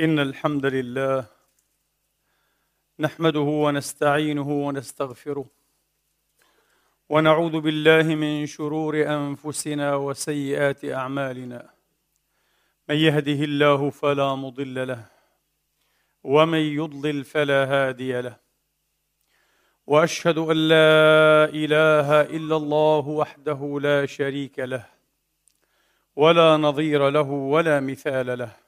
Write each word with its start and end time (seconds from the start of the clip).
إن 0.00 0.18
الحمد 0.18 0.66
لله 0.66 1.26
نحمده 2.98 3.40
ونستعينه 3.40 4.50
ونستغفره 4.66 5.46
ونعوذ 7.08 7.60
بالله 7.60 8.14
من 8.14 8.46
شرور 8.46 8.94
أنفسنا 8.96 9.94
وسيئات 9.94 10.84
أعمالنا. 10.84 11.70
من 12.88 12.94
يهده 12.94 13.44
الله 13.44 13.90
فلا 13.90 14.34
مضل 14.34 14.88
له 14.88 15.04
ومن 16.24 16.58
يضلل 16.58 17.24
فلا 17.24 17.64
هادي 17.64 18.20
له. 18.20 18.36
وأشهد 19.86 20.38
أن 20.38 20.68
لا 20.68 21.44
إله 21.44 22.20
إلا 22.20 22.56
الله 22.56 23.08
وحده 23.08 23.78
لا 23.82 24.06
شريك 24.06 24.58
له 24.58 24.86
ولا 26.16 26.56
نظير 26.56 27.08
له 27.10 27.30
ولا 27.30 27.80
مثال 27.80 28.38
له. 28.38 28.67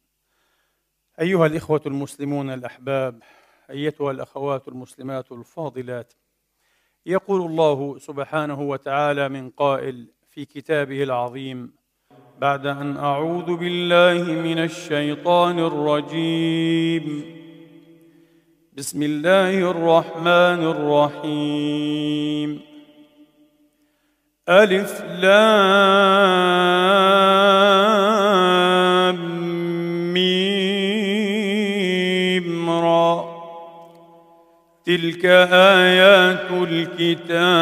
أيها 1.21 1.45
الإخوة 1.45 1.81
المسلمون 1.85 2.49
الأحباب 2.49 3.19
أيتها 3.69 4.11
الأخوات 4.11 4.67
المسلمات 4.67 5.31
الفاضلات 5.31 6.13
يقول 7.05 7.41
الله 7.41 7.99
سبحانه 7.99 8.61
وتعالى 8.61 9.29
من 9.29 9.49
قائل 9.49 10.07
في 10.29 10.45
كتابه 10.45 11.03
العظيم 11.03 11.73
بعد 12.39 12.67
أن 12.67 12.97
أعوذ 12.97 13.55
بالله 13.55 14.23
من 14.23 14.57
الشيطان 14.57 15.59
الرجيم. 15.59 17.25
بسم 18.73 19.03
الله 19.03 19.71
الرحمن 19.71 20.63
الرحيم. 20.73 22.61
ألف 24.49 25.01
لام 25.01 26.81
تلك 34.91 35.25
آيات 35.25 36.51
الكتاب. 36.51 37.61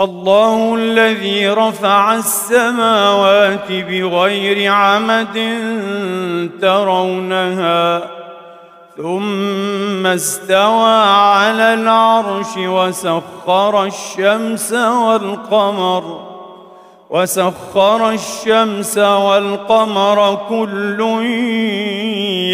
الله 0.00 0.74
الذي 0.74 1.48
رفع 1.48 2.16
السماوات 2.16 3.72
بغير 3.72 4.72
عمد 4.72 5.36
ترونها 6.60 8.20
ثم 9.02 10.06
استوى 10.06 11.02
على 11.04 11.74
العرش 11.74 12.56
وسخر 12.56 13.84
الشمس 13.84 14.72
والقمر. 14.72 16.30
وسخر 17.10 18.10
الشمس 18.10 18.98
والقمر 18.98 20.38
كل 20.48 21.00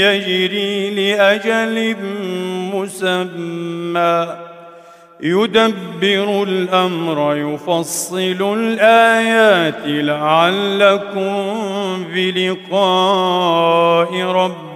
يجري 0.00 0.90
لأجل 0.90 1.96
مسمى. 2.74 4.36
يدبر 5.20 6.42
الأمر 6.42 7.36
يفصل 7.36 8.54
الآيات 8.58 9.82
لعلكم 9.86 11.34
بلقاء 12.14 14.22
ربكم. 14.22 14.75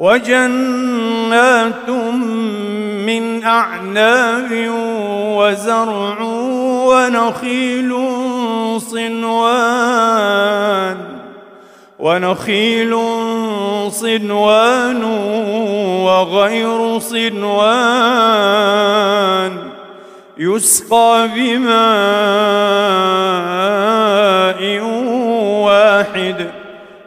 وجنات 0.00 1.88
من 3.06 3.44
أعناب 3.44 4.48
وزرع 5.36 6.20
ونخيل 6.88 7.92
صنوان 8.80 9.90
ونخيل 11.98 12.96
صنوان 13.90 15.04
وغير 16.04 16.98
صنوان 16.98 18.40
يسقى 20.38 21.28
بماء 21.36 21.80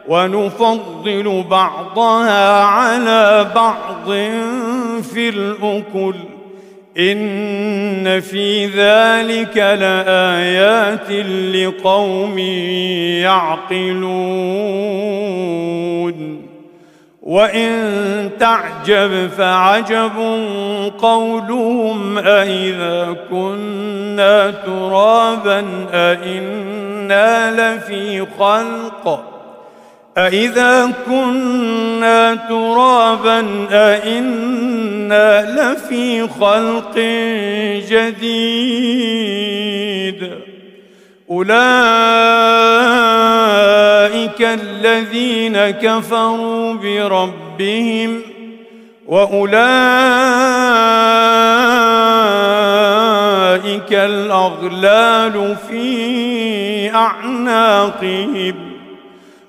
ونفضل 0.08 1.44
بعضها 1.50 2.62
على 2.62 3.46
بعض 3.54 4.06
في 5.02 5.28
الأكل. 5.28 6.14
إن 6.98 8.20
في 8.20 8.66
ذلك 8.66 9.56
لآيات 9.56 11.10
لقوم 11.54 12.38
يعقلون. 13.18 14.04
وإن 17.22 18.30
تعجب 18.40 19.30
فعجب 19.38 20.12
قولهم 20.98 22.18
أإذا 22.18 23.16
كنا 23.30 24.50
ترابا 24.50 25.64
أإنا 25.92 27.50
لفي 27.50 28.26
خلق. 28.38 29.33
أإذا 30.18 30.92
كنا 31.06 32.34
ترابا 32.34 33.66
أإنا 33.70 35.42
لفي 35.50 36.28
خلق 36.28 36.98
جديد 37.90 38.84
أولئك 41.30 41.54
الذين 44.40 45.70
كفروا 45.70 46.72
بربهم 46.74 48.20
وأولئك 49.06 49.64
الأغلال 53.92 55.56
في 55.68 56.94
أعناقهم 56.94 58.73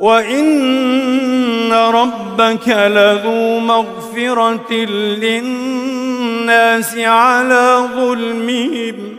وإن 0.00 1.72
ربك 1.72 2.68
لذو 2.68 3.58
مغفرة 3.58 4.72
للناس 5.24 6.98
على 6.98 7.88
ظلمهم 7.94 9.16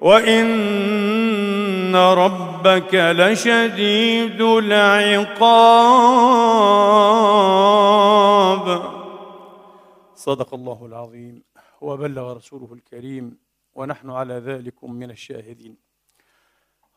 وإن 0.00 1.96
ربك 1.96 2.94
لشديد 2.94 4.40
العقاب. 4.40 5.48
صدق 10.16 10.54
الله 10.54 10.86
العظيم 10.86 11.42
وبلغ 11.80 12.32
رسوله 12.36 12.72
الكريم 12.72 13.38
ونحن 13.74 14.10
على 14.10 14.34
ذلك 14.34 14.84
من 14.84 15.10
الشاهدين. 15.10 15.76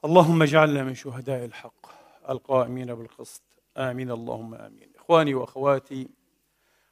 اللهم 0.05 0.41
اجعلنا 0.41 0.83
من 0.83 0.95
شهداء 0.95 1.45
الحق. 1.45 2.00
القائمين 2.31 2.95
بالقسط. 2.95 3.43
آمين. 3.77 4.11
اللهم 4.11 4.53
آمين. 4.53 4.91
إخواني 4.95 5.33
وأخواتي 5.33 6.09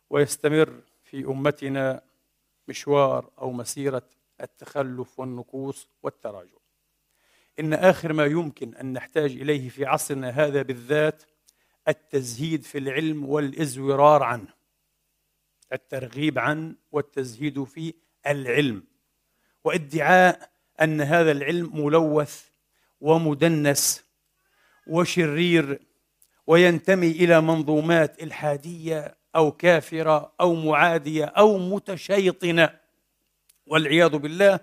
ويستمر 0.10 0.82
في 1.04 1.26
أمتنا 1.26 2.02
مشوار 2.68 3.30
أو 3.40 3.52
مسيرة 3.52 4.04
التخلف 4.42 5.20
والنكوص 5.20 5.88
والتراجع. 6.04 6.58
إن 7.60 7.74
آخر 7.74 8.14
ما 8.14 8.26
يمكن 8.26 8.76
أن 8.76 8.94
نحتاج 8.94 9.32
إليه 9.32 9.70
في 9.70 9.86
عصرنا 9.86 10.30
هذا 10.30 10.62
بالذات 10.62 11.24
التزهيد 11.88 12.64
في 12.64 12.78
العلم 12.78 13.30
والإزورار 13.30 14.24
عنه. 14.24 14.54
الترغيب 15.74 16.40
عن 16.40 16.76
والتزهيد 16.92 17.64
في 17.64 17.94
العلم. 18.28 18.84
وادعاء 19.64 20.50
أن 20.82 21.02
هذا 21.02 21.32
العلم 21.32 21.86
ملوث 21.86 22.50
ومدنس 23.02 24.09
وشرير 24.90 25.80
وينتمي 26.48 27.12
إلى 27.12 27.42
منظومات 27.42 28.24
الحادية 28.24 29.18
أو 29.36 29.52
كافرة 29.52 30.34
أو 30.42 30.54
معادية 30.56 31.26
أو 31.26 31.58
متشيطنة. 31.58 32.70
والعياذ 33.68 34.18
بالله 34.18 34.60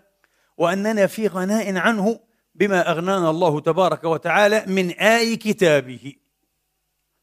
وأننا 0.57 1.07
في 1.07 1.27
غناء 1.27 1.77
عنه 1.77 2.21
بما 2.55 2.91
أغنانا 2.91 3.31
الله 3.31 3.61
تبارك 3.61 4.05
وتعالى 4.05 4.65
من 4.67 4.91
آي 4.91 5.37
كتابه. 5.37 6.13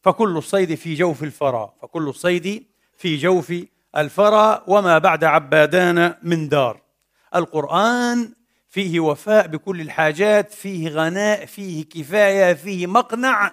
فكل 0.01 0.37
الصيد 0.37 0.75
في 0.75 0.93
جوف 0.93 1.23
الفرا 1.23 1.73
فكل 1.81 2.09
الصيد 2.09 2.65
في 2.97 3.17
جوف 3.17 3.53
الفرا 3.97 4.63
وما 4.67 4.97
بعد 4.97 5.23
عبادان 5.23 6.15
من 6.23 6.49
دار. 6.49 6.81
القرآن 7.35 8.33
فيه 8.73 8.99
وفاء 8.99 9.47
بكل 9.47 9.81
الحاجات 9.81 10.53
فيه 10.53 10.89
غناء 10.89 11.45
فيه 11.45 11.85
كفاية 11.85 12.53
فيه 12.53 12.87
مقنع 12.87 13.51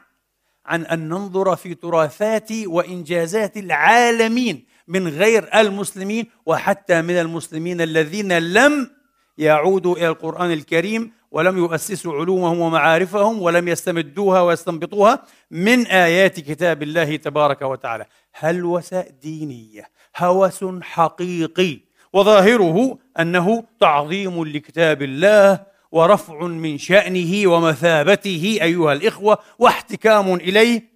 عن 0.66 0.86
أن 0.86 1.08
ننظر 1.08 1.56
في 1.56 1.74
تراثات 1.74 2.52
وإنجازات 2.66 3.56
العالمين 3.56 4.64
من 4.88 5.08
غير 5.08 5.48
المسلمين 5.54 6.26
وحتى 6.46 7.02
من 7.02 7.14
المسلمين 7.14 7.80
الذين 7.80 8.38
لم 8.38 8.90
يعودوا 9.38 9.96
إلى 9.96 10.08
القرآن 10.08 10.52
الكريم 10.52 11.12
ولم 11.30 11.58
يؤسسوا 11.58 12.14
علومهم 12.20 12.60
ومعارفهم 12.60 13.42
ولم 13.42 13.68
يستمدوها 13.68 14.40
ويستنبطوها 14.42 15.22
من 15.50 15.86
آيات 15.86 16.40
كتاب 16.40 16.82
الله 16.82 17.16
تبارك 17.16 17.62
وتعالى. 17.62 18.06
هلوسة 18.32 19.00
دينية؟ 19.22 19.90
هوس 20.16 20.64
حقيقي. 20.82 21.89
وظاهره 22.12 22.98
أنه 23.20 23.64
تعظيم 23.80 24.44
لكتاب 24.44 25.02
الله 25.02 25.60
ورفع 25.92 26.46
من 26.46 26.78
شأنه 26.78 27.50
ومثابته 27.50 28.58
أيها 28.62 28.92
الإخوة 28.92 29.38
واحتكام 29.58 30.34
إليه. 30.34 30.90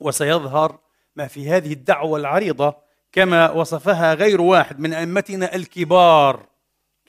وسيظهر 0.00 0.78
ما 1.16 1.26
في 1.26 1.50
هذه 1.50 1.72
الدعوة 1.72 2.18
العريضة 2.18 2.74
كما 3.12 3.50
وصفها 3.50 4.14
غير 4.14 4.40
واحد 4.40 4.80
من 4.80 4.92
أئمتنا 4.92 5.54
الكبار 5.54 6.46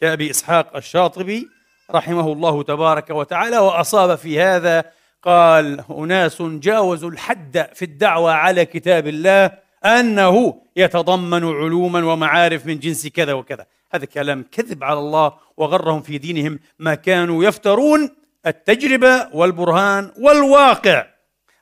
كأبي 0.02 0.30
إسحاق 0.30 0.76
الشاطبي 0.76 1.48
رحمه 1.92 2.34
الله 2.34 2.64
تبارك 2.64 3.10
وتعالى. 3.10 3.58
وأصاب 3.58 4.16
في 4.16 4.42
هذا 4.42 4.92
قال 5.24 5.84
أناس 5.90 6.42
جاوزوا 6.42 7.10
الحد 7.10 7.68
في 7.74 7.86
الدعوة 7.86 8.32
على 8.32 8.66
كتاب 8.66 9.08
الله 9.08 9.52
أنه 9.86 10.62
يتضمن 10.76 11.44
علوما 11.44 12.06
ومعارف 12.14 12.66
من 12.66 12.80
جنس 12.80 13.08
كذا 13.08 13.34
وكذا. 13.34 13.66
هذا 13.92 14.06
كلام 14.06 14.46
كذب 14.52 14.84
على 14.84 15.00
الله 15.00 15.34
وغرهم 15.58 16.02
في 16.02 16.18
دينهم 16.18 16.60
ما 16.80 16.96
كانوا 16.96 17.44
يفترون 17.44 18.10
التجربة 18.48 19.30
والبرهان 19.34 20.12
والواقع 20.18 21.08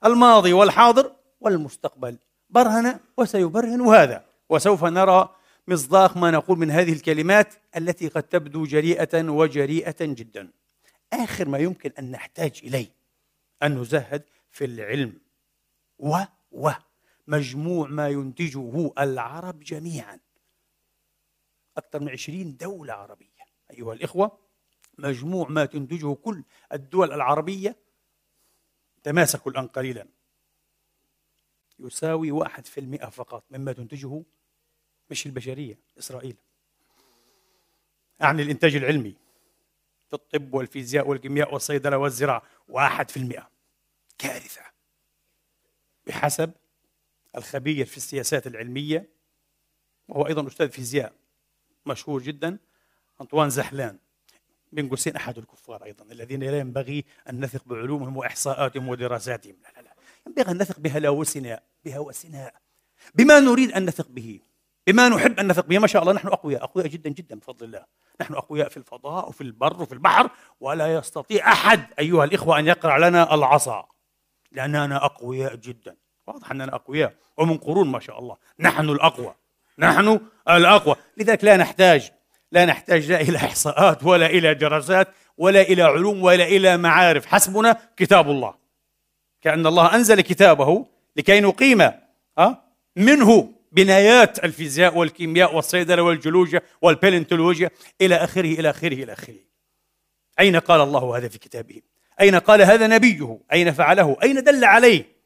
الماضي 0.05 0.53
والحاضر 0.53 1.11
والمستقبل. 1.41 2.17
برهن 2.49 2.99
وسيبرهن 3.17 3.81
هذا. 3.81 4.23
وسوف 4.49 4.83
نرى 4.83 5.29
مصداق 5.67 6.17
ما 6.17 6.31
نقول 6.31 6.57
من 6.57 6.71
هذه 6.71 6.93
الكلمات 6.93 7.53
التي 7.77 8.07
قد 8.07 8.23
تبدو 8.23 8.65
جريئة 8.65 9.29
وجريئة 9.29 9.95
جدا. 10.01 10.49
آخر 11.13 11.47
ما 11.49 11.57
يمكن 11.57 11.91
أن 11.99 12.11
نحتاج 12.11 12.61
إليه 12.63 12.87
أن 13.63 13.77
نزهد 13.77 14.23
في 14.51 14.65
العلم. 14.65 15.13
و 15.99 16.17
و. 16.51 16.69
مجموع 17.27 17.87
ما 17.87 18.09
ينتجه 18.09 18.91
العرب 18.99 19.59
جميعا. 19.59 20.19
أكثر 21.77 21.99
من 21.99 22.09
عشرين 22.09 22.57
دولة 22.57 22.93
عربية. 22.93 23.45
أيها 23.71 23.93
الإخوة 23.93 24.37
مجموع 24.97 25.47
ما 25.47 25.65
تنتجه 25.65 26.13
كل 26.13 26.43
الدول 26.73 27.13
العربية. 27.13 27.75
تماسكوا 29.03 29.51
الآن 29.51 29.67
قليلا. 29.67 30.07
يساوي 31.79 32.31
واحد 32.31 32.65
في 32.65 32.79
المئة 32.79 33.09
فقط 33.09 33.43
مما 33.51 33.73
تنتجه 33.73 34.23
مش 35.09 35.25
البشرية 35.25 35.79
إسرائيل. 35.99 36.37
أعني 38.21 38.41
الإنتاج 38.41 38.75
العلمي. 38.75 39.15
في 40.07 40.13
الطب 40.13 40.53
والفيزياء 40.53 41.07
والكيمياء 41.07 41.53
والصيدلة 41.53 41.97
والزراعة 41.97 42.41
واحد 42.67 43.11
في 43.11 43.17
المئة. 43.17 43.49
كارثة. 44.17 44.61
بحسب 46.07 46.51
الخبير 47.37 47.85
في 47.85 47.97
السياسات 47.97 48.47
العلمية 48.47 49.09
وهو 50.09 50.27
أيضا 50.27 50.47
أستاذ 50.47 50.69
فيزياء 50.69 51.13
مشهور 51.85 52.21
جدا 52.21 52.57
أنطوان 53.21 53.49
زحلان 53.49 53.97
بين 54.71 54.89
قوسين 54.89 55.15
أحد 55.15 55.37
الكفار 55.37 55.83
أيضا 55.83 56.05
الذين 56.11 56.43
لا 56.43 56.59
ينبغي 56.59 57.05
أن 57.29 57.39
نثق 57.43 57.61
بعلومهم 57.65 58.17
وإحصاءاتهم 58.17 58.87
ودراساتهم. 58.89 59.55
لا 59.63 59.81
لا 59.81 59.81
لا. 59.81 59.93
ينبغي 60.27 60.51
أن 60.51 60.57
نثق 60.57 60.79
بهلاوسنا 60.79 61.59
بهوسنا 61.85 62.51
بما 63.15 63.39
نريد 63.39 63.71
أن 63.71 63.85
نثق 63.85 64.07
به 64.09 64.39
بما 64.87 65.09
نحب 65.09 65.39
أن 65.39 65.47
نثق 65.47 65.65
به 65.65 65.79
ما 65.79 65.87
شاء 65.87 66.01
الله 66.01 66.13
نحن 66.13 66.27
أقوياء 66.27 66.63
أقوياء 66.63 66.87
جدا 66.87 67.09
جدا 67.09 67.35
بفضل 67.35 67.65
الله. 67.65 67.85
نحن 68.21 68.33
أقوياء 68.33 68.69
في 68.69 68.77
الفضاء 68.77 69.29
وفي 69.29 69.41
البر 69.41 69.81
وفي 69.81 69.91
البحر 69.91 70.29
ولا 70.59 70.93
يستطيع 70.93 71.51
أحد 71.51 71.93
أيها 71.99 72.23
الإخوة 72.23 72.59
أن 72.59 72.67
يقرع 72.67 72.97
لنا 72.97 73.33
العصا 73.33 73.87
لأننا 74.51 75.05
أقوياء 75.05 75.55
جدا. 75.55 75.95
واضح 76.27 76.51
أننا 76.51 76.75
أقوياء 76.75 77.13
ومن 77.37 77.57
قرون 77.57 77.87
ما 77.87 77.99
شاء 77.99 78.19
الله. 78.19 78.37
نحن 78.59 78.89
الأقوى. 78.89 79.35
نحن 79.79 80.19
الأقوى. 80.49 80.95
لذلك 81.17 81.43
لا 81.43 81.57
نحتاج 81.57 82.11
لا 82.51 82.65
نحتاج 82.65 83.11
لا 83.11 83.21
إلى 83.21 83.37
إحصاءات 83.37 84.03
ولا 84.03 84.25
إلى 84.25 84.53
دراسات 84.53 85.07
ولا 85.37 85.61
إلى 85.61 85.83
علوم 85.83 86.23
ولا 86.23 86.43
إلى 86.43 86.77
معارف. 86.77 87.25
حسبنا 87.25 87.77
كتاب 87.97 88.29
الله. 88.29 88.53
كأن 89.41 89.67
الله 89.67 89.95
أنزل 89.95 90.21
كتابه 90.21 90.85
لكي 91.15 91.39
نقيم 91.41 91.91
منه 92.95 93.53
بنايات 93.71 94.45
الفيزياء 94.45 94.97
والكيمياء 94.97 95.55
والصيدلة 95.55 96.01
والجيولوجيا 96.01 96.61
والبالنتولوجيا 96.81 97.69
إلى 98.01 98.15
آخره 98.15 98.59
إلى 98.59 98.69
آخره 98.69 99.03
إلى 99.03 99.13
آخره. 99.13 99.35
أين 100.39 100.55
قال 100.55 100.81
الله 100.81 101.17
هذا 101.17 101.27
في 101.27 101.39
كتابه؟ 101.39 101.81
أين 102.21 102.35
قال 102.35 102.61
هذا 102.61 102.87
نبيه؟ 102.87 103.39
أين 103.53 103.71
فعله؟ 103.71 104.17
أين 104.23 104.43
دل 104.43 104.65
عليه؟ 104.65 105.16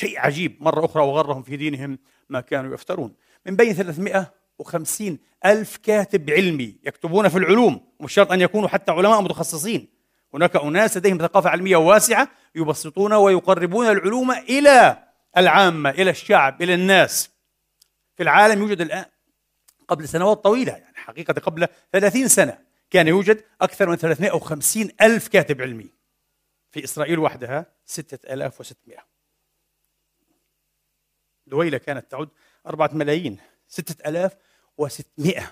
شيء 0.00 0.20
عجيب. 0.20 0.56
مرة 0.60 0.84
أخرى 0.84 1.02
وغرهم 1.02 1.42
في 1.42 1.56
دينهم 1.56 1.98
ما 2.28 2.40
كانوا 2.40 2.74
يفترون. 2.74 3.14
من 3.46 3.56
بين 3.56 3.74
350 3.74 5.18
ألف 5.44 5.76
كاتب 5.76 6.30
علمي 6.30 6.76
يكتبون 6.84 7.28
في 7.28 7.38
العلوم 7.38 7.92
ومش 8.00 8.12
شرط 8.12 8.32
أن 8.32 8.40
يكونوا 8.40 8.68
حتى 8.68 8.92
علماء 8.92 9.22
متخصصين. 9.22 9.88
هناك 10.34 10.56
أناس 10.56 10.96
لديهم 10.96 11.18
ثقافة 11.18 11.50
علمية 11.50 11.76
واسعة 11.76 12.28
يبسطون 12.54 13.12
ويقربون 13.12 13.86
العلوم 13.86 14.30
إلى 14.30 15.04
العامة 15.36 15.90
إلى 15.90 16.10
الشعب 16.10 16.62
إلى 16.62 16.74
الناس. 16.74 17.30
في 18.16 18.22
العالم 18.22 18.60
يوجد 18.60 18.80
الآن 18.80 19.04
قبل 19.88 20.08
سنوات 20.08 20.44
طويلة 20.44 20.72
يعني 20.72 20.96
حقيقة 20.96 21.32
قبل 21.32 21.66
30 21.92 22.28
سنة 22.28 22.58
كان 22.90 23.08
يوجد 23.08 23.44
أكثر 23.60 23.88
من 23.88 23.96
350 23.96 24.90
ألف 25.00 25.28
كاتب 25.28 25.62
علمي. 25.62 25.90
في 26.70 26.84
إسرائيل 26.84 27.18
وحدها 27.18 27.66
6600 27.84 29.09
دويلة 31.50 31.78
كانت 31.78 32.10
تعد 32.10 32.28
أربعة 32.66 32.90
ملايين 32.92 33.36
6600 33.68 35.42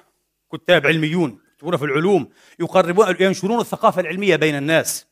كتاب 0.52 0.86
علميون 0.86 1.38
يكتبون 1.54 1.76
في 1.76 1.84
العلوم 1.84 2.28
يقربون 2.60 3.16
ينشرون 3.20 3.60
الثقافة 3.60 4.00
العلمية 4.00 4.36
بين 4.36 4.56
الناس 4.56 5.06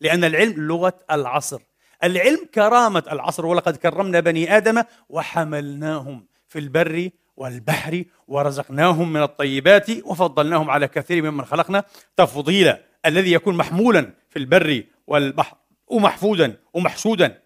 لأن 0.00 0.24
العلم 0.24 0.66
لغة 0.66 0.98
العصر. 1.10 1.60
العلم 2.04 2.46
كرامة 2.54 3.04
العصر 3.12 3.46
ولقد 3.46 3.76
كرمنا 3.76 4.20
بني 4.20 4.56
آدم 4.56 4.82
وحملناهم 5.08 6.26
في 6.48 6.58
البر 6.58 7.10
والبحر 7.36 8.04
ورزقناهم 8.28 9.12
من 9.12 9.22
الطيبات 9.22 9.90
وفضلناهم 9.90 10.70
على 10.70 10.88
كثير 10.88 11.30
ممن 11.30 11.44
خلقنا. 11.44 11.84
تفضيلا 12.16 12.84
الذي 13.06 13.32
يكون 13.32 13.56
محمولا 13.56 14.14
في 14.28 14.38
البر 14.38 14.84
والبحر 15.06 15.56
ومحفوظا 15.86 16.56
ومحسودا 16.74 17.42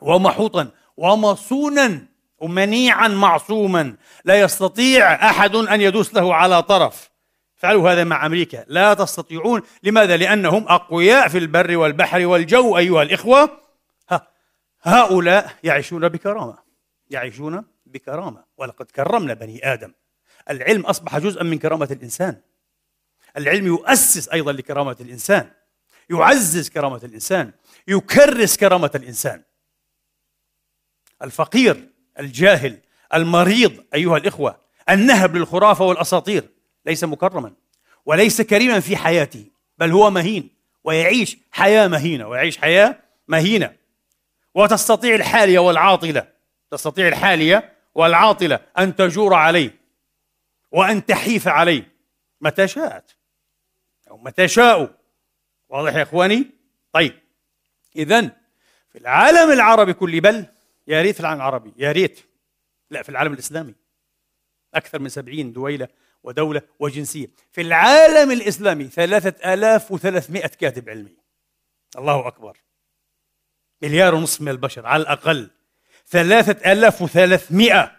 ومحوطا 0.00 0.70
ومصونا 0.96 2.06
ومنيعا 2.38 3.08
معصوما. 3.08 3.96
لا 4.24 4.40
يستطيع 4.40 5.30
أحد 5.30 5.54
أن 5.54 5.80
يدوس 5.80 6.14
له 6.14 6.34
على 6.34 6.62
طرف. 6.62 7.10
فعلوا 7.56 7.92
هذا 7.92 8.04
مع 8.04 8.26
أمريكا. 8.26 8.64
لا 8.68 8.94
تستطيعون. 8.94 9.62
لماذا؟ 9.82 10.16
لأنهم 10.16 10.68
أقوياء 10.68 11.28
في 11.28 11.38
البر 11.38 11.76
والبحر 11.76 12.26
والجو 12.26 12.78
أيها 12.78 13.02
الإخوة. 13.02 13.60
ها 14.10 14.28
هؤلاء 14.82 15.52
يعيشون 15.64 16.08
بكرامة. 16.08 16.58
يعيشون 17.10 17.64
بكرامة. 17.86 18.44
ولقد 18.56 18.86
كرمنا 18.86 19.34
بني 19.34 19.72
آدم. 19.72 19.92
العلم 20.50 20.86
أصبح 20.86 21.18
جزءا 21.18 21.42
من 21.42 21.58
كرامة 21.58 21.88
الإنسان. 21.90 22.40
العلم 23.36 23.66
يؤسس 23.66 24.28
أيضا 24.28 24.52
لكرامة 24.52 24.96
الإنسان. 25.00 25.50
يعزز 26.10 26.68
كرامة 26.68 27.00
الإنسان. 27.04 27.52
يكرس 27.88 28.56
كرامة 28.56 28.90
الإنسان. 28.94 29.42
الفقير 31.22 31.95
الجاهل 32.18 32.78
المريض 33.14 33.84
أيها 33.94 34.16
الإخوة 34.16 34.56
النهب 34.90 35.36
للخرافة 35.36 35.84
والأساطير. 35.84 36.48
ليس 36.86 37.04
مكرما 37.04 37.52
وليس 38.06 38.42
كريما 38.42 38.80
في 38.80 38.96
حياته 38.96 39.44
بل 39.78 39.90
هو 39.90 40.10
مهين 40.10 40.50
ويعيش 40.84 41.38
حياة 41.52 41.88
مهينة 41.88 42.28
ويعيش 42.28 42.58
حياة 42.58 42.98
مهينة. 43.28 43.76
وتستطيع 44.54 45.14
الحالية 45.14 45.58
والعاطلة 45.58 46.28
تستطيع 46.70 47.08
الحالية 47.08 47.72
والعاطلة 47.94 48.60
أن 48.78 48.96
تجور 48.96 49.34
عليه 49.34 49.74
وأن 50.70 51.06
تحيف 51.06 51.48
عليه. 51.48 51.92
متى 52.40 52.68
شاءت؟ 52.68 53.16
أو 54.10 54.16
متى 54.18 54.48
شاءوا؟ 54.48 54.88
واضح 55.68 55.94
يا 55.94 56.02
إخواني؟ 56.02 56.46
طيب 56.92 57.12
اذا 57.96 58.20
في 58.92 58.98
العالم 58.98 59.52
العربي 59.52 59.92
كله 59.92 60.20
بل 60.20 60.46
يا 60.88 61.02
ريت 61.02 61.14
في 61.14 61.20
العالم 61.20 61.40
العربي 61.40 61.72
يا 61.76 61.92
ريت. 61.92 62.20
لا 62.90 63.02
في 63.02 63.08
العالم 63.08 63.32
الإسلامي. 63.32 63.74
أكثر 64.74 64.98
من 64.98 65.08
سبعين 65.08 65.52
دويلة 65.52 65.88
ودولة 66.22 66.62
وجنسية. 66.78 67.30
في 67.52 67.60
العالم 67.60 68.30
الإسلامي 68.30 68.84
ثلاثة 68.84 69.54
آلاف 69.54 69.92
وثلاثمائة 69.92 70.48
كاتب 70.48 70.88
علمي. 70.88 71.16
الله 71.98 72.26
أكبر. 72.28 72.56
مليار 73.82 74.14
ونصف 74.14 74.40
من 74.40 74.48
البشر 74.48 74.86
على 74.86 75.02
الأقل. 75.02 75.50
ثلاثة 76.08 76.72
آلاف 76.72 77.02
وثلاثمائة. 77.02 77.96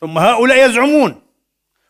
ثم 0.00 0.18
هؤلاء 0.18 0.70
يزعمون. 0.70 1.22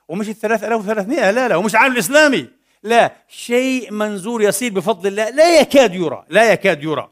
ومش 0.09 0.29
الثلاثة 0.29 0.67
آلاف 0.67 0.81
وثلاثمائة؟ 0.81 1.31
لا 1.31 1.49
لا 1.49 1.57
ومش 1.57 1.75
العالم 1.75 1.95
الإسلامي. 1.95 2.51
لا 2.83 3.17
شيء 3.29 3.93
منزور 3.93 4.43
يصير 4.43 4.73
بفضل 4.73 5.09
الله. 5.09 5.31
لا 5.31 5.61
يكاد 5.61 5.95
يرى 5.95 6.27
لا 6.29 6.53
يكاد 6.53 6.85
يرى. 6.85 7.11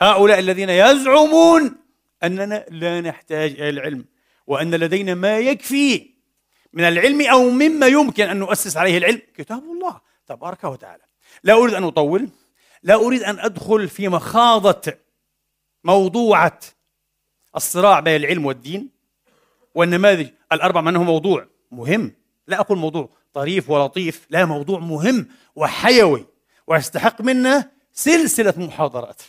هؤلاء 0.00 0.38
الذين 0.38 0.70
يزعمون 0.70 1.83
أننا 2.22 2.64
لا 2.70 3.00
نحتاج 3.00 3.50
إلى 3.50 3.68
العلم 3.68 4.04
وأن 4.46 4.74
لدينا 4.74 5.14
ما 5.14 5.38
يكفي 5.38 6.10
من 6.72 6.84
العلم 6.84 7.20
أو 7.20 7.50
مما 7.50 7.86
يمكن 7.86 8.24
أن 8.28 8.36
نؤسس 8.36 8.76
عليه 8.76 8.98
العلم. 8.98 9.22
كتاب 9.36 9.62
الله 9.64 10.00
تبارك 10.26 10.64
وتعالى. 10.64 11.02
لا 11.42 11.54
أريد 11.54 11.74
أن 11.74 11.84
أطول 11.84 12.28
لا 12.82 12.94
أريد 12.94 13.22
أن 13.22 13.38
أدخل 13.38 13.88
في 13.88 14.08
مخاضة 14.08 14.92
موضوعة 15.84 16.60
الصراع 17.56 18.00
بين 18.00 18.16
العلم 18.16 18.46
والدين 18.46 18.90
والنماذج 19.74 20.28
الأربع 20.52 20.80
من 20.80 20.96
هو 20.96 21.02
موضوع 21.02 21.46
مهم. 21.70 22.14
لا 22.46 22.60
أقول 22.60 22.78
موضوع 22.78 23.08
طريف 23.32 23.70
ولطيف 23.70 24.26
لا 24.30 24.44
موضوع 24.44 24.78
مهم 24.78 25.28
وحيوي 25.56 26.26
ويستحق 26.66 27.20
منا 27.20 27.70
سلسلة 27.92 28.54
محاضرات. 28.56 29.22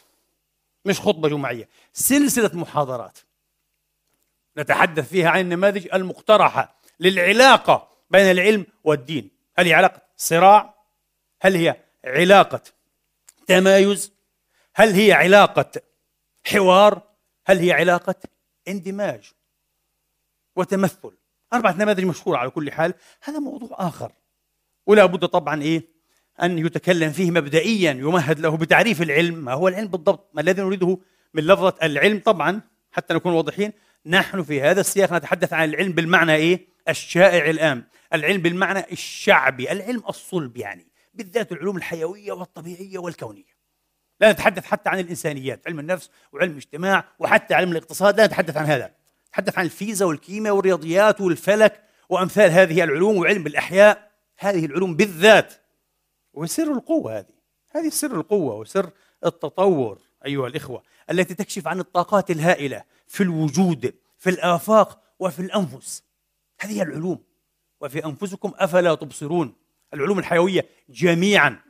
مش 0.85 0.99
خطبة 0.99 1.29
جمعية 1.29 1.69
سلسلة 1.93 2.51
محاضرات 2.53 3.17
نتحدث 4.57 5.09
فيها 5.09 5.29
عن 5.29 5.39
النماذج 5.39 5.87
المقترحة 5.93 6.79
للعلاقة 6.99 7.89
بين 8.09 8.31
العلم 8.31 8.65
والدين 8.83 9.31
هل 9.57 9.65
هي 9.65 9.73
علاقة 9.73 10.01
صراع؟ 10.17 10.75
هل 11.41 11.55
هي 11.55 11.75
علاقة 12.05 12.61
تمايز؟ 13.47 14.11
هل 14.75 14.93
هي 14.93 15.13
علاقة 15.13 15.71
حوار؟ 16.45 17.01
هل 17.45 17.59
هي 17.59 17.71
علاقة 17.71 18.15
اندماج 18.67 19.31
وتمثل؟ 20.55 21.17
أربعة 21.53 21.71
نماذج 21.71 22.05
مشهورة 22.05 22.37
على 22.37 22.49
كل 22.49 22.71
حال 22.71 22.93
هذا 23.23 23.39
موضوع 23.39 23.69
آخر 23.71 24.11
ولا 24.85 25.05
بد 25.05 25.25
طبعا 25.25 25.61
إيه 25.61 25.94
أن 26.43 26.57
يتكلم 26.57 27.11
فيه 27.11 27.31
مبدئيا 27.31 27.91
يمهد 27.91 28.39
له 28.39 28.57
بتعريف 28.57 29.01
العلم. 29.01 29.35
ما 29.35 29.53
هو 29.53 29.67
العلم 29.67 29.87
بالضبط؟ 29.87 30.31
ما 30.33 30.41
الذي 30.41 30.61
نريده 30.61 30.97
من 31.33 31.43
لفظة 31.43 31.75
العلم؟ 31.83 32.19
طبعا 32.19 32.61
حتى 32.91 33.13
نكون 33.13 33.33
واضحين 33.33 33.71
نحن 34.05 34.43
في 34.43 34.61
هذا 34.61 34.81
السياق 34.81 35.13
نتحدث 35.13 35.53
عن 35.53 35.69
العلم 35.69 35.91
بالمعنى 35.91 36.35
إيه؟ 36.35 36.67
الشائع 36.89 37.49
الآن. 37.49 37.83
العلم 38.13 38.41
بالمعنى 38.41 38.91
الشعبي 38.91 39.71
العلم 39.71 40.03
الصلب 40.09 40.57
يعني 40.57 40.87
بالذات 41.13 41.51
العلوم 41.51 41.77
الحيوية 41.77 42.31
والطبيعية 42.31 42.97
والكونية. 42.97 43.55
لا 44.21 44.31
نتحدث 44.31 44.65
حتى 44.65 44.89
عن 44.89 44.99
الإنسانيات 44.99 45.61
علم 45.67 45.79
النفس 45.79 46.09
وعلم 46.31 46.51
الاجتماع 46.51 47.05
وحتى 47.19 47.53
علم 47.53 47.71
الاقتصاد 47.71 48.17
لا 48.17 48.25
نتحدث 48.25 48.57
عن 48.57 48.65
هذا. 48.65 48.91
نتحدث 49.29 49.57
عن 49.57 49.65
الفيزياء 49.65 50.09
والكيمياء 50.09 50.55
والرياضيات 50.55 51.21
والفلك 51.21 51.83
وأمثال 52.09 52.51
هذه 52.51 52.83
العلوم 52.83 53.17
وعلم 53.17 53.47
الأحياء. 53.47 54.11
هذه 54.37 54.65
العلوم 54.65 54.95
بالذات 54.95 55.53
وسر 56.35 56.71
القوة 56.71 57.17
هذه. 57.17 57.35
هذه 57.71 57.89
سر 57.89 58.15
القوة 58.15 58.55
وسر 58.55 58.89
التطور 59.25 59.99
أيها 60.25 60.47
الإخوة 60.47 60.83
التي 61.11 61.33
تكشف 61.33 61.67
عن 61.67 61.79
الطاقات 61.79 62.31
الهائلة 62.31 62.83
في 63.07 63.23
الوجود 63.23 63.95
في 64.17 64.29
الآفاق 64.29 65.01
وفي 65.19 65.39
الأنفس. 65.39 66.03
هذه 66.59 66.81
العلوم. 66.81 67.23
وفي 67.81 68.05
أنفسكم 68.05 68.53
أفلا 68.55 68.95
تبصرون. 68.95 69.55
العلوم 69.93 70.19
الحيوية 70.19 70.69
جميعا. 70.89 71.61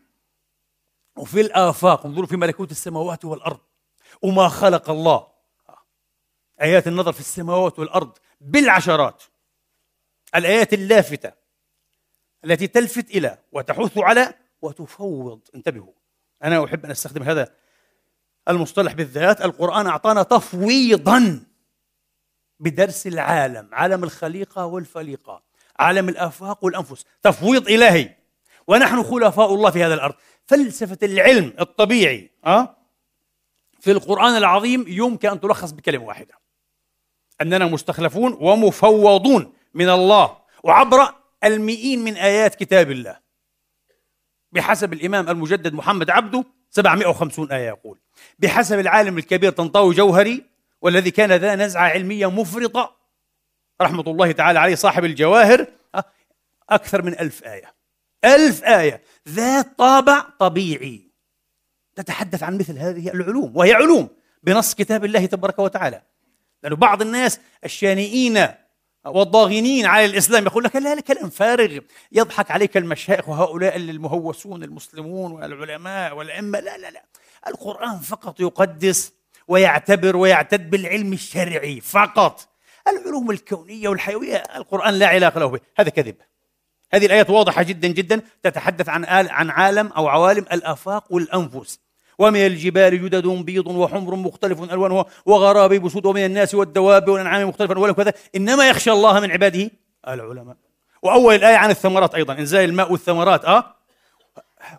وفي 1.18 1.42
الآفاق 1.42 2.06
انظروا 2.06 2.28
في 2.28 2.38
ملكوت 2.38 2.72
السماوات 2.72 3.26
والأرض. 3.26 3.60
وما 4.22 4.48
خلق 4.48 4.90
الله. 4.90 5.28
آيات 6.62 6.88
النظر 6.88 7.12
في 7.12 7.20
السماوات 7.20 7.80
والأرض 7.80 8.18
بالعشرات. 8.42 9.24
الآيات 10.36 10.74
اللافتة 10.74 11.32
التي 12.46 12.68
تلفت 12.68 13.10
إلى 13.10 13.38
وتحث 13.52 13.98
على 13.98 14.34
وتفوض. 14.66 15.40
انتبهوا. 15.56 15.94
أنا 16.44 16.66
أحب 16.66 16.86
أن 16.86 16.92
أستخدم 16.92 17.24
هذا 17.24 17.54
المصطلح 18.50 18.94
بالذات. 18.94 19.42
القرآن 19.42 19.88
أعطانا 19.88 20.24
تفويضا 20.24 21.44
بدرس 22.60 23.08
العالم 23.08 23.70
عالم 23.72 24.04
الخليقة 24.04 24.66
والفليقة 24.66 25.44
عالم 25.80 26.10
الآفاق 26.10 26.66
والأنفس. 26.66 27.06
تفويض 27.24 27.70
إلهي. 27.70 28.16
ونحن 28.68 29.04
خلفاء 29.04 29.54
الله 29.54 29.72
في 29.72 29.84
هذا 29.84 29.94
الأرض. 29.94 30.16
فلسفة 30.46 30.98
العلم 31.04 31.54
الطبيعي 31.60 32.32
أه؟ 32.46 32.78
في 33.80 33.92
القرآن 33.92 34.38
العظيم 34.38 34.86
يمكن 34.88 35.30
أن 35.30 35.40
تلخص 35.40 35.72
بكلمة 35.72 36.06
واحدة. 36.06 36.34
أننا 37.42 37.66
مستخلفون 37.66 38.38
ومفوضون 38.42 39.54
من 39.74 39.90
الله. 39.90 40.38
وعبر 40.64 41.16
المئين 41.44 42.04
من 42.04 42.16
آيات 42.16 42.56
كتاب 42.56 42.92
الله. 42.92 43.25
بحسب 44.56 44.94
الإمام 44.94 45.30
المجدد 45.30 45.74
محمد 45.74 46.10
عبده 46.10 46.44
750 46.70 47.52
آية 47.52 47.68
يقول 47.68 48.00
بحسب 48.40 48.80
العالم 48.80 49.18
الكبير 49.18 49.52
طنطاوي 49.52 49.96
جوهري 49.96 50.44
والذي 50.82 51.12
كان 51.12 51.32
ذا 51.32 51.56
نزعة 51.56 51.90
علمية 51.90 52.30
مفرطة 52.30 52.96
رحمة 53.82 54.04
الله 54.08 54.32
تعالى 54.32 54.60
عليه 54.60 54.76
صاحب 54.76 55.06
الجواهر 55.06 55.68
آه، 55.96 56.04
أكثر 56.70 57.02
من 57.02 57.20
ألف 57.20 57.44
آية. 57.44 57.76
ألف 58.26 58.64
آية 58.64 59.02
ذات 59.30 59.78
طابع 59.78 60.20
طبيعي. 60.40 61.12
تتحدث 61.96 62.44
عن 62.44 62.58
مثل 62.58 62.78
هذه 62.78 63.10
العلوم 63.10 63.58
وهي 63.58 63.74
علوم 63.74 64.10
بنص 64.44 64.74
كتاب 64.76 65.06
الله 65.06 65.26
تبارك 65.26 65.60
وتعالى. 65.60 66.02
لأن 66.64 66.76
بعض 66.76 67.02
الناس 67.02 67.40
الشانئين 67.66 68.48
والضاغنين 69.06 69.86
على 69.86 70.06
الإسلام 70.06 70.46
يقول 70.46 70.64
لك 70.64 70.76
لا 70.76 70.96
لا 70.96 71.02
كلام 71.02 71.30
فارغ. 71.30 71.80
يضحك 72.12 72.52
عليك 72.52 72.78
المشايخ 72.78 73.30
وهؤلاء 73.30 73.76
المهوسون 73.76 74.64
المسلمون 74.64 75.32
والعلماء 75.32 76.16
والأئمة. 76.16 76.60
لا 76.60 76.78
لا 76.78 76.92
لا. 76.92 77.04
القرآن 77.48 78.00
فقط 78.00 78.40
يقدس 78.40 79.14
ويعتبر 79.48 80.16
ويعتد 80.16 80.70
بالعلم 80.70 81.14
الشرعي 81.14 81.82
فقط. 81.82 82.48
العلوم 82.88 83.32
الكونية 83.32 83.90
والحيوية 83.90 84.36
القرآن 84.36 84.94
لا 84.94 85.08
علاقة 85.08 85.40
له 85.40 85.46
به. 85.46 85.60
هذا 85.78 85.90
كذب. 85.90 86.16
هذه 86.94 87.06
الآيات 87.06 87.30
واضحة 87.30 87.64
جدا 87.64 87.88
جدا 87.88 88.22
تتحدث 88.44 88.90
عن 88.90 89.06
عن 89.06 89.50
عالم 89.50 89.88
أو 89.88 90.08
عوالم 90.08 90.46
الآفاق 90.52 91.14
والأنفس. 91.14 91.80
ومن 92.20 92.46
الجبال 92.46 93.04
جدد 93.04 93.28
بيض 93.28 93.68
وحمر 93.68 94.16
مختلف 94.16 94.64
الوانها 94.64 95.06
وغرابيب 95.26 95.90
سود 95.90 96.06
ومن 96.06 96.26
الناس 96.26 96.56
والدواب 96.56 97.10
والأنعام 97.10 97.50
مختلفا 97.50 97.74
الوان 97.74 97.92
كذا. 97.92 98.14
إنما 98.36 98.70
يخشى 98.70 98.92
الله 98.92 99.20
من 99.20 99.32
عباده 99.32 99.72
العلماء. 100.08 100.56
وأول 101.02 101.36
الايه 101.36 101.56
عن 101.56 101.70
الثمرات 101.70 102.16
أيضا 102.16 102.34
إنزال 102.34 102.70
الماء 102.70 102.92
والثمرات 102.92 103.46
آه. 103.46 103.76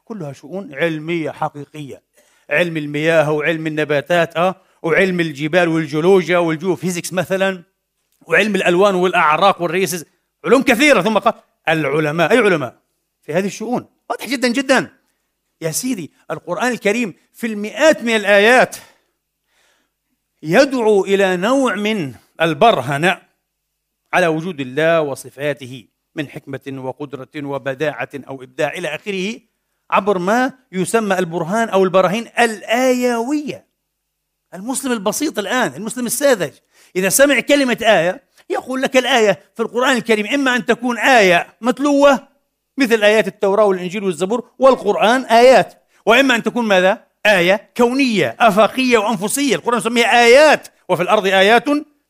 كلها 0.05 0.33
شؤون 0.33 0.75
علمية 0.75 1.31
حقيقية. 1.31 2.03
علم 2.51 2.77
المياه 2.77 3.33
وعلم 3.33 3.67
النباتات 3.67 4.37
آه. 4.37 4.55
وعلم 4.83 5.21
الجبال 5.21 5.69
والجيولوجيا 5.69 6.39
وال 6.39 6.51
geophysics 6.51 7.13
مثلا 7.13 7.63
وعلم 8.27 8.55
الألوان 8.55 8.95
والأعراق 8.95 9.63
وال 9.63 9.73
races. 9.73 10.05
علوم 10.45 10.63
كثيرة 10.63 11.03
ثم 11.03 11.19
قال 11.19 11.35
العلماء 11.69 12.33
أي 12.33 12.39
علماء؟ 12.39 12.77
في 13.23 13.33
هذه 13.33 13.47
الشؤون. 13.47 13.87
واضح 14.11 14.29
جدا 14.29 14.49
جدا. 14.49 14.96
يا 15.61 15.71
سيدي 15.71 16.13
القرآن 16.31 16.73
الكريم 16.73 17.15
في 17.33 17.47
المئات 17.47 18.03
من 18.03 18.17
الآيات 18.17 18.77
يدعو 20.43 21.05
إلى 21.05 21.37
نوع 21.37 21.75
من 21.75 22.15
البرهنة 22.41 23.23
على 24.13 24.27
وجود 24.27 24.61
الله 24.61 25.01
وصفاته 25.01 25.85
من 26.15 26.29
حكمة 26.29 26.83
وقدرة 26.85 27.29
وبداعة 27.37 28.09
أو 28.15 28.43
إبداع 28.43 28.73
إلى 28.73 28.95
آخره 28.95 29.41
عبر 29.91 30.19
ما 30.19 30.53
يسمى 30.73 31.19
البرهان 31.19 31.69
أو 31.69 31.85
البراهين 31.85 32.29
الآيوية 32.39 33.67
المسلم 34.55 34.93
البسيط 34.93 35.39
الآن 35.39 35.75
المسلم 35.75 36.07
الساذج. 36.07 36.53
إذا 36.97 37.09
سمع 37.09 37.41
كلمة 37.41 37.79
آية 37.83 38.23
يقول 38.51 38.83
لك 38.83 38.97
الآية 38.97 39.41
في 39.55 39.63
القرآن 39.63 39.97
الكريم 39.97 40.27
إما 40.27 40.57
أن 40.57 40.67
تكون 40.67 40.99
آية 40.99 41.57
متلوة 41.61 42.29
مثل 42.79 43.05
آيات 43.05 43.27
التوراة 43.27 43.65
والإنجيل 43.65 44.05
والزبور 44.05 44.51
والقرآن 44.59 45.25
آيات. 45.25 45.83
وإما 46.07 46.35
أن 46.35 46.43
تكون 46.43 46.65
ماذا؟ 46.65 47.07
آية 47.27 47.71
كونية 47.77 48.37
أفاقية 48.41 48.99
وأنفسية. 48.99 49.55
القرآن 49.55 49.79
يسميها 49.79 50.25
آيات. 50.25 50.69
وفي 50.89 51.03
الأرض 51.03 51.27
آيات 51.27 51.65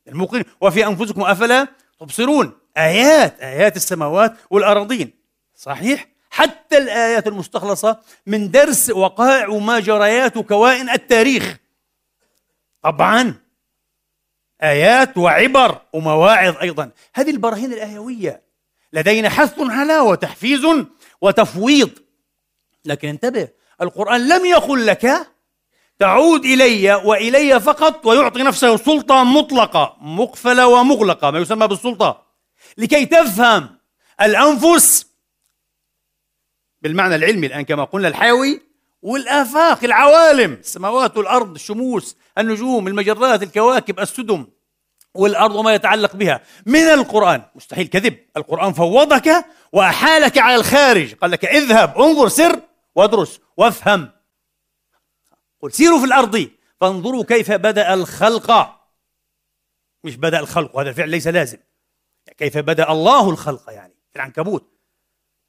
الموقن 0.09 0.45
وفي 0.61 0.87
أنفسكم 0.87 1.23
أفلا 1.23 1.69
تبصرون. 2.01 2.53
آيات 2.77 3.41
آيات 3.41 3.77
السماوات 3.77 4.35
والأراضين. 4.51 5.11
صحيح؟ 5.55 6.07
حتى 6.31 6.79
الآيات 6.79 7.27
المستخلصة 7.27 7.99
من 8.27 8.51
درس 8.51 8.91
وقائع 8.91 9.49
وماجريات 9.49 10.37
وكوائن 10.37 10.91
التاريخ. 10.91 11.57
طبعا. 12.83 13.35
آيات 14.63 15.19
وعبر 15.19 15.81
ومواعظ 15.93 16.57
أيضا. 16.57 16.91
هذه 17.15 17.31
البراهين 17.31 17.73
الآيوية. 17.73 18.46
لدينا 18.93 19.29
حث 19.29 19.55
على 19.59 19.99
وتحفيز 19.99 20.67
وتفويض. 21.21 21.91
لكن 22.85 23.09
انتبه 23.09 23.49
القرآن 23.83 24.29
لم 24.29 24.45
يقل 24.45 24.87
لك 24.87 25.27
تعود 25.99 26.45
إلي 26.45 26.95
وإلي 26.95 27.61
فقط 27.61 28.07
ويعطي 28.07 28.43
نفسه 28.43 28.77
سلطة 28.77 29.25
مطلقة 29.25 29.97
مقفلة 30.01 30.69
ومغلقة 30.69 31.31
ما 31.31 31.39
يسمى 31.39 31.67
بالسلطة. 31.69 32.27
لكي 32.79 33.07
تفهم 33.07 33.79
الأنفس 34.21 35.07
بالمعنى 36.83 37.15
العلمي 37.15 37.47
الآن 37.47 37.63
كما 37.63 37.85
قلنا 37.85 38.09
الحيوي 38.09 38.63
والآفاق 39.03 39.85
العوالم 39.85 40.53
السماوات 40.53 41.17
والأرض 41.17 41.55
الشموس 41.55 42.17
النجوم 42.39 42.89
المجرات 42.89 43.43
الكواكب 43.43 44.01
السدم. 44.01 44.47
والأرض 45.19 45.55
وما 45.55 45.75
يتعلق 45.75 46.17
بها. 46.17 46.41
من 46.67 46.81
القرآن. 46.81 47.43
مستحيل 47.55 47.87
كذب. 47.87 48.19
القرآن 48.37 48.73
فوضك 48.73 49.45
وأحالك 49.73 50.39
على 50.39 50.55
الخارج. 50.55 51.15
قال 51.15 51.31
لك 51.31 51.45
اذهب 51.45 51.99
انظر 51.99 52.29
سر 52.29 52.61
وادرس 52.95 53.41
وافهم. 53.57 54.11
قل 55.63 55.73
سيروا 55.73 55.99
في 55.99 56.05
الأرض 56.05 56.51
فانظروا 56.81 57.25
كيف 57.25 57.53
بدأ 57.53 57.95
الخلق. 57.95 58.77
مش 60.05 60.17
بدأ 60.17 60.41
الخلق 60.41 60.77
وهذا 60.77 60.91
الفعل 60.91 61.11
ليس 61.11 61.27
لازم. 61.27 61.59
كيف 62.39 62.59
بدأ 62.59 62.93
الله 62.93 63.31
الخلق 63.31 63.71
يعني 63.71 63.95
في 64.11 64.17
العنكبوت. 64.17 64.73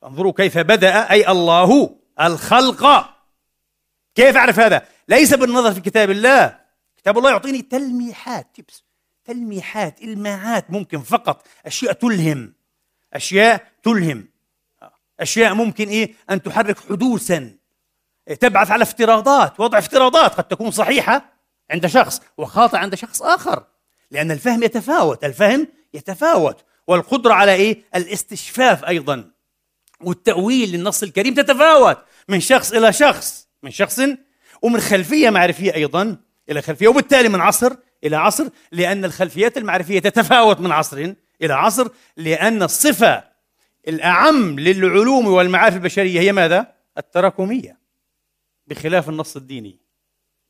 انظروا 0.04 0.34
كيف 0.34 0.58
بدأ 0.58 1.12
أي 1.12 1.32
الله 1.32 1.96
الخلق. 2.22 3.10
كيف 4.16 4.38
أعرف 4.38 4.60
هذا؟ 4.60 4.88
ليس 5.08 5.34
بالنظر 5.34 5.74
في 5.74 5.82
كتاب 5.82 6.10
الله. 6.10 6.60
كتاب 6.98 7.18
الله 7.18 7.30
يعطيني 7.30 7.62
تلميحات 7.62 8.48
تبس 8.56 8.84
تلميحات 9.28 10.02
الماعات 10.02 10.72
ممكن 10.72 11.02
فقط 11.02 11.48
أشياء 11.66 11.94
تلهم. 11.94 12.54
أشياء 13.13 13.68
تلهم. 13.84 14.28
أشياء 15.20 15.54
ممكن 15.54 15.88
إيه؟ 15.88 16.13
أن 16.30 16.42
تحرك 16.42 16.80
حدوثا. 16.80 17.52
تبعث 18.40 18.72
على 18.72 18.84
افتراضات. 18.84 19.60
وضع 19.60 19.78
افتراضات 19.78 20.34
قد 20.34 20.44
تكون 20.44 20.72
صحيحة 20.72 21.34
عند 21.72 21.88
شخص 21.88 22.22
وخاطئة 22.38 22.78
عند 22.78 22.96
شخص 22.96 23.22
آخر. 23.22 23.63
لأن 24.12 24.32
الفهم 24.32 24.63
يتفاوت. 24.63 25.24
الفهم 25.24 25.68
يتفاوت. 25.94 26.66
والقدرة 26.88 27.34
على 27.34 27.54
إيه؟ 27.54 27.84
الاستشفاف 27.96 28.86
أيضا. 28.86 29.32
والتأويل 30.02 30.72
للنص 30.72 31.04
الكريم 31.04 31.34
تتفاوت. 31.34 31.98
من 32.28 32.40
شخص 32.40 32.72
إلى 32.72 32.94
شخص. 32.94 33.48
من 33.63 33.72
شخص 33.72 34.00
ومن 34.62 34.80
خلفية 34.80 35.30
معرفية 35.30 35.74
أيضا 35.74 36.18
إلى 36.50 36.62
خلفية. 36.62 36.88
وبالتالي 36.88 37.30
من 37.30 37.42
عصر 37.42 37.76
إلى 38.04 38.16
عصر 38.16 38.50
لأن 38.72 39.06
الخلفيات 39.06 39.58
المعرفية 39.58 40.00
تتفاوت 40.00 40.60
من 40.60 40.72
عصر 40.72 41.14
إلى 41.42 41.54
عصر 41.54 41.88
لأن 42.18 42.64
الصفة 42.64 43.24
الأعم 43.88 44.60
للعلوم 44.60 45.28
والمعارف 45.28 45.76
البشرية 45.76 46.20
هي 46.20 46.32
ماذا؟ 46.32 46.74
التراكمية 46.98 47.78
بخلاف 48.68 49.10
النص 49.10 49.36
الديني 49.36 49.80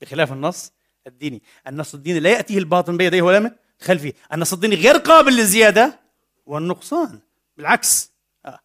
بخلاف 0.01 0.31
النص 0.31 0.71
الديني 1.07 1.41
النص 1.67 1.93
الديني 1.93 2.19
لا 2.19 2.29
يأتيه 2.29 2.57
الباطن 2.57 2.97
بيديه 2.97 3.21
ولا 3.21 3.39
من 3.39 3.51
خلفه 3.81 4.13
النص 4.33 4.53
الديني 4.53 4.75
غير 4.75 4.97
قابل 4.97 5.33
للزيادة 5.33 5.99
والنقصان 6.45 7.19
بالعكس 7.57 8.11
آه. 8.45 8.59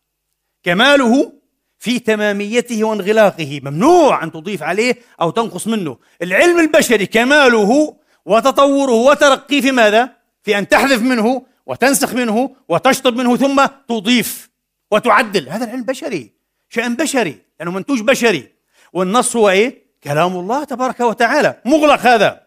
كماله 0.62 1.32
في 1.78 1.98
تماميته 1.98 2.84
وانغلاقه 2.84 3.60
ممنوع 3.64 4.24
أن 4.24 4.32
تضيف 4.32 4.62
عليه 4.62 4.98
أو 5.20 5.30
تنقص 5.30 5.66
منه 5.66 5.98
العلم 6.22 6.58
البشري 6.58 7.06
كماله 7.06 7.96
وتطوره 8.26 8.92
وترقيه 8.92 9.60
في 9.60 9.72
ماذا؟ 9.72 10.16
في 10.42 10.58
أن 10.58 10.68
تحذف 10.68 11.02
منه 11.02 11.46
وتنسخ 11.66 12.14
منه 12.14 12.56
وتشطب 12.68 13.16
منه 13.16 13.36
ثم 13.36 13.66
تضيف 13.88 14.50
وتعدل. 14.90 15.48
هذا 15.48 15.64
العلم 15.64 15.82
بشري 15.82 16.32
شأن 16.68 16.96
بشري 16.96 17.38
لأنه 17.58 17.70
منتوج 17.70 18.00
بشري. 18.00 18.48
والنص 18.92 19.36
هو 19.36 19.50
إيه؟ 19.50 19.82
كلام 20.04 20.36
الله 20.36 20.64
تبارك 20.64 21.00
وتعالى. 21.00 21.60
مغلق 21.64 22.00
هذا. 22.00 22.46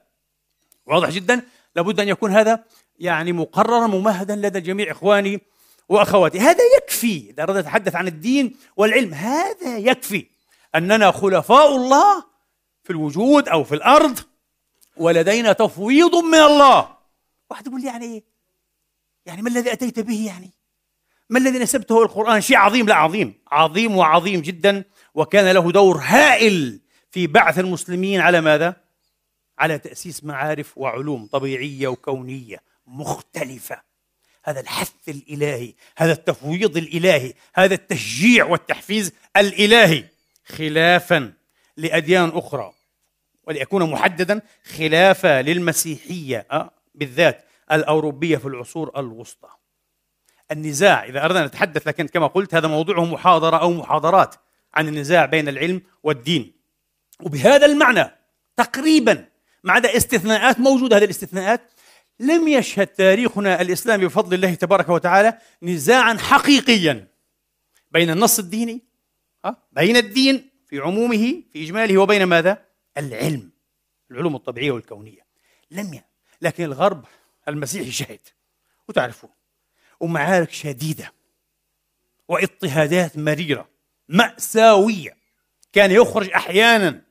واضح 0.86 1.10
جدا؟ 1.10 1.42
لابد 1.76 2.00
أن 2.00 2.08
يكون 2.08 2.32
هذا 2.32 2.64
يعني 3.00 3.34
مقررا 3.34 3.88
ممهدا 3.88 4.36
لدى 4.36 4.60
جميع 4.60 4.92
إخواني 4.92 5.42
وأخواتي. 5.90 6.40
هذا 6.40 6.64
يكفي. 6.78 7.30
إذا 7.30 7.44
أردت 7.44 7.58
أتحدث 7.58 7.96
عن 7.96 8.08
الدين 8.08 8.56
والعلم 8.78 9.14
هذا 9.14 9.78
يكفي 9.78 10.26
أننا 10.76 11.12
خلفاء 11.12 11.76
الله 11.76 12.24
في 12.84 12.90
الوجود 12.90 13.50
أو 13.50 13.64
في 13.64 13.76
الأرض 13.76 14.20
ولدينا 14.98 15.54
تفويض 15.54 16.16
من 16.16 16.40
الله. 16.40 16.98
واحد 17.50 17.68
يقول 17.68 17.82
لي 17.82 17.88
يعني 17.88 18.06
إيه؟ 18.06 18.24
يعني 19.26 19.42
ما 19.42 19.50
الذي 19.50 19.74
أتيت 19.74 20.00
به 20.00 20.26
يعني؟ 20.26 20.52
ما 21.30 21.40
الذي 21.40 21.60
نسبته 21.60 22.04
القران 22.04 22.42
شيء 22.42 22.58
عظيم. 22.58 22.88
لا 22.88 22.96
عظيم. 22.96 23.34
عظيم 23.52 23.98
وعظيم 23.98 24.42
جدا. 24.42 24.84
وكان 25.14 25.52
له 25.52 25.72
دور 25.72 25.98
هائل 25.98 26.80
في 27.12 27.28
بعث 27.28 27.60
المسلمين 27.60 28.22
على 28.22 28.42
ماذا؟ 28.42 28.76
على 29.60 29.78
تأسيس 29.78 30.24
معارف 30.24 30.78
وعلوم 30.78 31.28
طبيعية 31.28 31.88
وكونية 31.88 32.64
مختلفة. 32.88 33.82
هذا 34.44 34.60
الحث 34.60 34.94
الإلهي 35.08 35.74
هذا 35.98 36.12
التفويض 36.12 36.78
الإلهي 36.78 37.34
هذا 37.56 37.74
التشجيع 37.74 38.46
والتحفيز 38.46 39.12
الإلهي. 39.38 40.06
خلافا 40.46 41.34
لأديان 41.78 42.30
أخرى. 42.30 42.75
وليكون 43.48 43.92
محددا 43.92 44.42
خلافة 44.78 45.42
للمسيحية 45.42 46.48
أه؟ 46.52 46.72
بالذات 46.96 47.46
الأوروبية 47.72 48.38
في 48.38 48.46
العصور 48.46 48.92
الوسطى 48.98 49.50
النزاع 50.52 51.06
إذا 51.06 51.26
أردنا 51.26 51.46
نتحدث 51.46 51.88
لكن 51.88 52.08
كما 52.08 52.28
قلت 52.28 52.56
هذا 52.56 52.68
موضوعه 52.68 53.06
محاضرة 53.06 53.58
أو 53.58 53.74
محاضرات 53.74 54.36
عن 54.74 54.88
النزاع 54.88 55.26
بين 55.26 55.48
العلم 55.48 55.82
والدين 56.04 56.54
وبهذا 57.22 57.66
المعنى 57.66 58.12
تقريبا 58.58 59.26
ما 59.64 59.74
عدا 59.74 59.98
استثناءات 59.98 60.60
موجودة 60.60 60.98
هذه 60.98 61.04
الاستثناءات 61.04 61.62
لم 62.20 62.48
يشهد 62.48 62.88
تاريخنا 62.88 63.62
الإسلامي 63.62 64.06
بفضل 64.06 64.34
الله 64.34 64.54
تبارك 64.54 64.90
وتعالى 64.90 65.38
نزاعا 65.64 66.18
حقيقيا 66.18 67.08
بين 67.92 68.10
النص 68.10 68.40
الديني 68.40 68.84
بين 69.72 69.98
الدين 69.98 70.50
في 70.68 70.80
عمومه 70.80 71.44
في 71.54 71.64
إجماله 71.64 71.98
وبين 71.98 72.24
ماذا؟ 72.24 72.65
العلم 72.98 73.52
العلوم 74.12 74.36
الطبيعية 74.36 74.72
والكونية. 74.72 75.26
لم 75.72 75.94
ي... 75.94 76.04
لكن 76.42 76.64
الغرب 76.64 77.06
المسيحي 77.48 77.92
شهد 77.92 78.20
وتعرفون 78.88 79.30
ومعارك 80.00 80.52
شديدة 80.52 81.14
واضطهادات 82.28 83.18
مريرة 83.18 83.70
مأساوية. 84.10 85.18
كان 85.74 85.92
يخرج 85.92 86.32
أحيانا 86.32 87.02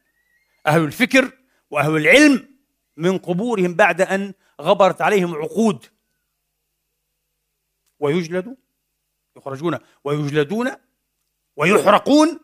أهل 0.66 0.84
الفكر 0.84 1.38
وأهل 1.70 1.96
العلم 1.96 2.54
من 2.96 3.18
قبورهم 3.18 3.74
بعد 3.74 4.00
أن 4.00 4.34
غبرت 4.60 5.02
عليهم 5.02 5.34
عقود 5.34 5.86
ويجلدوا 8.00 8.54
يخرجون 9.36 9.78
ويجلدون 10.04 10.70
ويحرقون 11.56 12.40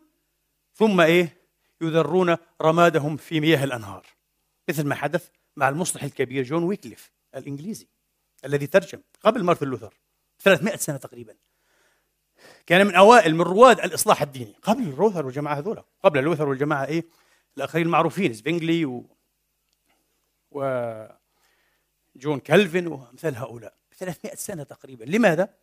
ثم 0.74 1.00
إيه؟ 1.00 1.39
يذرون 1.80 2.36
رمادهم 2.62 3.16
في 3.16 3.40
مياه 3.40 3.64
الأنهار. 3.64 4.06
مثل 4.68 4.86
ما 4.86 4.94
حدث 4.94 5.28
مع 5.56 5.68
المصلح 5.68 6.02
الكبير 6.02 6.44
جون 6.44 6.62
ويكليف 6.62 7.12
الإنجليزي 7.36 7.88
الذي 8.44 8.66
ترجم 8.66 9.00
قبل 9.20 9.44
مارتن 9.44 9.66
لوثر 9.66 9.94
300 10.38 10.76
سنة 10.76 10.96
تقريبا. 10.96 11.36
كان 12.66 12.86
من 12.86 12.94
أوائل 12.94 13.34
من 13.34 13.40
رواد 13.40 13.80
الإصلاح 13.80 14.22
الديني 14.22 14.54
قبل 14.62 14.94
لوثر 14.96 15.26
والجماعة 15.26 15.54
هذولا 15.54 15.84
قبل 16.02 16.22
لوثر 16.22 16.48
والجماعة 16.48 16.84
إيه؟ 16.84 17.04
الاخرين 17.56 17.86
المعروفين 17.86 18.32
زوينجلي 18.34 18.84
و 18.84 19.06
و 20.50 21.06
جون 22.16 22.40
كالفن 22.40 22.86
وأمثال 22.86 23.36
هؤلاء. 23.36 23.74
300 23.98 24.34
سنة 24.34 24.62
تقريبا. 24.62 25.04
لماذا؟ 25.04 25.54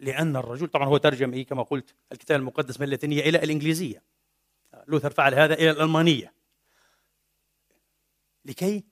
لأن 0.00 0.36
الرجل 0.36 0.68
طبعا 0.68 0.86
هو 0.86 0.96
ترجم 0.96 1.32
إيه؟ 1.32 1.46
كما 1.46 1.62
قلت 1.62 1.94
الكتاب 2.12 2.40
المقدس 2.40 2.80
من 2.80 2.84
اللاتينية 2.84 3.20
إلى 3.20 3.38
الإنجليزية. 3.38 4.02
لوثر 4.88 5.10
فعل 5.10 5.34
هذا 5.34 5.54
إلى 5.54 5.70
الألمانية. 5.70 6.32
لكي 8.44 8.84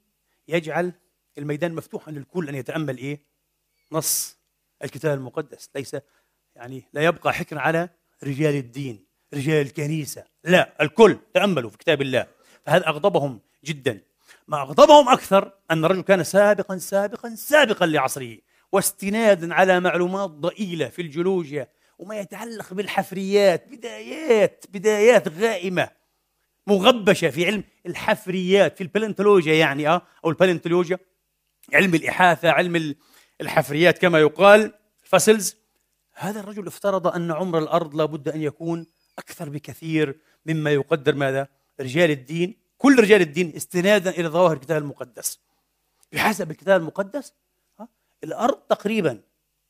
يجعل 0.49 0.93
الميدان 1.39 1.75
مفتوحا 1.75 2.13
للكل 2.13 2.49
أن 2.49 2.55
يتأمل 2.55 2.99
إيه؟ 2.99 3.21
نص 3.93 4.39
الكتاب 4.85 5.19
المقدس. 5.19 5.71
ليس 5.75 5.97
يعني 6.57 6.85
لا 6.93 7.05
يبقى 7.05 7.33
حكر 7.33 7.59
على 7.59 7.89
رجال 8.25 8.55
الدين 8.55 9.05
رجال 9.35 9.67
الكنيسة. 9.67 10.25
لا 10.45 10.83
الكل 10.83 11.19
تأملوا 11.35 11.71
في 11.71 11.79
كتاب 11.79 12.03
الله. 12.03 12.27
فهذا 12.67 12.89
أغضبهم 12.89 13.41
جدا. 13.65 14.01
ما 14.49 14.63
أغضبهم 14.63 15.09
أكثر 15.09 15.53
أن 15.71 15.85
الرجل 15.85 16.03
كان 16.03 16.25
سابقا 16.25 16.79
سابقا 16.79 17.35
سابقا 17.35 17.87
لعصره 17.87 18.39
واستنادا 18.73 19.55
على 19.55 19.81
معلومات 19.81 20.31
ضئيلة 20.31 20.89
في 20.89 21.03
الجيولوجيا 21.03 21.69
وما 21.99 22.21
يتعلق 22.21 22.75
بالحفريات. 22.75 23.69
بدايات 23.69 24.65
بدايات 24.73 25.29
غائمة. 25.29 25.89
مغبشة 26.67 27.31
في 27.31 27.47
علم 27.47 27.65
الحفريات 27.87 28.77
في 28.77 28.83
البالنتولوجيا 28.83 29.55
يعني 29.55 29.89
أه 29.89 30.03
أو 30.25 30.31
البالنتولوجيا. 30.31 30.99
علم 31.75 31.95
الإحاثة 31.95 32.51
علم 32.51 32.95
الحفريات 33.41 33.99
كما 33.99 34.19
يقال. 34.21 34.73
فاسلز 35.03 35.57
هذا 36.13 36.41
الرجل 36.41 36.67
افترض 36.67 37.07
أن 37.07 37.31
عمر 37.31 37.59
الأرض 37.59 37.97
لابد 37.97 38.29
أن 38.29 38.43
يكون 38.43 38.87
أكثر 39.19 39.49
بكثير 39.49 40.21
مما 40.47 40.71
يقدر. 40.71 41.15
ماذا؟ 41.15 41.49
رجال 41.81 42.11
الدين. 42.11 42.57
كل 42.79 43.01
رجال 43.01 43.21
الدين 43.21 43.53
استنادا 43.57 44.11
إلى 44.11 44.29
ظواهر 44.29 44.53
الكتاب 44.53 44.83
المقدس. 44.83 45.41
بحسب 46.13 46.51
الكتاب 46.51 46.81
المقدس 46.81 47.33
الأرض 48.25 48.55
تقريبا 48.57 49.21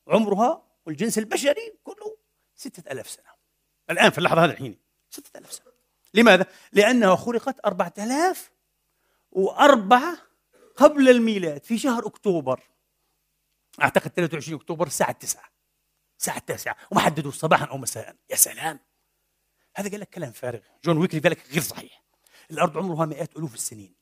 عمرها 0.08 0.65
والجنس 0.86 1.18
البشري 1.18 1.78
كله 1.84 2.16
ستة 2.54 2.92
ألاف 2.92 3.10
سنة. 3.10 3.26
الآن 3.90 4.10
في 4.10 4.18
اللحظة 4.18 4.44
هذه 4.44 4.50
الحين. 4.50 4.78
ستة 5.10 5.38
ألاف 5.38 5.52
سنة. 5.52 5.72
لماذا؟ 6.14 6.46
لأنها 6.72 7.16
خلقت 7.16 7.56
أربعة 7.64 7.94
ألاف 7.98 8.50
وأربعة 9.30 10.18
قبل 10.76 11.08
الميلاد 11.08 11.64
في 11.64 11.78
شهر 11.78 12.06
أكتوبر. 12.06 12.60
أعتقد 13.82 14.10
23 14.10 14.58
أكتوبر 14.60 14.86
الساعة 14.86 15.12
9 15.12 15.52
الساعة 16.18 16.38
9 16.38 16.76
وما 16.90 17.00
حددوا 17.00 17.30
صباحا 17.30 17.64
أو 17.64 17.78
مساء. 17.78 18.16
يا 18.30 18.36
سلام. 18.36 18.80
هذا 19.76 19.90
قال 19.90 20.00
لك 20.00 20.10
كلام 20.10 20.32
فارغ. 20.32 20.60
جون 20.84 20.98
ويكلي 20.98 21.20
قال 21.20 21.32
لك 21.32 21.50
غير 21.50 21.62
صحيح. 21.62 22.04
الأرض 22.50 22.78
عمرها 22.78 23.06
مئات 23.06 23.36
ألوف 23.36 23.54
السنين. 23.54 23.94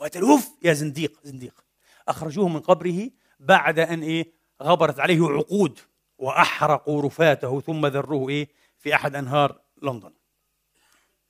مئات 0.00 0.16
ألوف! 0.16 0.48
يا 0.62 0.72
زنديق 0.72 1.20
زنديق. 1.22 1.64
أخرجوه 2.08 2.48
من 2.48 2.60
قبره 2.60 3.10
بعد 3.40 3.78
أن 3.78 4.02
إيه؟ 4.02 4.37
غبرت 4.62 5.00
عليه 5.00 5.22
عقود 5.22 5.78
وأحرقوا 6.18 7.02
رفاته 7.02 7.60
ثم 7.60 7.86
ذروه 7.86 8.28
إيه؟ 8.28 8.48
في 8.78 8.94
أحد 8.94 9.16
أنهار 9.16 9.60
لندن. 9.82 10.12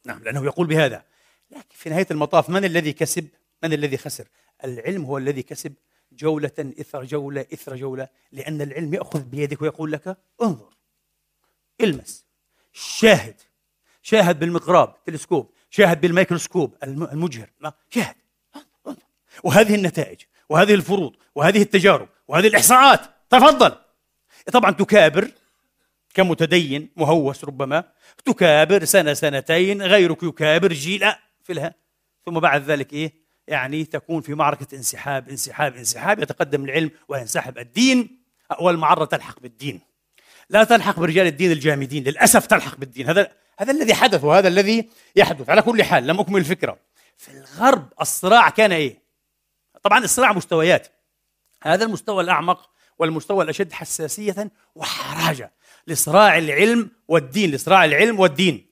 نعم 0.05 0.23
لأنه 0.23 0.45
يقول 0.45 0.67
بهذا. 0.67 1.05
لكن 1.51 1.67
في 1.71 1.91
نهاية 1.91 2.07
المطاف 2.11 2.51
من 2.51 2.65
الذي 2.65 2.93
كسب؟ 2.93 3.29
من 3.63 3.73
الذي 3.73 3.97
خسر؟ 3.97 4.29
العلم 4.65 5.05
هو 5.05 5.19
الذي 5.19 5.43
كسب 5.43 5.75
جولة 6.13 6.73
إثر 6.81 7.05
جولة 7.05 7.47
إثر 7.53 7.77
جولة 7.77 8.09
لأن 8.33 8.63
العلم 8.63 8.95
يأخذ 8.95 9.23
بيدك 9.23 9.63
ويقول 9.63 9.93
لك 9.93 10.17
انظر 10.43 10.77
المس 11.81 12.25
شاهد 12.73 13.35
شاهد 14.03 14.39
بالمقراب 14.39 15.05
تلسكوب 15.05 15.51
شاهد 15.71 16.01
بالميكروسكوب 16.01 16.75
المجهر 16.83 17.51
شاهد 17.91 18.15
وهذه 19.45 19.75
النتائج 19.75 20.21
وهذه 20.49 20.75
الفروض 20.75 21.17
وهذه 21.35 21.63
التجارب 21.63 22.09
وهذه 22.29 22.47
الإحصاءات 22.47 23.01
تفضل. 23.31 23.73
طبعا 24.53 24.71
تكابر 24.71 25.31
كمتدين 26.15 26.89
مهوس 26.97 27.45
ربما. 27.45 27.85
تكابر 28.25 28.85
سنة 28.85 29.15
سنتين 29.15 29.83
غيرك 29.83 30.23
يكابر 30.23 30.73
جيل. 30.73 31.13
في 31.45 31.53
الها. 31.53 31.75
ثم 32.27 32.41
بعد 32.41 32.63
ذلك 32.63 32.93
إيه؟ 32.93 33.13
يعني 33.49 33.85
تكون 33.85 34.21
في 34.21 34.35
معركة 34.35 34.75
انسحاب 34.75 35.29
انسحاب 35.29 35.77
انسحاب. 35.77 36.23
يتقدم 36.23 36.65
العلم 36.65 36.91
وينسحب 37.09 37.59
الدين. 37.59 38.19
والمعرة 38.61 39.05
تلحق 39.05 39.41
بالدين. 39.41 39.81
لا 40.51 40.65
تلحق 40.65 41.01
برجال 41.01 41.27
الدين 41.27 41.53
الجامدين. 41.53 42.05
للأسف 42.05 42.47
تلحق 42.47 42.77
بالدين. 42.77 43.09
هذا 43.09 43.33
هذا 43.59 43.73
الذي 43.73 43.95
حدث 43.95 44.25
وهذا 44.25 44.49
الذي 44.49 44.89
يحدث. 45.17 45.51
على 45.51 45.63
كل 45.63 45.83
حال 45.83 46.07
لم 46.07 46.21
أكمل 46.21 46.41
الفكرة 46.41 46.79
في 47.17 47.31
الغرب 47.31 47.93
الصراع 48.01 48.51
كان 48.51 48.73
إيه؟ 48.73 48.99
طبعا 49.83 50.05
الصراع 50.05 50.33
مستويات. 50.33 50.89
هذا 51.63 51.85
المستوى 51.85 52.23
الأعمق 52.23 52.71
والمستوى 52.99 53.45
الأشد 53.45 53.73
حساسية 53.73 54.51
وحراجة 54.75 55.53
لصراع 55.87 56.39
العلم 56.39 56.91
والدين 57.09 57.51
لصراع 57.51 57.85
العلم 57.85 58.21
والدين. 58.21 58.67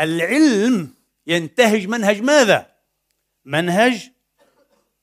العلم 0.00 0.94
ينتهج 1.26 1.86
منهج 1.86 2.22
ماذا؟ 2.22 2.66
منهج 3.44 4.10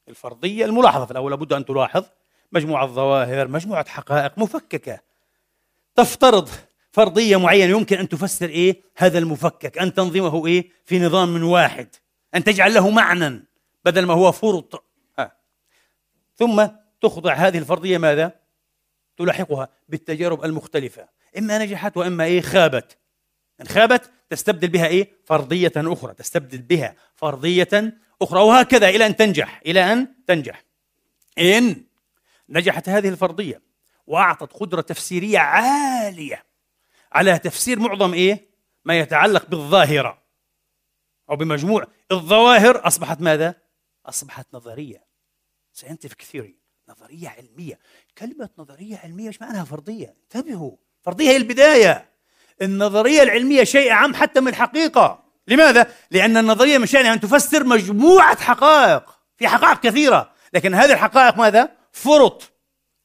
الفرضية 0.08 0.66
الملاحظة. 0.66 1.06
في 1.06 1.12
الأول 1.12 1.32
لابد 1.32 1.54
أن 1.54 1.66
تلاحظ 1.66 2.06
مجموعة 2.52 2.88
ظواهر 2.88 3.48
مجموعة 3.48 3.90
حقائق 3.90 4.38
مفككة. 4.38 5.00
تفترض 5.96 6.50
فرضية 6.92 7.38
معينة 7.38 7.78
يمكن 7.78 7.98
أن 7.98 8.10
تفسر 8.10 8.50
إيه؟ 8.50 8.82
هذا 8.98 9.20
المفكك. 9.20 9.78
أن 9.78 9.94
تنظمه 9.94 10.48
إيه؟ 10.48 10.70
في 10.86 11.00
نظام 11.00 11.34
من 11.34 11.44
واحد. 11.44 11.96
أن 12.36 12.44
تجعل 12.44 12.74
له 12.74 12.90
معنى 12.90 13.46
بدل 13.86 14.06
ما 14.06 14.14
هو 14.14 14.32
فرط. 14.32 14.84
ثم 16.36 16.68
تخضع 17.02 17.34
هذه 17.34 17.58
الفرضية 17.58 17.98
ماذا؟ 17.98 18.40
تلاحقها 19.18 19.70
بالتجارب 19.90 20.46
المختلفة. 20.46 21.10
إما 21.38 21.58
نجحت 21.58 21.98
وإما 21.98 22.24
إيه 22.24 22.42
خابت. 22.42 22.98
إن 23.62 23.68
خابت 23.68 24.12
تستبدل 24.30 24.68
بها 24.68 24.88
إيه؟ 24.88 25.12
فرضية 25.26 25.72
أخرى 25.76 26.14
تستبدل 26.14 26.62
بها 26.62 26.96
فرضية 27.16 28.00
أخرى 28.22 28.42
وهكذا 28.42 28.90
إلى 28.90 29.06
أن 29.06 29.16
تنجح 29.16 29.62
إلى 29.66 29.94
أن 29.94 30.08
تنجح. 30.28 30.64
إن 31.40 31.84
نجحت 32.50 32.90
هذه 32.90 33.10
الفرضية 33.10 33.62
وأعطت 34.08 34.54
قدرة 34.54 34.82
تفسيرية 34.82 35.40
عالية 35.40 36.46
على 37.12 37.40
تفسير 37.40 37.80
معظم 37.80 38.14
إيه؟ 38.14 38.48
ما 38.86 39.00
يتعلق 39.00 39.46
بالظاهرة 39.46 40.24
أو 41.30 41.36
بمجموع 41.36 41.88
الظواهر 42.12 42.88
أصبحت 42.88 43.22
ماذا؟ 43.22 43.56
أصبحت 44.06 44.48
نظرية. 44.54 45.08
scientific 45.78 46.24
theory. 46.24 46.67
نظرية 46.90 47.30
علمية. 47.30 47.80
كلمة 48.18 48.50
نظرية 48.58 48.98
علمية 49.04 49.28
إيش 49.28 49.42
معناها 49.42 49.64
فرضيه؟ 49.64 50.16
انتبهوا 50.24 50.72
فرضيه 51.02 51.30
هي 51.30 51.38
البداية. 51.38 52.10
النظرية 52.62 53.24
العلمية 53.24 53.64
شيء 53.64 53.92
اعم 53.92 54.16
حتى 54.16 54.40
من 54.40 54.48
الحقيقة. 54.48 55.24
لماذا؟ 55.48 55.92
لأن 56.12 56.38
النظرية 56.38 56.78
من 56.78 56.86
شأنها 56.86 57.14
أن 57.14 57.20
تفسر 57.20 57.64
مجموعة 57.64 58.42
حقائق. 58.42 59.04
في 59.38 59.48
حقائق 59.48 59.80
كثيرة. 59.80 60.32
لكن 60.54 60.74
هذه 60.74 60.94
الحقائق 60.94 61.38
ماذا؟ 61.38 61.70
فرط 61.92 62.52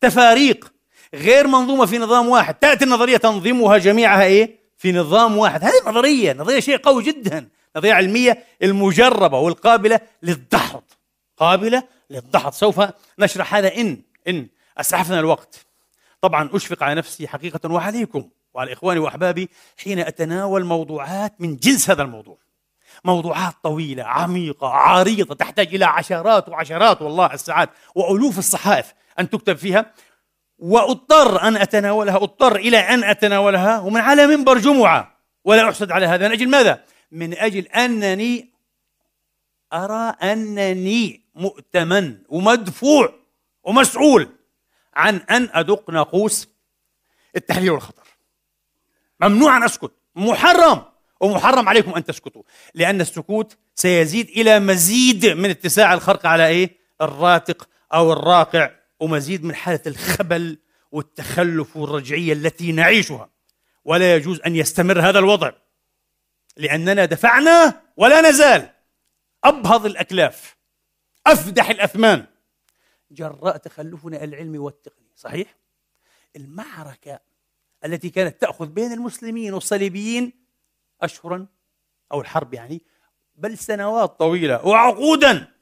تفاريق. 0.00 0.72
غير 1.14 1.46
منظومة 1.46 1.86
في 1.86 1.98
نظام 1.98 2.28
واحد. 2.28 2.54
تأتي 2.54 2.84
النظرية 2.84 3.16
تنظمها 3.16 3.78
جميعها 3.78 4.24
إيه؟ 4.24 4.58
في 4.78 4.92
نظام 4.92 5.38
واحد. 5.38 5.64
هذه 5.64 5.82
نظرية. 5.86 6.32
نظرية 6.32 6.60
شيء 6.60 6.76
قوي 6.76 7.02
جدا. 7.02 7.48
نظرية 7.76 7.92
علمية 7.92 8.44
المجربة 8.62 9.38
والقابلة 9.38 10.00
للدحض. 10.22 10.82
قابلة 11.36 11.82
للدحض 12.12 12.52
سوف 12.52 12.80
نشرح 13.18 13.54
هذا 13.54 13.76
إن 13.76 14.02
إن 14.28 14.48
أسعفنا 14.78 15.20
الوقت. 15.20 15.66
طبعا 16.20 16.50
أشفق 16.52 16.82
على 16.82 16.94
نفسي 16.94 17.28
حقيقة 17.28 17.72
وعليكم 17.72 18.28
وعلى 18.54 18.72
إخواني 18.72 19.00
وأحبابي 19.00 19.48
حين 19.78 19.98
أتناول 19.98 20.64
موضوعات 20.64 21.40
من 21.40 21.56
جنس 21.56 21.90
هذا 21.90 22.02
الموضوع. 22.02 22.38
موضوعات 23.04 23.54
طويلة 23.62 24.04
عميقة 24.04 24.68
عريضة 24.68 25.34
تحتاج 25.34 25.74
إلى 25.74 25.84
عشرات 25.84 26.48
وعشرات 26.48 27.02
والله 27.02 27.34
الساعات 27.34 27.70
وألوف 27.94 28.38
الصحائف 28.38 28.94
أن 29.18 29.30
تكتب 29.30 29.56
فيها. 29.56 29.92
وأضطر 30.58 31.42
أن 31.42 31.56
أتناولها 31.56 32.16
أضطر 32.16 32.56
إلى 32.56 32.78
أن 32.78 33.04
أتناولها 33.04 33.80
ومن 33.80 34.00
على 34.00 34.26
منبر 34.26 34.58
جمعة. 34.58 35.18
ولا 35.44 35.68
أحسد 35.68 35.92
على 35.92 36.06
هذا. 36.06 36.28
من 36.28 36.32
أجل 36.32 36.48
ماذا؟ 36.48 36.84
من 37.12 37.38
أجل 37.38 37.66
أنني 37.66 38.52
أرى 39.72 40.14
أنني 40.22 41.21
مؤتمن 41.34 42.18
ومدفوع 42.28 43.14
ومسؤول 43.64 44.28
عن 44.94 45.16
أن 45.16 45.48
أدق 45.52 45.90
ناقوس 45.90 46.48
التحليل 47.36 47.70
والخطر. 47.70 48.06
ممنوع 49.20 49.56
أن 49.56 49.62
أسكت. 49.62 49.92
محرم. 50.16 50.82
ومحرم 51.20 51.68
عليكم 51.68 51.94
أن 51.94 52.04
تسكتوا. 52.04 52.42
لأن 52.74 53.00
السكوت 53.00 53.56
سيزيد 53.74 54.28
إلى 54.28 54.60
مزيد 54.60 55.26
من 55.26 55.50
اتساع 55.50 55.94
الخرق 55.94 56.26
على 56.26 56.46
إيه؟ 56.46 56.76
الراتق 57.00 57.68
أو 57.94 58.12
الراقع. 58.12 58.70
ومزيد 59.00 59.44
من 59.44 59.54
حالة 59.54 59.80
الخبل 59.86 60.58
والتخلف 60.92 61.76
والرجعية 61.76 62.32
التي 62.32 62.72
نعيشها. 62.72 63.30
ولا 63.84 64.16
يجوز 64.16 64.40
أن 64.40 64.56
يستمر 64.56 65.00
هذا 65.00 65.18
الوضع. 65.18 65.52
لأننا 66.56 67.04
دفعنا 67.04 67.82
ولا 67.96 68.20
نزال 68.20 68.70
أبهض 69.44 69.86
الأكلاف. 69.86 70.56
أفدح 71.26 71.70
الأثمان. 71.70 72.26
جراء 73.10 73.56
تخلفنا 73.56 74.24
العلمي 74.24 74.58
والتقني 74.58 75.10
صحيح؟ 75.16 75.56
المعركة 76.36 77.20
التي 77.84 78.10
كانت 78.10 78.40
تأخذ 78.40 78.66
بين 78.66 78.92
المسلمين 78.92 79.54
والصليبيين 79.54 80.46
أشهرا 81.00 81.46
أو 82.12 82.20
الحرب 82.20 82.54
يعني 82.54 82.82
بل 83.34 83.58
سنوات 83.58 84.18
طويلة 84.18 84.66
وعقودا. 84.66 85.52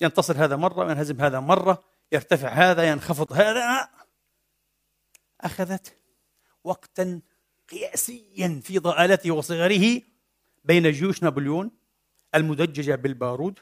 ينتصر 0.00 0.44
هذا 0.44 0.56
مرة 0.56 0.86
وينهزم 0.86 1.20
هذا 1.20 1.40
مرة 1.40 1.84
يرتفع 2.12 2.48
هذا 2.48 2.88
ينخفض 2.88 3.32
هذا. 3.32 3.90
أخذت 5.40 5.96
وقتا 6.64 7.20
قياسيا 7.68 8.60
في 8.64 8.78
ضآلته 8.78 9.30
وصغره 9.30 10.02
بين 10.64 10.90
جيوش 10.90 11.22
نابليون 11.22 11.70
المدججة 12.34 12.94
بالبارود 12.94 13.58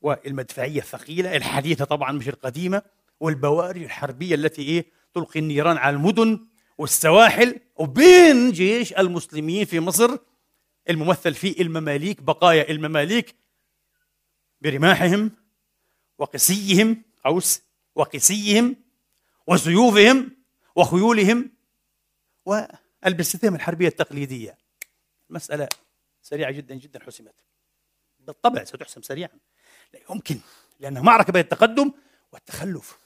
والمدفعية 0.00 0.80
الثقيلة 0.80 1.36
الحديثة 1.36 1.84
طبعا 1.84 2.12
مش 2.12 2.28
القديمة 2.28 2.82
والبوارج 3.20 3.82
الحربية 3.82 4.34
التي 4.34 4.62
إيه 4.62 4.86
تلقي 5.14 5.40
النيران 5.40 5.76
على 5.76 5.96
المدن 5.96 6.46
والسواحل 6.78 7.60
وبين 7.76 8.50
جيش 8.52 8.92
المسلمين 8.92 9.64
في 9.64 9.80
مصر 9.80 10.16
الممثل 10.90 11.34
في 11.34 11.62
المماليك 11.62 12.22
بقايا 12.22 12.70
المماليك 12.70 13.34
برماحهم 14.60 15.30
وقسيهم 16.18 17.02
قوس 17.24 17.62
وقسيهم 17.94 18.76
وسيوفهم 19.46 20.30
وخيولهم 20.76 21.50
والبستهم 22.44 23.54
الحربية 23.54 23.88
التقليدية. 23.88 24.58
مسألة 25.30 25.68
سريعة 26.24 26.50
جدا 26.50 26.74
جدا 26.74 27.04
حسمت. 27.04 27.34
بالطبع 28.20 28.64
ستحسم 28.64 29.02
سريعا. 29.02 29.38
لا 29.92 30.00
يمكن 30.10 30.38
لأنها 30.80 31.02
معركة 31.02 31.32
بين 31.32 31.42
التقدم 31.42 31.92
والتخلف. 32.32 32.98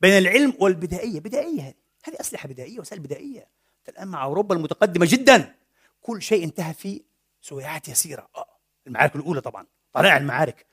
بين 0.00 0.18
العلم 0.18 0.54
والبدائية. 0.60 1.20
بدائية 1.20 1.62
هذه. 1.62 1.74
هذه 2.04 2.20
أسلحة 2.20 2.48
بدائية 2.48 2.80
وسائل 2.80 3.02
بدائية. 3.02 3.48
الآن 3.88 4.08
مع 4.08 4.24
أوروبا 4.24 4.54
المتقدمة 4.54 5.06
جدا 5.10 5.54
كل 6.00 6.22
شيء 6.22 6.44
انتهى 6.44 6.74
في 6.74 7.02
سويعات 7.40 7.88
يسيرة. 7.88 8.28
آه. 8.36 8.58
المعارك 8.86 9.16
الأولى 9.16 9.40
طبعا. 9.40 9.66
طلائع 9.92 10.16
المعارك. 10.16 10.66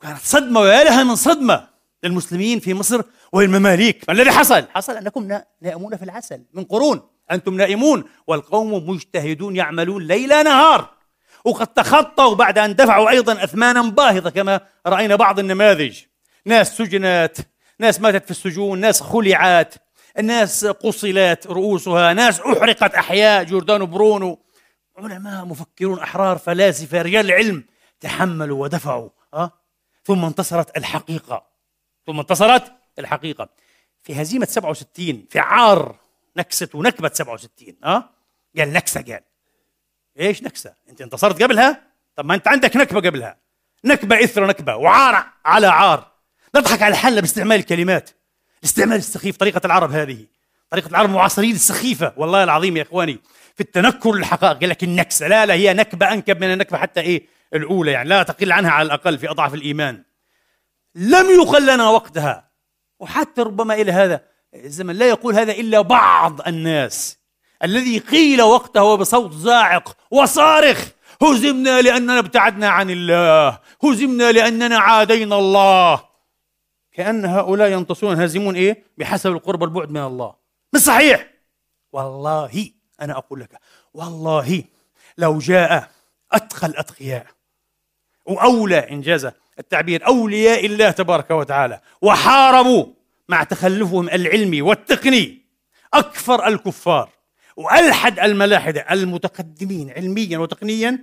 كانت 0.00 0.20
صدمة 0.20 0.60
ويا 0.60 0.84
لها 0.84 1.04
من 1.04 1.16
صدمة 1.16 1.68
للمسلمين 2.02 2.60
في 2.60 2.74
مصر 2.74 3.02
والمماليك 3.32 4.04
ما 4.08 4.14
الذي 4.14 4.30
حصل؟ 4.30 4.68
حصل 4.68 4.96
أنكم 4.96 5.40
نائمون 5.60 5.96
في 5.96 6.04
العسل 6.04 6.44
من 6.52 6.64
قرون. 6.64 7.13
أنتم 7.30 7.56
نائمون 7.56 8.04
والقوم 8.26 8.90
مجتهدون 8.90 9.56
يعملون 9.56 10.02
ليل 10.02 10.44
نهار. 10.44 10.88
وقد 11.44 11.66
تخطوا 11.66 12.34
بعد 12.34 12.58
أن 12.58 12.74
دفعوا 12.74 13.10
أيضا 13.10 13.44
أثمانا 13.44 13.82
باهظة 13.82 14.30
كما 14.30 14.60
رأينا 14.86 15.16
بعض 15.16 15.38
النماذج. 15.38 16.00
ناس 16.46 16.76
سجنات 16.76 17.38
ناس 17.78 18.00
ماتت 18.00 18.24
في 18.24 18.30
السجون 18.30 18.80
ناس 18.80 19.00
خلعات 19.00 19.74
ناس 20.22 20.66
قصلت 20.66 21.46
رؤوسها 21.46 22.12
ناس 22.12 22.40
أحرقت 22.40 22.94
أحياء 22.94 23.44
جوردانو 23.44 23.86
برونو. 23.86 24.38
علماء 24.98 25.44
مفكرون 25.44 25.98
أحرار 25.98 26.38
فلاسفة 26.38 27.02
رجال 27.02 27.32
علم 27.32 27.64
تحملوا 28.00 28.62
ودفعوا 28.62 29.08
أه؟ 29.34 29.50
ثم 30.04 30.24
انتصرت 30.24 30.76
الحقيقة. 30.76 31.46
ثم 32.06 32.18
انتصرت 32.20 32.72
الحقيقة. 32.98 33.48
في 34.02 34.22
هزيمة 34.22 34.46
67 34.46 35.26
في 35.30 35.38
عار 35.38 35.96
نكسة 36.36 36.68
ونكبة 36.74 37.10
67 37.14 37.74
أه؟ 37.84 38.10
قال 38.58 38.72
نكسة 38.72 39.02
قال. 39.02 39.20
إيش 40.20 40.42
نكسة؟ 40.42 40.74
أنت 40.88 41.00
انتصرت 41.00 41.42
قبلها؟ 41.42 41.82
طب 42.16 42.24
ما 42.24 42.34
أنت 42.34 42.48
عندك 42.48 42.76
نكبة 42.76 43.00
قبلها. 43.00 43.36
نكبة 43.84 44.24
إثر 44.24 44.46
نكبة 44.46 44.76
وعار 44.76 45.26
على 45.44 45.66
عار. 45.66 46.10
نضحك 46.56 46.82
على 46.82 46.96
حالنا 46.96 47.20
باستعمال 47.20 47.58
الكلمات. 47.58 48.10
الاستعمال 48.58 48.96
السخيف 48.96 49.36
طريقة 49.36 49.60
العرب 49.64 49.92
هذه. 49.92 50.26
طريقة 50.70 50.88
العرب 50.88 51.08
المعاصرين 51.08 51.54
السخيفة. 51.54 52.12
والله 52.16 52.44
العظيم 52.44 52.76
يا 52.76 52.82
إخواني 52.82 53.20
في 53.54 53.60
التنكر 53.60 54.12
للحقائق 54.12 54.60
قال 54.60 54.68
لك 54.68 54.84
النكسة 54.84 55.28
لا 55.28 55.46
لا 55.46 55.54
هي 55.54 55.74
نكبة 55.74 56.12
أنكب 56.12 56.40
من 56.40 56.52
النكبة 56.52 56.78
حتى 56.78 57.00
إيه؟ 57.00 57.26
الأولى 57.54 57.92
يعني. 57.92 58.08
لا 58.08 58.22
تقل 58.22 58.52
عنها 58.52 58.70
على 58.70 58.86
الأقل 58.86 59.18
في 59.18 59.30
أضعف 59.30 59.54
الإيمان. 59.54 60.04
لم 60.94 61.26
يقل 61.30 61.74
لنا 61.74 61.88
وقتها. 61.88 62.50
وحتى 62.98 63.42
ربما 63.42 63.74
إلى 63.74 63.92
هذا 63.92 64.33
الزمن 64.54 64.96
لا 64.96 65.08
يقول 65.08 65.34
هذا 65.34 65.52
إلا 65.52 65.80
بعض 65.80 66.48
الناس. 66.48 67.18
الذي 67.62 67.98
قيل 67.98 68.42
وقته 68.42 68.94
بصوت 68.94 69.32
زاعق 69.32 69.96
وصارخ 70.10 70.88
هزمنا 71.22 71.80
لأننا 71.80 72.18
ابتعدنا 72.18 72.68
عن 72.68 72.90
الله 72.90 73.58
هزمنا 73.84 74.32
لأننا 74.32 74.78
عادينا 74.78 75.38
الله. 75.38 76.04
كأن 76.92 77.24
هؤلاء 77.24 77.72
ينتصرون 77.72 78.20
هازمون 78.20 78.56
إيه؟ 78.56 78.84
بحسب 78.98 79.30
القرب 79.30 79.62
والبعد 79.62 79.90
من 79.90 80.00
الله. 80.00 80.34
مش 80.74 80.80
صحيح؟ 80.80 81.30
والله 81.92 82.70
أنا 83.00 83.18
أقول 83.18 83.40
لك 83.40 83.58
والله 83.94 84.64
لو 85.18 85.38
جاء 85.38 85.90
أتقى 86.32 86.66
الأتقياء 86.66 87.26
وأولى 88.26 88.90
إنجاز 88.90 89.30
التعبير 89.58 90.06
أولياء 90.06 90.66
الله 90.66 90.90
تبارك 90.90 91.30
وتعالى 91.30 91.80
وحاربوا. 92.02 92.86
مع 93.28 93.42
تخلفهم 93.42 94.08
العلمي 94.08 94.62
والتقني 94.62 95.44
أكفر 95.94 96.46
الكفار 96.46 97.10
وألحد 97.56 98.18
الملاحدة 98.18 98.86
المتقدمين 98.90 99.90
علميا 99.90 100.38
وتقنيا 100.38 100.98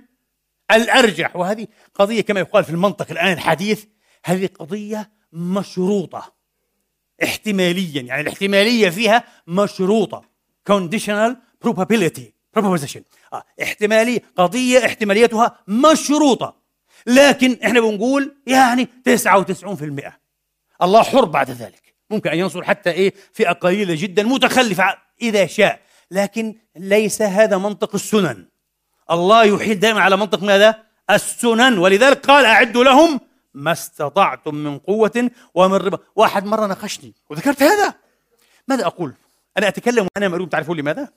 الأرجح. 0.72 1.36
وهذه 1.36 1.66
قضية 1.94 2.20
كما 2.20 2.40
يقال 2.40 2.64
في 2.64 2.70
المنطق 2.70 3.10
الآن 3.10 3.32
الحديث 3.32 3.84
هذه 4.24 4.46
قضية 4.46 5.10
مشروطة 5.32 6.32
احتماليا 7.22 8.02
يعني 8.02 8.20
الاحتمالية 8.20 8.88
فيها 8.90 9.24
مشروطة. 9.46 10.24
Conditional 10.70 11.36
probability 11.66 12.32
proposition. 12.58 13.00
آه. 13.32 13.44
احتمالية 13.62 14.22
قضية 14.36 14.86
احتماليتها 14.86 15.58
مشروطة. 15.68 16.62
لكن 17.06 17.58
إحنا 17.64 17.80
بنقول 17.80 18.36
يعني 18.46 18.88
99% 19.04 20.12
الله 20.82 21.02
حر 21.02 21.24
بعد 21.24 21.50
ذلك. 21.50 21.91
ممكن 22.12 22.30
أن 22.30 22.38
ينصر 22.38 22.62
حتى 22.62 22.90
إيه 22.90 23.14
فئة 23.32 23.52
قليلة 23.52 23.94
جدا 23.94 24.22
متخلفة 24.22 24.98
إذا 25.22 25.46
شاء. 25.46 25.80
لكن 26.10 26.54
ليس 26.76 27.22
هذا 27.22 27.58
منطق 27.58 27.94
السنن. 27.94 28.46
الله 29.10 29.44
يحيل 29.44 29.80
دائما 29.80 30.00
على 30.00 30.16
منطق 30.16 30.42
ماذا؟ 30.42 30.82
السنن. 31.10 31.78
ولذلك 31.78 32.26
قال 32.26 32.44
أعدوا 32.44 32.84
لهم 32.84 33.20
ما 33.54 33.72
استطعتم 33.72 34.54
من 34.54 34.78
قوة 34.78 35.30
ومن 35.54 35.74
ربا. 35.74 35.98
واحد 36.16 36.44
مرة 36.44 36.66
ناقشني 36.66 37.14
وذكرت 37.30 37.62
هذا. 37.62 37.94
ماذا 38.68 38.86
أقول؟ 38.86 39.14
أنا 39.58 39.68
أتكلم 39.68 40.06
وأنا 40.16 40.28
مريم 40.28 40.46
تعرفون 40.46 40.76
لماذا 40.76 41.08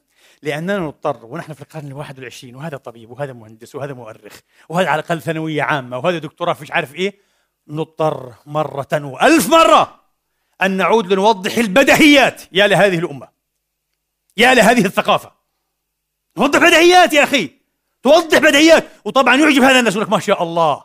لأننا 0.42 0.78
نضطر 0.78 1.26
ونحن 1.26 1.54
في 1.54 1.62
القرن 1.62 1.88
الواحد 1.88 2.18
والعشرين 2.20 2.56
وهذا 2.56 2.78
طبيب 2.78 3.12
وهذا 3.12 3.34
مهندس 3.34 3.76
وهذا 3.76 3.94
مؤرخ 3.94 4.40
وهذا 4.70 4.90
على 4.90 5.00
الأقل 5.00 5.22
ثانوية 5.22 5.64
عامة 5.64 5.98
وهذا 5.98 6.18
دكتوراه 6.18 6.54
فيش 6.54 6.72
عارف 6.72 6.96
إيه. 6.96 7.16
نضطر 7.68 8.34
مرة 8.46 8.88
وألف 8.94 9.50
مرة 9.50 10.05
أن 10.62 10.72
نعود 10.72 11.14
لنوضح 11.14 11.58
البدهيات 11.58 12.42
يا 12.52 12.68
لهذه 12.68 13.00
الأمة 13.00 13.28
يا 14.38 14.54
لهذه 14.54 14.86
الثقافة. 14.86 15.32
نوضح 16.38 16.60
بدهيات 16.60 17.14
يا 17.14 17.24
أخي 17.24 17.50
توضح 18.04 18.38
بدهيات 18.38 18.88
وطبعا 19.06 19.36
يعجب 19.36 19.62
هذا 19.62 19.80
الناس 19.80 19.94
يقول 19.94 20.06
لك 20.06 20.12
ما 20.12 20.20
شاء 20.20 20.44
الله 20.44 20.84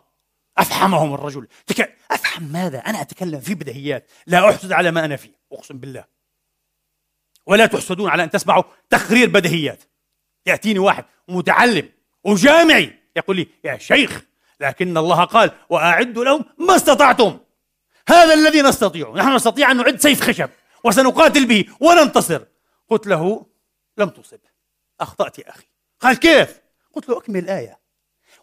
أفحمهم 0.59 1.15
الرجل. 1.15 1.49
تك... 1.67 1.97
أفحم 2.11 2.43
ماذا؟ 2.43 2.79
أنا 2.79 3.01
أتكلم 3.01 3.41
في 3.41 3.55
بدهيات 3.55 4.11
لا 4.27 4.51
أحسد 4.51 4.73
على 4.73 4.91
ما 4.91 5.05
أنا 5.05 5.17
فيه 5.17 5.41
أقسم 5.53 5.79
بالله. 5.79 6.05
ولا 7.47 7.67
تحسدون 7.67 8.11
على 8.11 8.25
أن 8.25 8.31
تسمعوا 8.31 8.63
تقرير 8.91 9.29
بدهيات 9.29 9.83
يأتيني 10.47 10.79
واحد 10.79 11.05
متعلم 11.29 11.89
وجامعي 12.25 12.99
يقول 13.17 13.37
لي 13.37 13.49
يا 13.65 13.79
شيخ 13.79 14.23
لكن 14.61 14.97
الله 14.97 15.25
قال 15.25 15.51
وأعدوا 15.69 16.25
لهم 16.25 16.45
ما 16.59 16.77
استطعتم. 16.77 17.39
هذا 18.11 18.35
الذي 18.35 18.63
نستطيع. 18.63 19.13
نحن 19.17 19.35
نستطيع 19.35 19.71
أن 19.71 19.77
نعد 19.77 20.01
سيف 20.01 20.21
خشب 20.21 20.51
وسنقاتل 20.85 21.47
به 21.47 21.65
وننتصر. 21.81 22.43
قلت 22.89 23.07
له 23.07 23.47
لم 23.99 24.09
تصب. 24.09 24.39
أخطأت 25.01 25.39
يا 25.39 25.51
أخي. 25.51 25.67
قال 26.01 26.19
كيف؟ 26.19 26.61
قلت 26.93 27.09
له 27.09 27.19
أكمل 27.19 27.39
الآية 27.39 27.79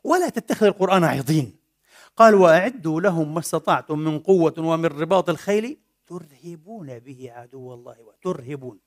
ولا 0.03 0.29
تتخذ 0.29 0.65
القرآن 0.65 1.03
عظيم. 1.03 1.57
قال 2.17 2.35
وأعدوا 2.35 3.01
لهم 3.01 3.33
ما 3.33 3.39
استطعتم 3.39 3.99
من 3.99 4.19
قوة 4.19 4.53
ومن 4.57 4.85
رباط 4.85 5.29
الخيل. 5.29 5.77
ترهبون 6.07 6.99
به 6.99 7.31
عدو 7.35 7.73
الله 7.73 7.95
وترهبون 7.99 8.79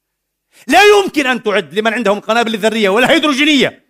لا 0.67 0.83
يمكن 0.83 1.27
أن 1.27 1.43
تعد 1.43 1.75
لمن 1.75 1.95
عندهم 1.95 2.19
القنابل 2.19 2.55
الذرية 2.55 2.89
ولا 2.89 3.11
هيدروجينية 3.11 3.85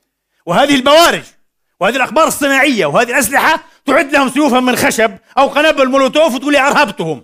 وهذه 0.46 0.74
البوارج 0.74 1.22
وهذه 1.80 1.96
الأقمار 1.96 2.26
الصناعية 2.26 2.86
وهذه 2.86 3.10
الأسلحة 3.10 3.64
تعد 3.86 4.12
لهم 4.12 4.28
سيوفا 4.28 4.60
من 4.60 4.76
خشب 4.76 5.18
أو 5.38 5.48
قنابل 5.48 5.88
مولوتوف 5.88 6.34
وتقول 6.34 6.56
أرهبتهم. 6.56 7.22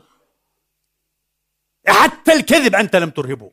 حتى 1.89 2.33
الكذب 2.33 2.75
أنت 2.75 2.97
لم 2.97 3.11
ترهبه. 3.11 3.51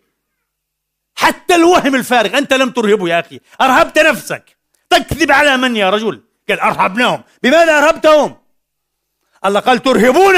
حتى 1.16 1.56
الوهم 1.56 1.96
الفارغ 1.96 2.38
أنت 2.38 2.54
لم 2.54 2.70
ترهبه 2.70 3.10
يا 3.10 3.20
أخي. 3.20 3.40
أرهبت 3.62 4.00
نفسك. 4.00 4.58
تكذب 4.90 5.32
على 5.32 5.58
من 5.58 5.76
يا 5.76 5.90
رجل؟ 5.90 6.22
قال 6.50 6.60
أرهبناهم. 6.60 7.24
بماذا 7.44 7.78
أرهبتهم؟ 7.78 8.38
الله 9.46 9.60
قال 9.60 9.84
ترهبون. 9.84 10.36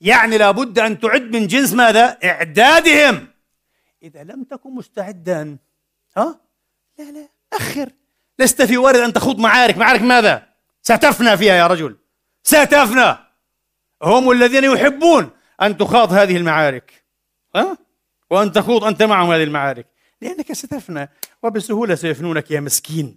يعني 0.00 0.38
لابد 0.38 0.78
أن 0.78 1.00
تعد 1.00 1.36
من 1.36 1.46
جنس 1.46 1.72
ماذا؟ 1.72 2.18
إعدادهم. 2.24 3.28
إذا 4.02 4.24
لم 4.24 4.44
تكن 4.44 4.70
مستعدا. 4.70 5.58
ها؟ 6.16 6.40
لا 6.98 7.04
لا 7.04 7.28
أخر. 7.52 7.90
لست 8.38 8.62
في 8.62 8.76
وارد 8.76 9.00
أن 9.00 9.12
تخوض 9.12 9.38
معارك. 9.38 9.78
معارك 9.78 10.02
ماذا؟ 10.02 10.53
ستفنى 10.84 11.36
فيها 11.36 11.54
يا 11.54 11.66
رجل. 11.66 11.96
ستفنى. 12.42 13.16
هم 14.02 14.30
الذين 14.30 14.64
يحبون 14.64 15.30
أن 15.62 15.76
تخاض 15.76 16.12
هذه 16.12 16.36
المعارك. 16.36 17.04
ها؟ 17.56 17.78
وأن 18.30 18.52
تخوض 18.52 18.84
أنت 18.84 19.02
معهم 19.02 19.30
هذه 19.30 19.42
المعارك. 19.44 19.86
لأنك 20.20 20.52
ستفنى 20.52 21.10
وبسهولة 21.42 21.94
سيفنونك 21.94 22.50
يا 22.50 22.60
مسكين. 22.60 23.16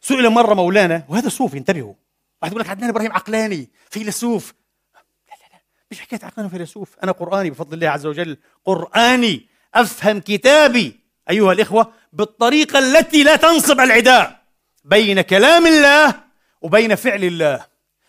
سئل 0.00 0.30
مرة 0.30 0.54
مولانا 0.54 1.04
وهذا 1.08 1.28
صوفي 1.28 1.58
انتبهوا. 1.58 1.94
واحد 2.42 2.52
يقول 2.52 2.64
لك 2.64 2.70
عدنان 2.70 2.88
إبراهيم 2.90 3.12
عقلاني 3.12 3.70
فيلسوف. 3.90 4.54
لا 4.94 5.34
لا 5.34 5.48
لا. 5.52 5.60
مش 5.90 6.00
حكاية 6.00 6.20
عقلاني 6.22 6.46
وفيلسوف. 6.48 6.96
أنا 7.02 7.12
قرآني 7.12 7.50
بفضل 7.50 7.74
الله 7.74 7.88
عز 7.88 8.06
وجل. 8.06 8.36
قرآني. 8.64 9.48
أفهم 9.74 10.20
كتابي 10.20 11.00
أيها 11.30 11.52
الإخوة 11.52 11.92
بالطريقة 12.12 12.78
التي 12.78 13.22
لا 13.22 13.36
تنصب 13.36 13.80
العداء 13.80 14.42
بين 14.84 15.20
كلام 15.20 15.66
الله 15.66 16.27
وبين 16.62 16.94
فعل 16.94 17.24
الله 17.24 17.66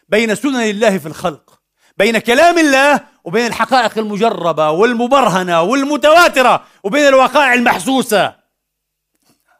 بين 0.09 0.35
سنن 0.35 0.61
الله 0.61 0.97
في 0.97 1.05
الخلق 1.05 1.59
بين 1.97 2.19
كلام 2.19 2.57
الله 2.57 2.99
وبين 3.23 3.45
الحقائق 3.45 3.97
المجربة 3.97 4.69
والمبرهنة 4.69 5.61
والمتواترة 5.61 6.63
وبين 6.83 7.07
الوقائع 7.07 7.53
المحسوسة. 7.53 8.35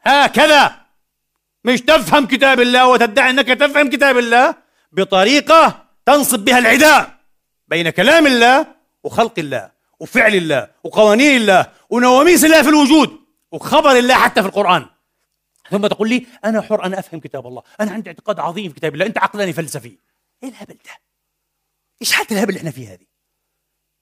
هكذا. 0.03 0.75
مش 1.63 1.81
تفهم 1.81 2.25
كتاب 2.25 2.59
الله 2.59 2.87
وتدعي 2.87 3.29
أنك 3.29 3.47
تفهم 3.47 3.89
كتاب 3.89 4.17
الله؟ 4.17 4.55
بطريقة 4.91 5.85
تنصب 6.05 6.39
بها 6.39 6.59
العداء 6.59 7.11
بين 7.67 7.89
كلام 7.89 8.27
الله 8.27 8.65
وخلق 9.03 9.33
الله 9.37 9.71
وفعل 9.99 10.35
الله 10.35 10.67
وقوانين 10.83 11.41
الله 11.41 11.65
ونواميس 11.89 12.45
الله 12.45 12.61
في 12.61 12.69
الوجود 12.69 13.19
وخبر 13.51 13.91
الله 13.91 14.13
حتى 14.15 14.41
في 14.41 14.47
القرآن. 14.47 14.85
ثم 15.69 15.87
تقول 15.87 16.09
لي 16.09 16.25
أنا 16.45 16.61
حر 16.61 16.83
أنا 16.83 16.99
أفهم 16.99 17.19
كتاب 17.19 17.47
الله 17.47 17.63
أنا 17.79 17.91
عندي 17.91 18.09
اعتقاد 18.09 18.39
عظيم 18.39 18.69
في 18.69 18.75
كتاب 18.75 18.93
الله 18.93 19.05
أنت 19.05 19.17
عقلاني 19.17 19.53
فلسفي. 19.53 19.97
إيه 20.43 20.49
الهبل 20.49 20.73
ده؟ 20.85 20.91
إيش 22.01 22.11
حالة 22.11 22.27
الهبل 22.31 22.49
اللي 22.49 22.59
إحنا 22.59 22.71
فيه 22.71 22.93
هذه؟ 22.93 23.05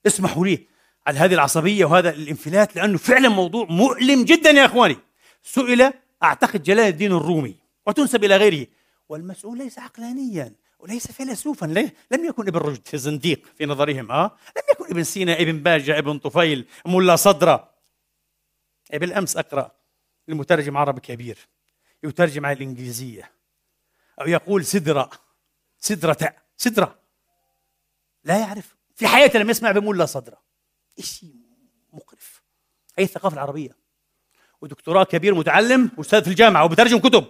اسمحوا 0.06 0.46
لي 0.46 0.66
على 1.06 1.18
هذه 1.18 1.34
العصبية 1.34 1.84
وهذا 1.84 2.10
الانفلات 2.10 2.76
لأنه 2.76 2.98
فعلا 2.98 3.28
موضوع 3.28 3.66
مؤلم 3.70 4.24
جدا 4.24 4.50
يا 4.50 4.64
إخواني. 4.64 4.96
سئل 5.42 5.92
أعتقد 6.22 6.62
جلال 6.62 6.88
الدين 6.88 7.12
الرومي 7.12 7.56
وتنسب 7.86 8.24
إلى 8.24 8.36
غيره. 8.36 8.66
والمسؤول 9.08 9.58
ليس 9.58 9.78
عقلانيا 9.78 10.52
وليس 10.78 11.10
فيلسوفا 11.12 11.66
لم 12.10 12.24
يكن 12.24 12.48
ابن 12.48 12.58
رشد 12.58 12.96
زنديق 12.96 13.46
في 13.58 13.66
نظرهم 13.66 14.10
آه 14.10 14.36
لم 14.56 14.62
يكن 14.72 14.84
ابن 14.84 15.04
سينا 15.04 15.40
ابن 15.40 15.58
باجة 15.58 15.98
ابن 15.98 16.18
طفيل 16.18 16.66
ملا 16.86 17.16
صدرة. 17.16 17.70
بالأمس 18.92 19.36
أقرأ 19.36 19.70
المترجم 20.28 20.76
عربي 20.76 21.00
كبير. 21.00 21.38
يترجم 22.02 22.46
على 22.46 22.56
الإنجليزية. 22.56 23.32
أو 24.20 24.26
يقول 24.26 24.64
سدرة. 24.64 25.10
سدرة. 25.78 26.36
سدرة. 26.56 26.98
لا 28.24 28.38
يعرف. 28.38 28.76
في 28.96 29.06
حياته 29.06 29.38
لم 29.38 29.50
يسمع 29.50 29.70
بملا 29.70 30.06
صدرة. 30.06 30.42
شيء 31.00 31.34
مقرف. 31.92 32.42
هي 32.98 33.04
الثقافة 33.04 33.34
العربية. 33.34 33.76
ودكتوراه 34.60 35.04
كبير 35.04 35.34
متعلم 35.34 35.90
واستاذ 35.98 36.24
في 36.24 36.30
الجامعة 36.30 36.64
وبترجم 36.64 36.98
كتب. 36.98 37.26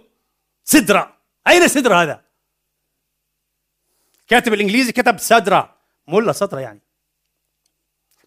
سدرة. 0.65 1.17
أين 1.49 1.69
سدرة 1.69 2.03
هذا؟ 2.03 2.25
كاتب 4.27 4.53
الإنجليزي 4.53 4.93
كتب 4.93 5.19
سدرة. 5.19 5.77
ملا 6.09 6.33
سطرة 6.33 6.61
يعني. 6.61 6.81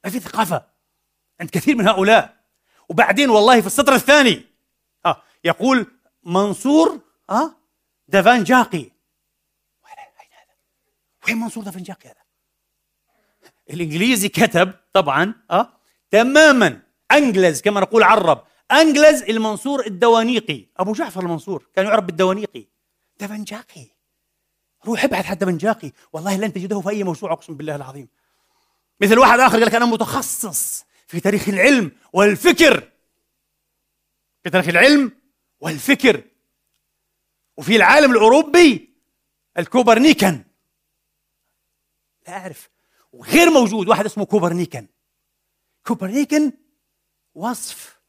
ما 0.04 0.10
في 0.10 0.19
ثقافة. 0.19 0.65
عند 1.39 1.49
كثير 1.49 1.75
من 1.75 1.88
هؤلاء. 1.88 2.43
وبعدين 2.89 3.30
والله 3.30 3.62
في 3.62 3.67
السطر 3.67 3.95
الثاني. 3.95 4.45
آه 5.06 5.23
يقول 5.43 6.00
منصور 6.23 6.99
آه 7.29 7.55
دافنجاقي 8.07 8.77
وين 8.77 9.97
هذا؟ 9.97 10.55
وين 11.27 11.38
منصور 11.38 11.63
دافنجاقي 11.63 12.10
هذا؟ 12.10 12.21
الإنجليزي 13.69 14.29
كتب 14.29 14.73
طبعا 14.93 15.34
آه 15.51 15.73
تماما. 16.12 16.81
أنجلز 17.12 17.62
كما 17.62 17.79
نقول 17.81 18.03
عرب. 18.03 18.43
أنجلز 18.71 19.21
المنصور 19.23 19.86
الدوانيقي. 19.86 20.65
أبو 20.77 20.93
جعفر 20.93 21.21
المنصور 21.21 21.67
كان 21.75 21.86
يعرف 21.86 22.03
بالدوانيقي. 22.03 22.65
دافنجاقي 23.19 23.88
روح 24.86 25.03
ابحث 25.03 25.25
حتى 25.25 25.45
بنجاقي 25.45 25.91
والله 26.13 26.38
لن 26.38 26.53
تجده 26.53 26.81
في 26.81 26.89
أي 26.89 27.03
موسوعة 27.03 27.34
أقسم 27.34 27.55
بالله 27.55 27.75
العظيم. 27.75 28.07
مثل 29.01 29.19
واحد 29.19 29.39
آخر 29.39 29.57
قال 29.57 29.67
لك 29.67 29.75
أنا 29.75 29.86
متخصص 29.86 30.86
في 31.07 31.19
تاريخ 31.19 31.49
العلم 31.49 31.91
والفكر. 32.13 32.91
في 34.43 34.49
تاريخ 34.49 34.67
العلم 34.67 35.20
والفكر. 35.62 36.24
وفي 37.58 37.76
العالم 37.76 38.12
الأوروبي 38.12 38.89
ال 39.60 39.66
Copernican. 39.66 40.43
لا 42.28 42.38
أعرف. 42.38 42.70
وغير 43.14 43.49
موجود 43.49 43.88
واحد 43.88 44.05
اسمه 44.05 44.26
Copernican. 44.26 44.88
Copernican 45.88 46.53
وصف 47.36 47.99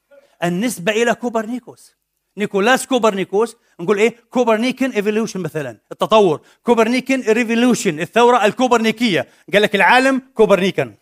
النسبة 0.44 0.92
إلى 0.92 1.14
كوبرنيكوس. 1.14 1.94
نيكولاس 2.36 2.86
كوبرنيكوس 2.86 3.57
نقول 3.80 3.98
إيه؟ 3.98 4.16
Copernican 4.30 4.90
evolution 4.90 5.40
مثلا 5.40 5.78
التطور. 5.92 6.40
Copernican 6.62 7.20
revolution 7.20 8.00
الثورة 8.00 8.44
الكوبرنيكية. 8.44 9.28
قال 9.53 9.62
لك 9.62 9.74
العالم 9.74 10.22
Copernican 10.34 10.94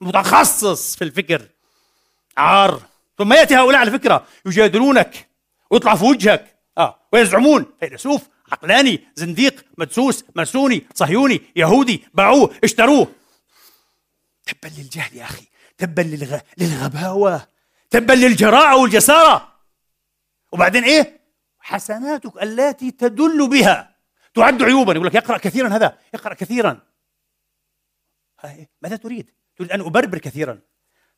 متخصص 0.00 0.96
في 0.96 1.04
الفكر. 1.04 1.48
عار. 2.36 2.82
ثم 3.18 3.32
يأتي 3.32 3.56
هؤلاء 3.56 3.80
على 3.80 3.90
فكرة 3.90 4.26
يجادلونك. 4.46 5.33
ويطلع 5.70 5.94
في 5.94 6.04
وجهك. 6.04 6.58
آه. 6.78 7.00
ويزعمون. 7.12 7.66
فيلسوف 7.80 8.28
عقلاني 8.52 9.04
زنديق 9.14 9.64
مدسوس 9.78 10.24
ماسوني 10.34 10.86
صهيوني 10.94 11.42
يهودي 11.56 12.04
باعوه 12.14 12.54
اشتروه. 12.64 13.12
تبا 14.46 14.68
للجهل 14.68 15.16
يا 15.16 15.24
أخي. 15.24 15.46
تبا 15.78 16.02
للغ... 16.02 16.38
للغباوة. 16.58 17.48
تبا 17.90 18.12
للجراءه 18.12 18.76
والجسارة. 18.76 19.54
وبعدين 20.52 20.84
إيه؟ 20.84 21.20
حسناتك 21.60 22.42
التي 22.42 22.90
تدل 22.90 23.48
بها. 23.48 23.96
تعد 24.34 24.62
عيوبا. 24.62 24.92
يقول 24.92 25.06
لك 25.06 25.14
يقرأ 25.14 25.38
كثيرا 25.38 25.68
هذا. 25.68 25.98
يقرأ 26.14 26.34
كثيرا. 26.34 26.80
ماذا 28.82 28.96
تريد؟ 28.96 29.30
تريد 29.56 29.72
أن 29.72 29.80
أبربر 29.80 30.18
كثيرا. 30.18 30.60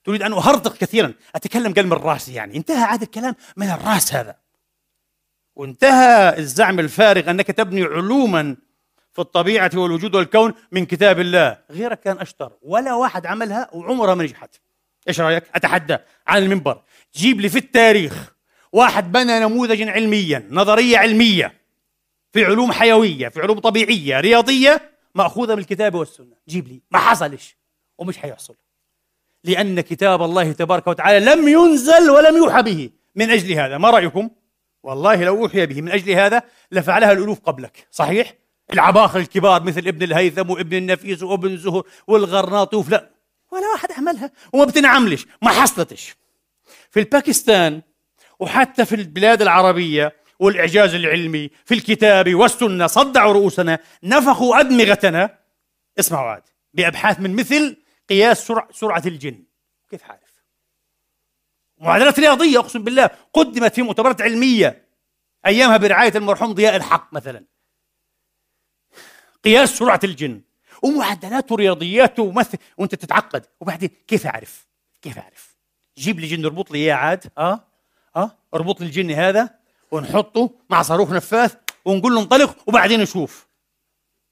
تريد 0.07 0.23
أن 0.23 0.33
أهرطق 0.33 0.77
كثيرا. 0.77 1.13
أتكلم 1.35 1.73
قلم 1.73 1.93
الرأس 1.93 2.29
يعني. 2.29 2.57
انتهى 2.57 2.83
عاد 2.83 3.03
الكلام 3.03 3.35
من 3.57 3.71
الرأس 3.71 4.15
هذا. 4.15 4.37
وانتهى 5.57 6.39
الزعم 6.39 6.81
الفارغ 6.81 7.31
أنك 7.31 7.47
تبني 7.47 7.83
علوما 7.83 8.57
في 9.13 9.19
الطبيعة 9.19 9.71
والوجود 9.75 10.15
والكون 10.15 10.55
من 10.73 10.87
كتاب 10.87 11.21
الله. 11.21 11.59
غيرك 11.71 12.01
كان 12.01 12.19
أشطر. 12.19 12.53
ولا 12.63 12.95
واحد 12.95 13.27
عملها 13.27 13.71
وعمرها 13.73 14.15
ما 14.15 14.25
نجحت. 14.25 14.51
إيش 15.09 15.21
رأيك؟ 15.21 15.45
أتحدى. 15.55 15.99
عن 16.27 16.43
المنبر. 16.43 16.83
جيب 17.15 17.41
لي 17.41 17.49
في 17.49 17.59
التاريخ 17.59 18.33
واحد 18.73 19.13
بنى 19.13 19.41
نموذجا 19.41 19.91
علميا 19.91 20.49
نظرية 20.51 20.99
علمية 20.99 21.55
في 22.33 22.45
علوم 22.45 22.73
حيوية 22.73 23.29
في 23.29 23.41
علوم 23.41 23.59
طبيعية 23.59 24.21
رياضية 24.21 24.91
مأخوذة 25.15 25.55
من 25.55 25.61
الكتاب 25.61 25.95
والسنة. 25.95 26.37
جيب 26.49 26.69
لي. 26.69 26.83
ما 26.91 26.99
حصلش. 26.99 27.57
ومش 27.99 28.19
حيحصل. 28.19 28.55
لأن 29.47 29.81
كتاب 29.81 30.23
الله 30.23 30.53
تبارك 30.53 30.87
وتعالى 30.87 31.27
لم 31.27 31.49
ينزل 31.49 32.11
ولم 32.11 32.37
يوحى 32.37 32.63
به. 32.63 32.91
من 33.15 33.31
أجل 33.31 33.53
هذا 33.53 33.79
ما 33.79 33.91
رأيكم؟ 33.91 34.31
والله 34.83 35.25
لو 35.25 35.45
أوحي 35.45 35.67
به 35.67 35.83
من 35.83 35.93
أجل 35.93 36.13
هذا 36.13 36.43
لفعلها 36.73 37.13
الألوف 37.13 37.41
قبلك. 37.41 37.87
صحيح؟ 37.91 38.35
العباقرة 38.73 39.21
الكبار 39.21 39.63
مثل 39.63 39.79
ابن 39.79 40.03
الهيثم 40.03 40.51
وابن 40.51 40.77
النفيس 40.77 41.23
وابن 41.23 41.57
زهر 41.57 41.83
والغرناطوف. 42.07 42.91
لا. 42.91 43.11
ولا 43.53 43.67
واحد 43.73 43.93
عملها. 43.93 44.31
وما 44.53 44.65
بتنعملش 44.65 45.27
ما 45.43 45.51
حصلتش. 45.51 46.17
في 46.91 47.01
الباكستان 47.01 47.83
وحتى 48.41 48.85
في 48.85 48.95
البلاد 48.95 49.43
العربية 49.43 50.13
والإعجاز 50.41 50.95
العلمي 50.95 51.51
في 51.65 51.75
الكتاب 51.75 52.35
والسنة 52.35 52.87
صدعوا 52.87 53.33
رؤوسنا 53.33 53.79
نفخوا 54.03 54.61
أدمغتنا. 54.61 55.39
اسمعوا 55.99 56.31
عاد 56.31 56.43
بأبحاث 56.75 57.21
من 57.21 57.37
مثل 57.37 57.77
قياس 58.09 58.47
سرعة, 58.47 58.69
سرعة 58.73 59.03
الجن. 59.07 59.45
كيف 59.91 60.05
عارف 60.05 60.45
معادلات 61.79 62.21
رياضية 62.21 62.59
أقسم 62.59 62.85
بالله 62.85 63.11
قدمت 63.33 63.75
في 63.75 63.83
مؤتمرات 63.83 64.23
علمية 64.23 64.87
أيامها 65.47 65.77
برعاية 65.77 66.13
المرحوم 66.15 66.53
ضياء 66.53 66.77
الحق 66.77 67.13
مثلا. 67.13 67.45
قياس 69.45 69.69
سرعة 69.69 70.01
الجن. 70.05 70.43
ومعدلات 70.83 71.53
ورياضيات 71.53 72.19
ومثل 72.19 72.59
وأنت 72.77 72.95
تتعقد. 72.95 73.47
وبعدين 73.61 73.91
كيف 74.09 74.27
أعرف؟ 74.27 74.67
كيف 75.03 75.19
أعرف؟ 75.19 75.57
جيب 75.99 76.21
لي 76.21 76.27
جن 76.27 76.45
اربط 76.45 76.71
لي 76.71 76.79
إياه 76.79 76.95
عاد. 76.95 77.33
آه؟ 77.39 77.65
آه؟ 78.17 78.39
اربط 78.55 78.81
لي 78.81 78.87
الجن 78.87 79.11
هذا 79.11 79.59
ونحطه 79.91 80.51
مع 80.71 80.83
صاروخ 80.83 81.11
نفاث 81.11 81.57
ونقول 81.85 82.15
له 82.15 82.21
انطلق 82.21 82.57
وبعدين 82.67 83.01
نشوف. 83.01 83.47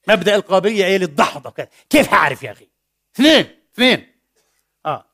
مبدأ 0.07 0.35
القابلية 0.35 0.85
هي 0.85 0.97
للدحضه 0.97 1.67
كيف 1.89 2.13
أعرف 2.13 2.43
يا 2.43 2.51
أخي؟ 2.51 2.69
اثنين. 3.15 3.54
اثنين. 3.75 4.07
آه. 4.85 5.05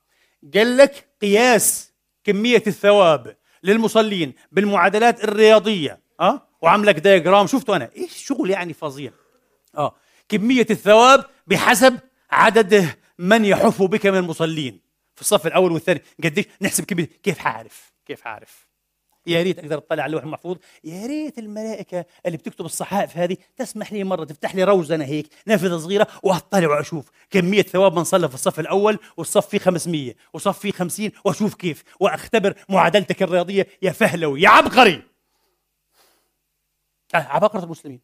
قال 0.53 0.77
لك 0.77 1.09
قياس 1.21 1.91
كمية 2.23 2.63
الثواب 2.67 3.37
للمصلين 3.63 4.33
بالمعادلات 4.51 5.23
الرياضية. 5.23 5.99
آه. 6.19 6.47
وعمل 6.61 6.87
لك 6.87 6.95
دايجرام. 6.95 7.47
شفته 7.47 7.75
أنا. 7.75 7.89
إيش 7.97 8.25
شغل 8.25 8.49
يعني 8.49 8.73
فظيع. 8.73 9.11
آه. 9.77 9.95
كمية 10.29 10.67
الثواب 10.69 11.25
بحسب 11.47 11.99
عدد 12.31 12.89
من 13.19 13.45
يحف 13.45 13.81
بك 13.81 14.05
من 14.05 14.17
المصلين. 14.17 14.81
في 15.15 15.21
الصف 15.21 15.47
الأول 15.47 15.71
والثاني. 15.71 16.01
قديش؟ 16.23 16.45
نحسب 16.61 16.83
كمية. 16.85 17.09
كيف 17.23 17.37
حعرف؟ 17.37 17.91
كيف 18.05 18.21
حعرف؟ 18.21 18.70
يا 19.27 19.43
ريت 19.43 19.59
أقدر 19.59 19.77
اطلع 19.77 20.03
على 20.03 20.09
اللوح 20.09 20.23
المحفوظ. 20.23 20.57
يا 20.83 21.05
ريت 21.05 21.37
الملائكة 21.39 22.05
اللي 22.25 22.37
بتكتب 22.37 22.65
الصحائف 22.65 23.17
هذه 23.17 23.37
تسمح 23.57 23.93
لي 23.93 24.03
مرة 24.03 24.25
تفتح 24.25 24.55
لي 24.55 24.63
روزنه 24.63 25.05
هيك 25.05 25.27
نافذة 25.45 25.77
صغيرة 25.77 26.07
وأطلع 26.23 26.67
وأشوف. 26.67 27.09
كمية 27.29 27.61
ثواب 27.61 27.93
من 27.97 28.03
صلى 28.03 28.29
في 28.29 28.35
الصف 28.35 28.59
الأول 28.59 28.99
والصف 29.17 29.47
فيه 29.47 29.59
500 29.59 30.13
وصف 30.33 30.59
فيه 30.59 30.71
50 30.71 31.11
وأشوف 31.25 31.55
كيف. 31.55 31.83
وأختبر 31.99 32.53
معادلتك 32.69 33.23
الرياضية 33.23 33.67
يا 33.81 33.91
فهلوي 33.91 34.41
يا 34.41 34.49
عبقري. 34.49 35.03
عباقره 37.13 37.63
المسلمين. 37.63 37.99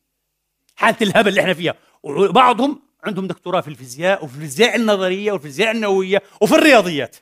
حالة 0.76 0.98
الهبل 1.02 1.28
اللي 1.28 1.42
إحنا 1.42 1.54
فيها. 1.54 1.76
وبعضهم 2.04 2.82
عندهم 3.04 3.28
دكتوراه 3.28 3.62
في 3.62 3.68
الفيزياء 3.68 4.26
وفي 4.26 4.36
الفيزياء 4.36 4.76
النظرية 4.76 5.32
وفي 5.32 5.46
الفيزياء 5.46 5.72
النووية 5.72 6.22
وفي 6.42 6.56
الرياضيات. 6.56 7.16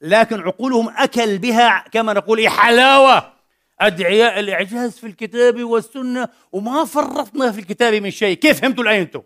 لكن 0.00 0.40
عقولهم 0.40 0.88
أكل 0.96 1.38
بها 1.38 1.84
كما 1.92 2.12
نقول 2.12 2.38
إيه 2.38 2.48
حلاوة. 2.48 3.32
أدعياء 3.80 4.40
الإعجاز 4.40 4.98
في 4.98 5.06
الكتاب 5.06 5.64
والسنة 5.64 6.28
وما 6.52 6.84
فرطنا 6.84 7.52
في 7.52 7.58
الكتاب 7.58 7.94
من 7.94 8.10
شيء. 8.10 8.36
كيف 8.36 8.60
فهمتوا 8.60 8.84
الآية 8.84 9.02
أنتم؟ 9.02 9.22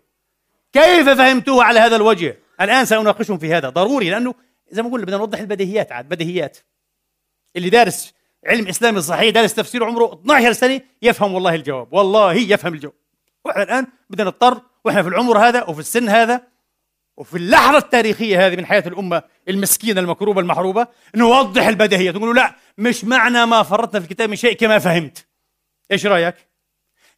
كيف 0.73 1.09
فهمتوه 1.09 1.63
على 1.63 1.79
هذا 1.79 1.95
الوجه؟ 1.95 2.37
الآن 2.61 2.85
سأناقشهم 2.85 3.37
في 3.37 3.53
هذا. 3.53 3.69
ضروري 3.69 4.09
لأنه 4.09 4.33
زي 4.71 4.81
ما 4.81 4.89
قلنا 4.89 5.05
بدنا 5.05 5.17
نوضح 5.17 5.39
البديهيات 5.39 5.91
عاد 5.91 6.09
بديهيات. 6.09 6.57
اللي 7.55 7.69
دارس 7.69 8.13
علم 8.45 8.67
إسلامي 8.67 9.01
صحيح 9.01 9.33
دارس 9.33 9.53
تفسير 9.53 9.83
عمره 9.83 10.13
12 10.13 10.53
سنة 10.53 10.81
يفهم 11.01 11.33
والله 11.33 11.55
الجواب. 11.55 11.93
والله 11.93 12.33
يفهم 12.33 12.73
الجواب. 12.73 12.93
وإحنا 13.45 13.63
الآن 13.63 13.87
بدنا 14.09 14.27
نضطر 14.27 14.61
وإحنا 14.85 15.03
في 15.03 15.09
العمر 15.09 15.37
هذا 15.37 15.63
وفي 15.63 15.79
السن 15.79 16.09
هذا 16.09 16.50
وفي 17.17 17.37
اللحظة 17.37 17.77
التاريخية 17.77 18.47
هذه 18.47 18.55
من 18.55 18.65
حياة 18.65 18.83
الأمة 18.87 19.23
المسكينة 19.47 20.01
المكروبة 20.01 20.41
المحروبة 20.41 20.87
نوضح 21.15 21.67
البديهية. 21.67 22.11
تقولوا 22.11 22.33
لا 22.33 22.55
مش 22.77 23.03
معنى 23.03 23.45
ما 23.45 23.63
فرطنا 23.63 23.99
في 23.99 24.05
الكتاب 24.05 24.29
من 24.29 24.35
شيء 24.35 24.53
كما 24.53 24.79
فهمت. 24.79 25.27
إيش 25.91 26.05
رأيك؟ 26.05 26.35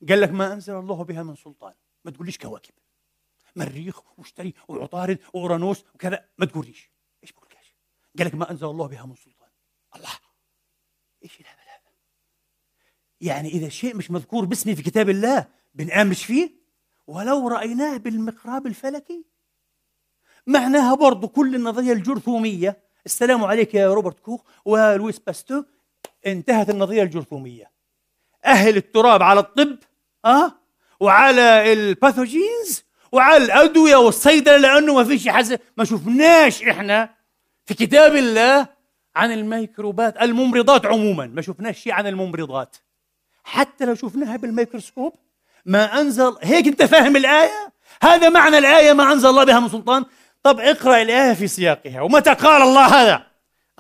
قال 0.09 0.21
لك 0.21 0.31
ما 0.31 0.53
أنزل 0.53 0.75
الله 0.75 1.03
بها 1.03 1.23
من 1.23 1.35
سلطان. 1.35 1.73
ما 2.05 2.11
تقوليش 2.11 2.37
كواكب. 2.37 2.73
مريخ 3.55 4.19
واشتري 4.19 4.53
وعطارد 4.67 5.19
وأورانوس 5.33 5.83
وكذا 5.95 6.25
ما 6.37 6.45
تقوليش. 6.45 6.91
إيش 7.23 7.31
بقولكاش 7.31 7.75
قال 8.17 8.27
لك 8.27 8.35
ما 8.35 8.51
أنزل 8.51 8.67
الله 8.67 8.87
بها 8.87 9.05
من 9.05 9.15
سلطان. 9.15 9.49
الله. 9.95 10.09
إيش 11.23 11.39
الهبل 11.39 11.59
هذا؟ 11.59 11.91
يعني 13.21 13.49
إذا 13.49 13.69
شيء 13.69 13.95
مش 13.95 14.11
مذكور 14.11 14.45
باسمي 14.45 14.75
في 14.75 14.83
كتاب 14.83 15.09
الله 15.09 15.47
بنآمنش 15.73 16.25
فيه؟ 16.25 16.51
ولو 17.07 17.47
رأيناه 17.47 17.97
بالمقراب 17.97 18.67
الفلكي. 18.67 19.32
معناها 20.47 20.95
برضو 20.95 21.27
كل 21.27 21.55
النظرية 21.55 21.93
الجرثومية. 21.93 22.77
السلام 23.05 23.43
عليك 23.43 23.73
يا 23.73 23.93
روبرت 23.93 24.19
كوخ 24.19 24.41
ولويس 24.65 25.19
باستور. 25.19 25.63
انتهت 26.27 26.69
النظرية 26.69 27.03
الجرثومية. 27.03 27.71
أهيل 28.45 28.77
التراب 28.77 29.23
على 29.23 29.39
الطب 29.39 29.77
أه؟ 30.25 30.51
وعلى 30.99 31.73
ال 31.73 31.84
pathogens 31.84 32.83
وعلى 33.11 33.45
الأدوية 33.45 33.95
والصيدلة 33.95 34.57
لأنه 34.57 34.93
ما 34.93 35.03
فيش 35.03 35.27
حاجة 35.27 35.61
ما 35.77 35.85
شفناش 35.85 36.63
إحنا 36.63 37.09
في 37.65 37.73
كتاب 37.73 38.15
الله 38.15 38.67
عن 39.15 39.31
الميكروبات 39.31 40.21
الممرضات 40.21 40.85
عموما. 40.85 41.25
ما 41.25 41.41
شفناش 41.41 41.79
شيء 41.79 41.93
عن 41.93 42.07
الممرضات. 42.07 42.75
حتى 43.43 43.85
لو 43.85 43.95
شفناها 43.95 44.37
بالميكروسكوب 44.37 45.13
ما 45.65 46.01
أنزل 46.01 46.35
هيك 46.41 46.67
أنت 46.67 46.83
فاهم 46.83 47.15
الآية؟ 47.15 47.73
هذا 48.03 48.29
معنى 48.29 48.57
الآية 48.57 48.93
ما 48.93 49.11
أنزل 49.11 49.29
الله 49.29 49.43
بها 49.43 49.59
من 49.59 49.69
سلطان؟ 49.69 50.05
طب 50.43 50.59
اقرأ 50.59 51.01
الآية 51.01 51.33
في 51.33 51.47
سياقها. 51.47 52.01
ومتى 52.01 52.33
قال 52.33 52.61
الله 52.61 52.85
هذا؟ 52.85 53.23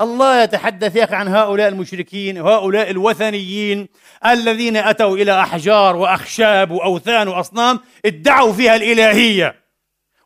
الله 0.01 0.43
يتحدث 0.43 0.95
يا 0.95 1.03
أخي 1.03 1.15
عن 1.15 1.27
هؤلاء 1.27 1.67
المشركين 1.67 2.41
وهؤلاء 2.41 2.89
الوثنيين 2.89 3.87
الذين 4.25 4.77
أتوا 4.77 5.17
إلى 5.17 5.41
أحجار 5.41 5.95
وأخشاب 5.95 6.71
وأوثان 6.71 7.27
وأصنام 7.27 7.79
ادعوا 8.05 8.53
فيها 8.53 8.75
الإلهية. 8.75 9.55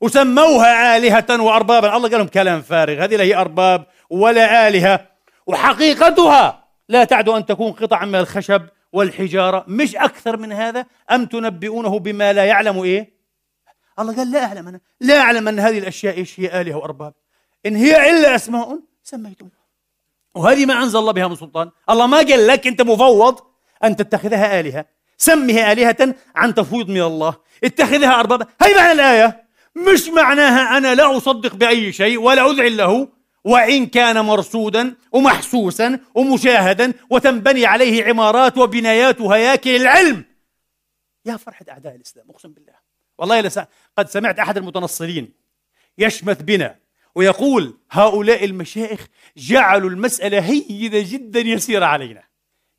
وسموها 0.02 0.98
آلهة 0.98 1.42
وأربابا. 1.42 1.96
الله 1.96 2.10
قال 2.10 2.20
لهم 2.20 2.28
كلام 2.28 2.62
فارغ. 2.62 3.04
هذه 3.04 3.16
لا 3.16 3.24
هي 3.24 3.36
أرباب 3.36 3.86
ولا 4.10 4.68
آلهة. 4.68 5.08
وحقيقتها 5.48 6.64
لا 6.90 7.04
تعد 7.04 7.30
أن 7.30 7.46
تكون 7.46 7.72
قطعا 7.72 8.06
من 8.06 8.16
الخشب 8.16 8.62
والحجارة. 8.94 9.66
مش 9.68 9.96
أكثر 9.96 10.38
من 10.38 10.52
هذا؟ 10.52 10.86
أم 11.12 11.26
تنبئونه 11.26 12.00
بما 12.00 12.34
لا 12.34 12.46
يعلم 12.46 12.84
إيه؟ 12.84 13.17
الله 14.00 14.16
قال 14.16 14.32
لا 14.32 14.46
أعلم 14.46 14.68
أنا 14.68 14.80
لا 15.00 15.20
أعلم 15.20 15.48
أن 15.48 15.60
هذه 15.60 15.78
الأشياء 15.78 16.18
إيش 16.18 16.40
هي 16.40 16.62
آلهة 16.62 16.76
وأرباب. 16.76 17.14
إن 17.66 17.76
هي 17.76 18.10
إلا 18.10 18.36
أسماء 18.36 18.80
سميتم 19.04 19.50
وهذه 20.36 20.66
ما 20.66 20.84
أنزل 20.84 21.00
الله 21.00 21.12
بها 21.12 21.28
من 21.28 21.36
سلطان. 21.36 21.72
الله 21.90 22.08
ما 22.08 22.18
قال 22.18 22.48
لك 22.48 22.68
أنت 22.68 22.82
مفوض 22.82 23.40
أن 23.84 23.96
تتخذها 23.96 24.60
آلهة. 24.60 24.86
سمها 25.18 25.72
آلهة 25.72 26.16
عن 26.36 26.54
تفويض 26.54 26.90
من 26.90 27.02
الله. 27.02 27.36
اتخذها 27.64 28.20
أربابا. 28.20 28.46
هي 28.62 28.76
معنى 28.76 28.92
الآية. 28.92 29.48
مش 29.76 30.08
معناها 30.10 30.78
أنا 30.78 30.96
لا 30.96 31.18
أصدق 31.18 31.56
بأي 31.56 31.92
شيء 31.92 32.20
ولا 32.20 32.52
أذعن 32.52 32.78
له. 32.78 33.08
وإن 33.44 33.86
كان 33.86 34.26
مرصودا 34.26 34.96
ومحسوسا 35.12 36.00
ومشاهدا 36.16 36.94
وتنبني 37.10 37.66
عليه 37.66 38.06
عمارات 38.06 38.58
وبنايات 38.58 39.22
وهياكل 39.22 39.76
العلم. 39.76 40.26
يا 41.26 41.38
فرحة 41.38 41.66
أعداء 41.70 41.96
الإسلام 41.96 42.30
أقسم 42.30 42.52
بالله. 42.54 42.77
والله 43.18 43.42
لسا 43.42 43.68
قد 43.98 44.10
سمعت 44.10 44.40
أحد 44.40 44.58
المتنصرين 44.58 45.34
يشمت 45.98 46.44
بنا 46.44 46.76
ويقول 47.16 47.78
هؤلاء 47.92 48.46
المشايخ 48.46 49.08
جعلوا 49.38 49.90
المسألة 49.90 50.40
هينة 50.40 51.06
جدا 51.12 51.40
يسيرة 51.40 51.86
علينا. 51.86 52.24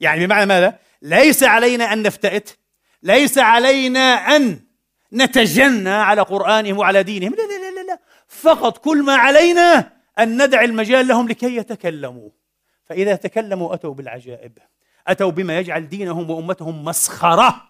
يعني 0.00 0.26
بمعنى 0.26 0.46
ماذا؟ 0.46 0.78
ليس 1.02 1.42
علينا 1.42 1.92
أن 1.92 2.02
نفتئت 2.02 2.50
ليس 3.02 3.38
علينا 3.38 4.36
أن 4.36 4.60
نتجنى 5.12 5.90
على 5.90 6.20
قرآنهم 6.20 6.78
وعلى 6.78 7.02
دينهم. 7.02 7.30
لا 7.30 7.42
لا 7.42 7.80
لا 7.80 7.86
لا 7.86 7.98
فقط 8.28 8.78
كل 8.78 9.02
ما 9.02 9.14
علينا 9.14 9.92
أن 10.18 10.42
ندع 10.44 10.64
المجال 10.64 11.08
لهم 11.08 11.28
لكي 11.28 11.56
يتكلموا. 11.56 12.30
فإذا 12.84 13.14
تكلموا 13.14 13.74
أتوا 13.74 13.94
بالعجائب 13.94 14.58
أتوا 15.06 15.30
بما 15.30 15.58
يجعل 15.58 15.88
دينهم 15.88 16.30
وأمتهم 16.30 16.84
مسخرة 16.84 17.62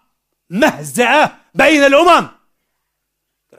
مهزأة 0.49 1.31
بين 1.55 1.83
الأمم. 1.83 2.38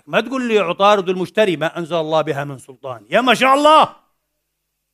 ما 0.07 0.21
تقول 0.21 0.49
لي 0.49 0.59
عطارد 0.59 1.09
المشتري 1.09 1.57
ما 1.57 1.79
أنزل 1.79 1.97
الله 1.97 2.23
بها 2.23 2.45
من 2.45 2.59
سلطان؟ 2.59 3.07
يا 3.11 3.21
ما 3.21 3.35
شاء 3.35 3.55
الله! 3.55 3.97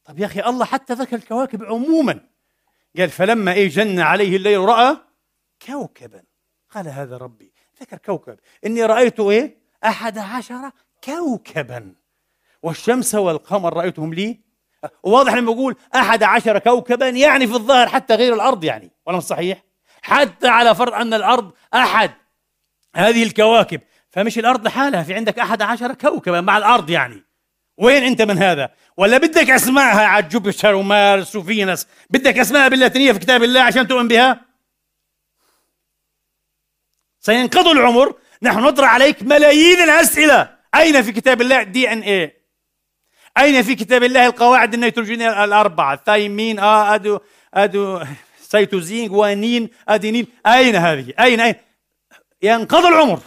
طب 0.05 0.19
يا 0.19 0.27
أخي 0.27 0.41
الله 0.41 0.65
حتى 0.65 0.95
ذكر 0.95 1.17
الكواكب 1.17 1.65
عموما. 1.65 2.21
قال 2.99 3.11
فلما 3.11 3.53
إيه 3.53 3.69
جن 3.69 4.01
عليه 4.01 4.37
الليل 4.37 4.61
رأى 4.61 4.97
كوكبا. 5.67 6.23
قال 6.71 6.89
هذا 6.89 7.17
ربي 7.17 7.53
ذكر 7.81 7.99
كوكب. 7.99 8.39
إني 8.67 8.85
رأيت 8.85 9.21
إيه؟ 9.21 9.59
أحد 9.85 10.19
عشر 10.19 10.71
كوكبا. 11.05 11.95
والشمس 12.63 13.15
والقمر 13.15 13.77
رأيتهم 13.77 14.15
لي. 14.15 14.41
واضح 15.03 15.35
لما 15.35 15.53
يقول 15.53 15.77
أحد 15.95 16.23
عشر 16.23 16.59
كوكبا 16.59 17.09
يعني 17.09 17.47
في 17.47 17.55
الظاهر 17.55 17.89
حتى 17.89 18.15
غير 18.15 18.35
الأرض 18.35 18.65
يعني 18.65 18.93
ولا 19.07 19.21
صحيح؟ 19.21 19.65
حتى 20.03 20.49
على 20.49 20.75
فرض 20.75 20.93
أن 20.93 21.15
الأرض 21.15 21.53
أحد. 21.75 22.11
هذه 22.97 23.23
الكواكب 23.23 23.81
فمش 24.17 24.39
الأرض 24.39 24.67
لحالها. 24.67 25.03
في 25.03 25.15
عندك 25.15 25.39
أحد 25.39 25.63
عشر 25.63 25.95
كوكبا 25.95 26.41
مع 26.41 26.57
الأرض 26.57 26.91
يعني. 26.91 27.25
وين 27.79 28.03
أنت 28.03 28.23
من 28.23 28.39
هذا؟ 28.39 28.71
ولا 28.97 29.19
بدك 29.19 29.51
أسمائها 29.51 30.07
على 30.07 30.29
جوبيتر 30.29 30.75
ومارس 30.75 31.37
وفينس. 31.37 31.87
بدك 32.11 32.39
أسمائها 32.39 32.69
باللاتينية 32.69 33.13
في 33.13 33.19
كتاب 33.19 33.43
الله 33.43 33.61
عشان 33.61 33.89
تؤمن 33.89 34.09
بها؟ 34.09 34.41
سينقضي 37.21 37.71
العمر. 37.71 38.15
نحن 38.43 38.59
نطرح 38.59 38.95
عليك 38.95 39.23
ملايين 39.23 39.83
الأسئلة. 39.83 40.57
أين 40.75 41.03
في 41.03 41.13
كتاب 41.13 41.41
الله 41.41 41.63
دي 41.63 41.93
إن 41.93 42.01
إيه؟ 42.01 42.37
أين 43.39 43.63
في 43.63 43.75
كتاب 43.75 44.03
الله 44.03 44.27
القواعد 44.27 44.75
النيتروجينية 44.75 45.45
الأربعة؟ 45.45 45.97
ثايمين 46.07 46.59
آه 46.59 46.95
أدو 46.95 47.19
أدو 47.55 48.03
سيتوزين 48.41 49.09
جوانين 49.09 49.71
أدينين. 49.89 50.27
أين 50.47 50.77
هذه؟ 50.77 51.15
أين 51.21 51.41
أين؟ 51.41 51.55
ينقضي 52.43 52.89
العمر. 52.89 53.21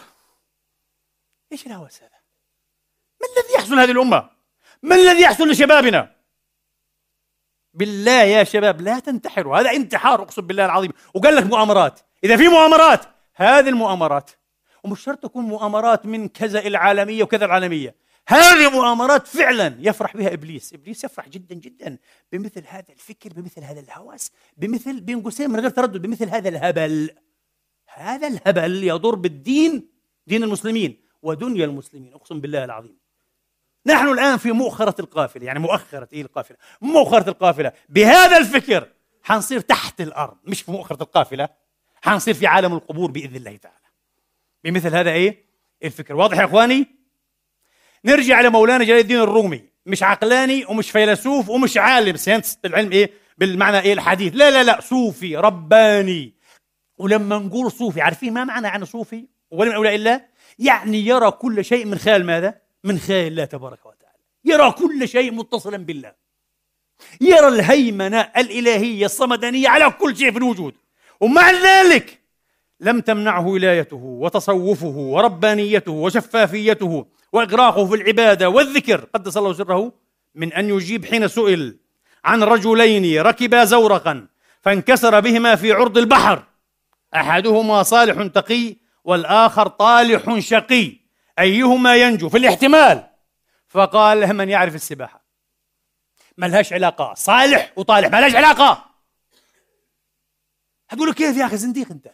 إيش 1.52 1.68
الهوس 1.68 1.98
هذا؟ 1.98 2.20
ما 3.22 3.28
الذي 3.28 3.54
يحصل 3.56 3.80
هذه 3.80 3.92
الأمة؟ 3.92 4.30
ما 4.84 4.96
الذي 4.96 5.22
يحصل 5.22 5.50
لشبابنا؟ 5.50 6.16
بالله 7.74 8.22
يا 8.24 8.44
شباب 8.44 8.82
لا 8.82 9.00
تنتحروا. 9.00 9.60
هذا 9.60 9.72
انتحار 9.72 10.22
أقسم 10.22 10.42
بالله 10.42 10.66
العظيم. 10.66 10.92
وقال 11.14 11.36
لك 11.36 11.44
مؤامرات. 11.44 12.00
إذا 12.24 12.38
في 12.38 12.48
مؤامرات 12.48 13.06
هذه 13.36 13.70
المؤامرات. 13.70 14.32
ومش 14.84 15.04
شرط 15.04 15.24
تكون 15.24 15.44
مؤامرات 15.44 16.06
من 16.06 16.28
كذا 16.28 16.68
العالمية 16.68 17.24
وكذا 17.24 17.46
العالمية. 17.46 17.96
هذه 18.28 18.70
مؤامرات 18.70 19.28
فعلا 19.28 19.78
يفرح 19.80 20.18
بها 20.18 20.34
إبليس. 20.34 20.74
إبليس 20.74 21.04
يفرح 21.04 21.30
جدا 21.30 21.56
جدا 21.56 21.98
بمثل 22.32 22.64
هذا 22.68 22.94
الفكر 22.94 23.34
بمثل 23.34 23.64
هذا 23.64 23.80
الهوس 23.80 24.32
بمثل 24.58 25.02
بين 25.02 25.22
قوسين 25.22 25.50
من 25.50 25.60
غير 25.60 25.70
تردد 25.70 26.02
بمثل 26.02 26.30
هذا 26.30 26.50
الهبل. 26.50 27.10
هذا 27.88 28.28
الهبل 28.28 28.84
يضر 28.84 29.16
بالدين 29.16 29.90
دين 30.28 30.44
المسلمين. 30.44 31.09
ودنيا 31.22 31.66
المسلمين 31.66 32.14
أقسم 32.14 32.42
بالله 32.42 32.64
العظيم. 32.64 32.98
نحن 33.86 34.08
الآن 34.08 34.38
في 34.38 34.52
مؤخرة 34.52 35.02
القافلة 35.02 35.46
يعني 35.46 35.60
مؤخرة 35.60 36.08
إيه 36.14 36.22
القافلة؟ 36.22 36.58
مؤخرة 36.82 37.30
القافلة. 37.30 37.72
بهذا 37.90 38.38
الفكر 38.38 38.88
حنصير 39.24 39.60
تحت 39.60 40.02
الأرض 40.02 40.38
مش 40.44 40.62
في 40.62 40.72
مؤخرة 40.72 41.04
القافلة 41.04 41.50
حنصير 42.02 42.34
في 42.34 42.48
عالم 42.48 42.74
القبور 42.74 43.12
بإذن 43.12 43.36
الله 43.36 43.58
تعالى. 43.58 43.76
بمثل 44.64 44.96
هذا 44.96 45.12
إيه؟ 45.12 45.46
الفكر. 45.84 46.16
واضح 46.16 46.38
يا 46.38 46.46
إخواني؟ 46.46 46.88
نرجع 48.06 48.42
لمولانا 48.42 48.84
جلال 48.84 49.00
الدين 49.00 49.20
الرومي 49.20 49.70
مش 49.86 50.04
عقلاني 50.04 50.66
ومش 50.66 50.92
فيلسوف 50.92 51.50
ومش 51.50 51.78
عالم. 51.78 52.16
سينس 52.16 52.60
العلم 52.66 52.92
إيه؟ 52.92 53.12
بالمعنى 53.38 53.80
إيه؟ 53.80 53.94
الحديث. 53.94 54.36
لا 54.36 54.52
لا 54.52 54.64
لا 54.64 54.82
صوفي 54.82 55.38
رباني. 55.38 56.34
ولما 56.98 57.38
نقول 57.38 57.72
صوفي 57.72 58.02
عارفين 58.02 58.34
ما 58.34 58.44
معنى 58.44 58.68
عن 58.68 58.86
صوفي؟ 58.86 59.28
ولم 59.52 59.72
اولى 59.72 59.96
الا 59.96 60.26
يعني 60.60 61.08
يرى 61.08 61.32
كل 61.32 61.66
شيء 61.66 61.86
من 61.86 61.98
خلال 61.98 62.26
ماذا؟ 62.26 62.56
من 62.84 63.00
خلال 63.00 63.28
الله 63.28 63.46
تبارك 63.46 63.86
وتعالى. 63.86 64.18
يرى 64.46 64.72
كل 64.72 65.08
شيء 65.08 65.32
متصلا 65.32 65.78
بالله. 65.78 66.14
يرى 67.22 67.48
الهيمنة 67.48 68.22
الإلهية 68.38 69.06
الصمدانية 69.06 69.70
على 69.70 69.90
كل 69.90 70.18
شيء 70.18 70.32
في 70.32 70.38
الوجود. 70.38 70.74
ومع 71.20 71.52
ذلك 71.52 72.20
لم 72.80 73.02
تمنعه 73.02 73.48
ولايته 73.48 73.96
وتصوفه 74.04 74.88
وربانيته 74.98 75.92
وشفافيته 75.92 77.06
وإغراقه 77.34 77.86
في 77.86 77.96
العبادة 77.96 78.50
والذكر. 78.50 79.08
قدس 79.16 79.38
الله 79.38 79.54
سره 79.54 79.94
من 80.36 80.54
أن 80.54 80.70
يجيب 80.70 81.06
حين 81.06 81.28
سئل 81.28 81.78
عن 82.26 82.44
رجلين 82.44 83.22
ركبا 83.22 83.66
زورقا 83.66 84.28
فانكسر 84.62 85.20
بهما 85.20 85.56
في 85.56 85.72
عرض 85.72 85.98
البحر. 85.98 86.44
أحدهما 87.16 87.84
صالح 87.84 88.28
تقي 88.28 88.76
والآخر 89.10 89.68
طالح 89.68 90.40
شقي. 90.40 91.00
أيهما 91.40 91.96
ينجو؟ 91.96 92.30
في 92.30 92.38
الاحتمال. 92.38 93.10
فقال 93.68 94.20
له 94.20 94.32
من 94.32 94.50
يعرف 94.50 94.76
السباحة؟ 94.76 95.26
ما 96.38 96.46
لهاش 96.46 96.74
علاقة. 96.74 97.14
صالح 97.14 97.74
وطالح 97.76 98.10
ما 98.12 98.22
لهاش 98.22 98.36
علاقة. 98.36 98.86
هتقول 100.90 101.14
كيف 101.14 101.38
يا 101.38 101.46
أخي؟ 101.46 101.58
زنديق 101.58 101.92
أنت. 101.92 102.12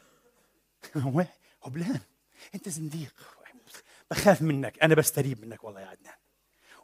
هبلان 1.65 1.99
أنت 2.55 2.69
زنديق. 2.69 3.13
بخاف 4.11 4.41
منك. 4.41 4.83
أنا 4.83 4.95
بستريب 4.95 5.45
منك 5.45 5.63
والله 5.63 5.81
يا 5.81 5.87
عدنان. 5.87 6.13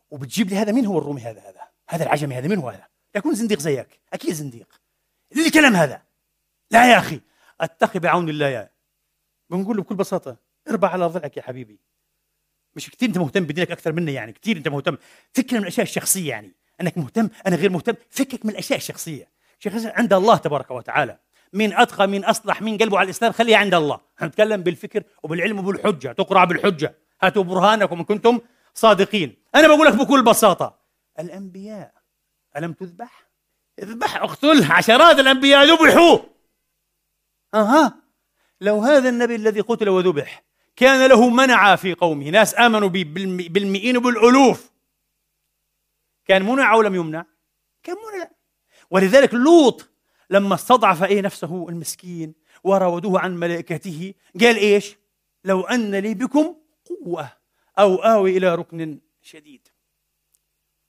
وبتجيب 0.09 0.49
لي 0.49 0.55
هذا؟ 0.55 0.71
مين 0.71 0.85
هو 0.85 0.97
الرومي 0.97 1.21
هذا؟ 1.21 1.41
هذا 1.41 1.67
هذا 1.89 2.03
العجمي 2.03 2.35
هذا 2.35 2.47
مين 2.47 2.57
هو 2.57 2.69
هذا؟ 2.69 2.87
يكون 3.15 3.35
زنديق 3.35 3.59
زيك. 3.59 4.01
أكيد 4.13 4.33
زنديق. 4.33 4.81
اللي 5.31 5.45
الكلام 5.45 5.75
هذا؟ 5.75 6.01
لا 6.71 6.91
يا 6.91 6.97
أخي. 6.97 7.21
أتقي 7.61 7.99
بعون 7.99 8.29
الله 8.29 8.47
يا 8.47 8.70
بنقول 9.57 9.77
له 9.77 9.83
بكل 9.83 9.95
بساطة 9.95 10.37
أربع 10.69 10.87
على 10.87 11.05
ضلعك 11.05 11.37
يا 11.37 11.41
حبيبي. 11.41 11.79
مش 12.75 12.89
كثير 12.89 13.09
أنت 13.09 13.17
مهتم 13.17 13.43
بدينك 13.43 13.71
أكثر 13.71 13.91
مني 13.91 14.13
يعني 14.13 14.33
كثير 14.33 14.57
أنت 14.57 14.67
مهتم. 14.67 14.97
فكر 15.33 15.55
من 15.55 15.61
الأشياء 15.61 15.83
الشخصية 15.83 16.29
يعني. 16.29 16.51
أنك 16.81 16.97
مهتم 16.97 17.29
أنا 17.47 17.55
غير 17.55 17.69
مهتم. 17.69 17.93
فكك 18.09 18.45
من 18.45 18.51
الأشياء 18.51 18.77
الشخصية. 18.77 19.29
شيخ 19.59 19.73
عند 19.85 20.13
الله 20.13 20.37
تبارك 20.37 20.71
وتعالى. 20.71 21.17
مين 21.53 21.73
أتقى 21.73 22.07
مين 22.07 22.25
أصلح 22.25 22.61
مين 22.61 22.77
قلبه 22.77 22.97
على 22.97 23.05
الإسلام 23.05 23.31
خليها 23.31 23.57
عند 23.57 23.73
الله. 23.73 23.99
نتكلم 24.21 24.63
بالفكر 24.63 25.03
وبالعلم 25.23 25.59
وبالحجة. 25.59 26.11
تقرأ 26.11 26.45
بالحجة. 26.45 26.95
هاتوا 27.21 27.43
برهانكم 27.43 27.99
إن 27.99 28.03
كنتم 28.03 28.39
صادقين. 28.73 29.35
أنا 29.55 29.67
بقول 29.67 29.87
لك 29.87 29.95
بكل 29.95 30.23
بساطة. 30.23 30.79
الأنبياء 31.19 31.93
ألم 32.57 32.73
تذبح؟ 32.73 33.27
اذبح 33.79 34.15
اقتل 34.15 34.71
عشرات 34.71 35.19
الأنبياء 35.19 35.65
ذبحوا. 35.65 36.19
أها. 37.53 38.00
لو 38.61 38.79
هذا 38.79 39.09
النبي 39.09 39.35
الذي 39.35 39.59
قتل 39.61 39.89
وذبح 39.89 40.43
كان 40.75 41.09
له 41.09 41.29
منع 41.29 41.75
في 41.75 41.93
قومه 41.93 42.29
ناس 42.29 42.59
آمنوا 42.59 42.89
بالمئين 42.89 43.97
وبالألوف. 43.97 44.71
كان 46.25 46.45
منع 46.45 46.73
أو 46.73 46.81
لم 46.81 46.95
يمنع؟ 46.95 47.25
كان 47.83 47.95
منع. 47.95 48.31
ولذلك 48.91 49.33
لوط 49.33 49.89
لما 50.29 50.55
استضعف 50.55 51.03
إيه 51.03 51.21
نفسه 51.21 51.69
المسكين 51.69 52.33
وراودوه 52.63 53.19
عن 53.19 53.37
ملائكته 53.37 54.13
قال 54.41 54.57
إيش؟ 54.57 54.97
لو 55.43 55.61
أن 55.61 55.95
لي 55.95 56.13
بكم 56.13 56.55
قوة 56.85 57.31
أو 57.79 57.95
آوي 57.95 58.37
إلى 58.37 58.55
ركن 58.55 58.99
شديد. 59.21 59.67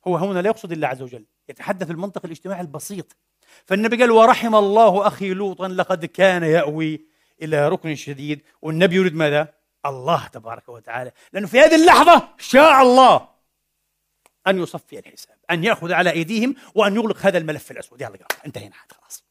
هو 0.07 0.17
هنا 0.17 0.43
لا 0.43 0.49
يقصد 0.49 0.73
الله 0.73 0.89
عز 0.89 1.03
وجل 1.03 1.25
يتحدث 1.49 1.91
المنطق 1.91 2.25
الاجتماعي 2.25 2.61
البسيط. 2.61 3.17
فالنبي 3.65 3.97
قال 3.97 4.11
ورحم 4.11 4.55
الله 4.55 5.07
أخي 5.07 5.35
لوطا 5.35 5.69
لقد 5.69 6.05
كان 6.05 6.43
يأوي 6.43 7.12
إلى 7.43 7.69
ركن 7.69 7.95
شديد. 7.95 8.43
والنبي 8.63 8.97
يريد 8.97 9.15
ماذا؟ 9.15 9.55
الله 9.87 10.27
تبارك 10.27 10.69
وتعالى. 10.69 11.13
لأنه 11.33 11.47
في 11.47 11.61
هذه 11.61 11.75
اللحظة 11.75 12.29
شاء 12.39 12.83
الله 12.83 13.29
أن 14.47 14.63
يصفي 14.63 14.99
الحساب 14.99 15.37
أن 15.51 15.65
يأخذ 15.65 15.93
على 15.93 16.11
أيديهم 16.11 16.55
وأن 16.75 16.97
يغلق 16.97 17.19
هذا 17.21 17.39
الملف 17.39 17.71
الأسود. 17.71 18.01
يلا 18.01 18.19
انتهينا 18.47 18.75
خلاص. 18.91 19.25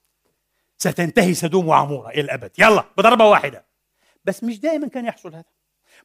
ستنتهي 0.77 1.33
سدوم 1.33 1.67
وعمورة 1.67 2.09
إلى 2.09 2.21
الأبد. 2.21 2.51
يلا 2.59 2.85
بضربة 2.97 3.25
واحدة. 3.25 3.65
بس 4.25 4.43
مش 4.43 4.59
دائما 4.59 4.87
كان 4.87 5.05
يحصل 5.05 5.33
هذا. 5.33 5.43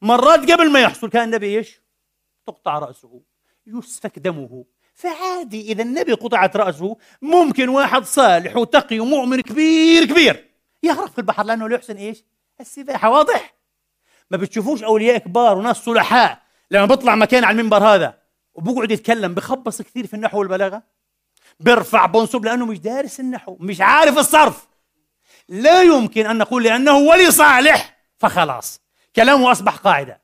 مرات 0.03 0.51
قبل 0.51 0.71
ما 0.71 0.81
يحصل 0.81 1.11
كان 1.11 1.25
النبي 1.25 1.59
إيش؟ 1.59 1.81
تقطع 2.47 2.79
رأسه 2.79 3.21
يسفك 3.67 4.19
دمه 4.19 4.65
فعادي 4.95 5.73
إذا 5.73 5.83
النبي 5.83 6.13
قطعت 6.13 6.57
رأسه 6.57 6.97
ممكن 7.23 7.69
واحد 7.69 8.05
صالح 8.05 8.57
وتقي 8.57 8.99
ومؤمن 9.01 9.41
كبير 9.41 10.05
كبير. 10.05 10.51
يغرق 10.87 11.11
في 11.11 11.19
البحر 11.19 11.45
لأنه 11.45 11.69
لا 11.69 11.75
يحسن 11.75 11.97
إيش؟ 11.97 12.25
السباحة 12.61 13.11
واضح؟ 13.11 13.55
ما 14.31 14.37
بتشوفوش 14.37 14.83
أولياء 14.83 15.19
كبار 15.19 15.59
وناس 15.59 15.77
صلحاء 15.77 16.43
لما 16.71 16.87
بيطلع 16.87 17.15
مكان 17.15 17.45
على 17.45 17.61
المنبر 17.61 17.85
هذا 17.85 18.19
وبقعد 18.55 18.91
يتكلم 18.91 19.35
بخبص 19.35 19.83
كثير 19.83 20.07
في 20.07 20.15
النحو 20.15 20.39
والبلاغة؟ 20.39 20.83
بيرفع 21.61 22.07
بنصب 22.07 22.45
لأنه 22.45 22.67
مش 22.67 22.79
دارس 22.79 23.21
النحو 23.21 23.57
مش 23.61 23.81
عارف 23.81 24.19
الصرف. 24.19 24.69
لا 25.49 25.83
يمكن 25.83 26.27
أن 26.27 26.39
نقول 26.39 26.65
لأنه 26.65 26.97
ولي 26.97 27.31
صالح 27.31 27.97
فخلاص. 28.19 28.81
كلامه 29.17 29.53
أصبح 29.53 29.77
قاعدة. 29.77 30.23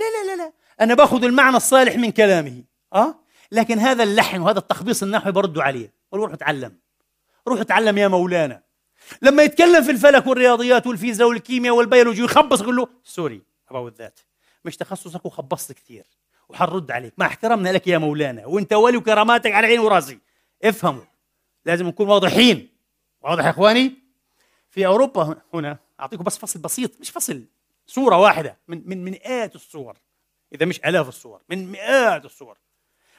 لا 0.00 0.04
لا 0.04 0.36
لا 0.36 0.42
لا. 0.42 0.52
أنا 0.80 0.94
باخذ 0.94 1.24
المعنى 1.24 1.56
الصالح 1.56 1.96
من 1.96 2.10
كلامه. 2.10 2.64
أه؟ 2.94 3.14
لكن 3.52 3.78
هذا 3.78 4.02
اللحن 4.02 4.40
وهذا 4.40 4.58
التخبيص 4.58 5.02
النحوي 5.02 5.32
بردوا 5.32 5.62
عليه. 5.62 5.92
روح 6.14 6.32
اتعلم. 6.32 6.78
روح 7.48 7.60
اتعلم 7.60 7.98
يا 7.98 8.08
مولانا. 8.08 8.62
لما 9.22 9.42
يتكلم 9.42 9.82
في 9.82 9.90
الفلك 9.90 10.26
والرياضيات 10.26 10.86
والفيزياء 10.86 11.28
والكيمياء 11.28 11.74
والبيولوجي 11.74 12.22
ويخبص 12.22 12.60
يقول 12.60 12.76
له 12.76 12.88
sorry 13.04 13.42
أبو 13.68 13.88
الذات 13.88 14.20
مش 14.64 14.76
تخصصك 14.76 15.26
وخبصت 15.26 15.72
كثير 15.72 16.04
وحنرد 16.48 16.90
عليك. 16.90 17.12
مع 17.18 17.26
احترامنا 17.26 17.68
لك 17.68 17.86
يا 17.86 17.98
مولانا 17.98 18.46
وأنت 18.46 18.72
ولي 18.72 18.96
وكراماتك 18.96 19.52
على 19.52 19.66
عيني 19.66 19.78
وراسي. 19.78 20.18
افهموا 20.64 21.04
لازم 21.64 21.86
نكون 21.86 22.08
واضحين. 22.08 22.68
واضح 23.22 23.44
يا 23.44 23.50
إخواني؟ 23.50 23.94
في 24.70 24.86
أوروبا 24.86 25.36
هنا 25.54 25.78
أعطيكم 26.00 26.24
بس 26.24 26.38
فصل 26.38 26.60
بسيط 26.60 27.00
مش 27.00 27.10
فصل 27.10 27.44
صورة 27.86 28.16
واحدة 28.18 28.58
من 28.68 28.88
من 28.88 29.04
مئات 29.04 29.54
الصور. 29.54 29.96
إذا 30.54 30.66
مش 30.66 30.80
آلاف 30.80 31.08
الصور 31.08 31.40
من 31.48 31.70
مئات 31.72 32.24
الصور. 32.24 32.58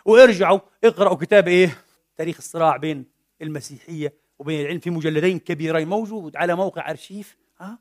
وارجعوا 0.06 0.60
اقرأوا 0.84 1.16
كتاب 1.16 1.48
إيه؟ 1.48 1.78
تاريخ 2.18 2.38
الصراع 2.38 2.78
بين 2.78 3.06
المسيحية 3.42 4.14
وبين 4.40 4.62
العلم 4.62 4.80
في 4.80 4.90
مجلدين 4.90 5.40
كبيرين 5.40 5.88
موجود 5.88 6.36
على 6.36 6.56
موقع 6.56 6.90
أرشيف 6.90 7.38
ها 7.60 7.80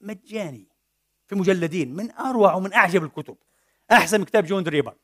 مجاني. 0.00 0.68
في 1.26 1.34
مجلدين 1.34 1.96
من 1.96 2.10
أروع 2.10 2.54
ومن 2.54 2.72
أعجب 2.72 3.04
الكتب. 3.04 3.36
أحسن 3.92 4.24
كتاب 4.24 4.44
جون 4.44 4.62
دريبر. 4.62 4.94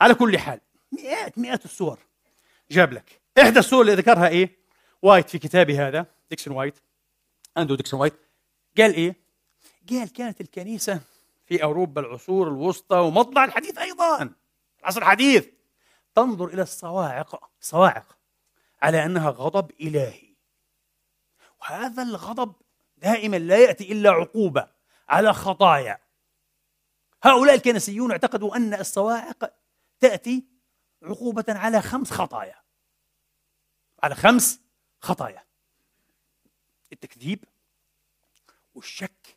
على 0.00 0.14
كل 0.14 0.38
حال 0.38 0.60
مئات 0.92 1.38
مئات 1.38 1.64
الصور. 1.64 1.98
جاب 2.70 2.92
لك. 2.92 3.20
إحدى 3.38 3.58
الصور 3.58 3.80
اللي 3.80 3.94
ذكرها 3.94 4.28
إيه؟ 4.28 4.58
وايت 5.02 5.30
في 5.30 5.38
كتابه 5.38 5.88
هذا. 5.88 6.06
ديكسون 6.30 6.56
وايت. 6.56 6.78
أندرو 7.58 7.74
ديكسون 7.74 8.00
وايت. 8.00 8.14
قال 8.78 8.94
إيه؟ 8.94 9.16
قال 9.90 10.12
كانت 10.12 10.40
الكنيسة 10.40 11.00
في 11.46 11.62
أوروبا 11.62 12.00
العصور 12.00 12.48
الوسطى 12.48 12.96
ومطلع 12.96 13.44
الحديث 13.44 13.78
أيضا. 13.78 14.30
العصر 14.80 15.02
الحديث. 15.02 15.46
تنظر 16.14 16.46
إلى 16.46 16.62
الصواعق 16.62 17.50
صواعق 17.60 18.18
على 18.82 19.04
أنها 19.04 19.30
غضب 19.30 19.70
إلهي. 19.80 20.23
وهذا 21.64 22.02
الغضب 22.02 22.54
دائما 22.96 23.36
لا 23.36 23.58
يأتي 23.58 23.92
إلا 23.92 24.10
عقوبة 24.10 24.68
على 25.08 25.32
خطايا. 25.32 25.98
هؤلاء 27.22 27.54
الكنسيون 27.54 28.10
اعتقدوا 28.10 28.56
أن 28.56 28.74
الصواعق 28.74 29.54
تأتي 30.00 30.44
عقوبة 31.02 31.44
على 31.48 31.82
خمس 31.82 32.10
خطايا. 32.10 32.62
على 34.02 34.14
خمس 34.14 34.60
خطايا. 35.00 35.44
التكذيب 36.92 37.44
والشك 38.74 39.36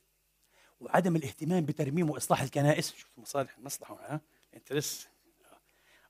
وعدم 0.79 1.15
الاهتمام 1.15 1.65
بترميم 1.65 2.09
وإصلاح 2.09 2.41
الكنائس. 2.41 2.93
شوف 2.95 3.09
مصالح 3.17 3.57
المصلحة 3.57 3.95
ها 3.95 4.21
انت 4.53 4.73
لسه 4.73 5.07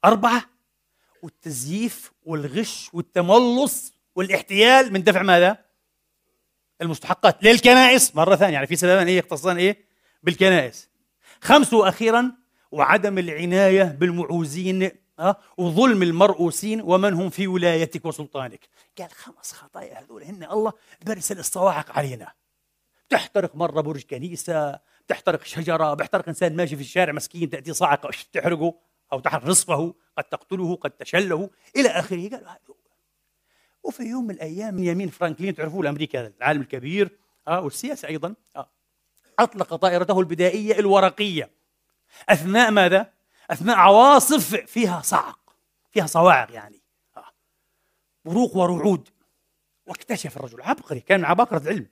أربعة 0.06 0.50
والتزييف 1.24 2.12
والغش 2.24 2.90
والتملص 2.94 3.94
والاحتيال. 4.16 4.94
من 4.94 5.04
دفع 5.04 5.22
ماذا؟ 5.22 5.67
المستحقات 6.82 7.44
للكنائس. 7.44 8.16
مرة 8.16 8.36
ثانية 8.36 8.54
يعني 8.54 8.68
في 8.68 8.76
سببان 8.76 9.08
إيه؟ 9.08 9.18
يختصان 9.18 9.58
إيه؟ 9.58 9.86
بالكنائس. 10.24 10.90
خمس 11.42 11.74
وأخيرا 11.74 12.32
وعدم 12.72 13.18
العناية 13.18 13.84
بالمعوزين 13.84 14.92
أه؟ 15.20 15.38
وظلم 15.58 16.04
المرؤوسين 16.04 16.82
ومن 16.82 17.14
هم 17.14 17.30
في 17.30 17.48
ولايتك 17.48 18.06
وسلطانك. 18.06 18.68
قال 19.00 19.12
خمس 19.12 19.52
خطايا 19.52 20.00
هذول 20.00 20.24
هن 20.24 20.44
الله 20.44 20.74
برسل 21.06 21.40
الصواعق 21.40 21.98
علينا. 21.98 22.32
تحترق 23.10 23.56
مرة 23.56 23.82
برج 23.82 24.04
كنيسة 24.04 24.80
تحترق 25.08 25.44
شجرة 25.44 25.94
بيحترق 25.94 26.28
إنسان 26.28 26.56
ماشي 26.56 26.76
في 26.76 26.82
الشارع 26.82 27.14
مسكين 27.14 27.50
تأتي 27.50 27.74
صاعقة 27.74 28.10
تحرقه؟ 28.34 28.74
أو 29.14 29.20
تحرق 29.20 29.46
نصفه 29.46 29.96
قد 30.18 30.24
تقتله 30.24 30.76
قد 30.76 30.92
تشله 30.92 31.50
إلى 31.76 31.90
آخره. 31.90 32.30
قالوا 32.30 32.76
وفي 33.88 34.04
يوم 34.04 34.24
من 34.24 34.32
الأيام 34.32 34.76
بنيامين 34.76 35.10
فرانكلين 35.10 35.56
تعرفوه 35.56 35.82
الأمريكي 35.82 36.28
العالم 36.28 36.62
الكبير 36.62 37.18
آه 37.48 37.62
والسياسة 37.62 38.08
أيضا 38.08 38.36
آه 38.56 38.70
أطلق 39.40 39.76
طائرته 39.76 40.20
البدائية 40.20 40.80
الورقية 40.80 41.52
أثناء 42.30 42.72
ماذا؟ 42.72 43.14
أثناء 43.52 43.76
عواصف 43.76 44.56
فيها 44.56 45.02
صعق 45.02 45.40
فيها 45.92 46.06
صواعق 46.06 46.52
يعني 46.52 46.82
آه. 47.18 47.32
بروق 48.26 48.58
ورعود 48.58 49.10
واكتشف 49.86 50.38
الرجل 50.38 50.62
عبقري 50.62 51.00
كان 51.00 51.20
من 51.20 51.26
عباقرة 51.26 51.58
العلم 51.58 51.88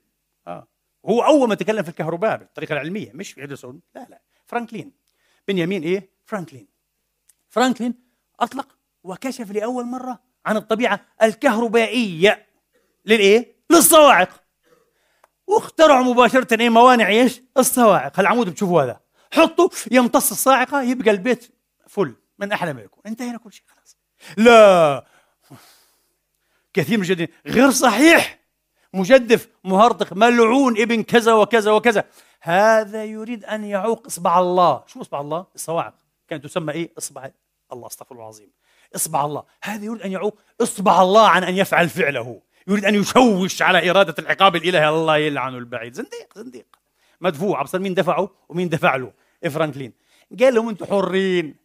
آه. 0.46 0.66
هو 1.06 1.22
أول 1.22 1.48
ما 1.48 1.54
تكلم 1.54 1.82
في 1.82 1.88
الكهرباء 1.88 2.36
بالطريقة 2.36 2.72
العلمية 2.72 3.12
مش 3.12 3.32
في 3.32 3.44
إديسون 3.44 3.80
لا 3.94 4.06
لا 4.10 4.22
فرانكلين 4.46 4.92
بنيامين 5.48 5.82
إيه؟ 5.82 6.10
فرانكلين 6.24 6.66
فرانكلين 7.48 7.94
أطلق 8.40 8.78
وكشف 9.02 9.50
لأول 9.50 9.84
مرة 9.86 10.25
عن 10.46 10.56
الطبيعة 10.56 11.00
الكهربائية. 11.22 12.46
للإيه؟ 13.04 13.56
للصواعق. 13.70 14.42
واخترعوا 15.46 16.04
مباشرة 16.04 16.60
إيه؟ 16.60 16.68
موانع 16.68 17.08
إيش؟ 17.08 17.42
الصواعق. 17.58 18.20
العمود 18.20 18.48
بتشوفوا 18.48 18.82
هذا؟ 18.82 19.00
حطوا 19.32 19.68
يمتص 19.90 20.30
الصاعقة 20.30 20.82
يبقى 20.82 21.10
البيت 21.10 21.54
فل 21.88 22.14
من 22.38 22.52
أحلى 22.52 22.72
ما 22.72 22.82
يكون. 22.82 23.02
انتهينا 23.06 23.38
كل 23.38 23.52
شيء 23.52 23.64
خلاص. 23.66 23.96
لا. 24.36 25.06
كثير 26.72 26.96
من 26.96 27.02
الجديد 27.02 27.30
غير 27.46 27.70
صحيح. 27.70 28.38
مجدف 28.92 29.48
مهرطق 29.64 30.12
ملعون 30.12 30.80
ابن 30.80 31.02
كذا 31.02 31.32
وكذا 31.32 31.70
وكذا. 31.72 32.04
هذا 32.40 33.04
يريد 33.04 33.44
أن 33.44 33.64
يعوق 33.64 34.06
إصبع 34.06 34.38
الله. 34.38 34.84
شو 34.86 35.00
إصبع 35.00 35.20
الله؟ 35.20 35.46
الصواعق. 35.54 35.94
كانت 36.28 36.44
تسمى 36.44 36.72
إيه؟ 36.72 36.92
إصبع 36.98 37.30
الله 37.72 37.86
أستغفر 37.86 38.14
الله 38.14 38.24
العظيم. 38.24 38.50
إصبع 38.94 39.24
الله. 39.24 39.44
هذا 39.62 39.84
يريد 39.84 40.02
أن 40.02 40.12
يعوق 40.12 40.38
إصبع 40.60 41.02
الله 41.02 41.28
عن 41.28 41.44
أن 41.44 41.56
يفعل 41.56 41.88
فعله. 41.88 42.42
يريد 42.68 42.84
أن 42.84 42.94
يشوش 42.94 43.62
على 43.62 43.90
إرادة 43.90 44.14
العقاب 44.18 44.56
الإلهي. 44.56 44.88
الله 44.88 45.16
يلعنه 45.16 45.58
البعيد. 45.58 45.94
زنديق 45.94 46.38
زنديق. 46.38 46.66
مدفوع. 47.20 47.60
أبصر 47.60 47.78
مين 47.78 47.94
دفعه 47.94 48.30
ومين 48.48 48.68
دفع 48.68 48.96
له؟ 48.96 49.12
فرانكلين 49.50 49.92
قال 50.40 50.54
لهم 50.54 50.68
أنتم 50.68 50.86
حرين. 50.86 51.56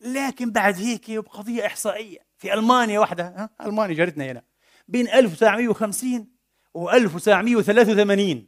لكن 0.00 0.52
بعد 0.52 0.76
هيك 0.76 1.10
بقضية 1.10 1.66
إحصائية. 1.66 2.18
في 2.38 2.54
ألمانيا 2.54 3.00
واحدة 3.00 3.24
ها؟ 3.24 3.50
ألمانيا 3.66 3.94
جارتنا 3.94 4.24
هنا. 4.24 4.42
بين 4.88 5.08
1950 5.08 6.28
و 6.74 6.90
1983 6.90 8.46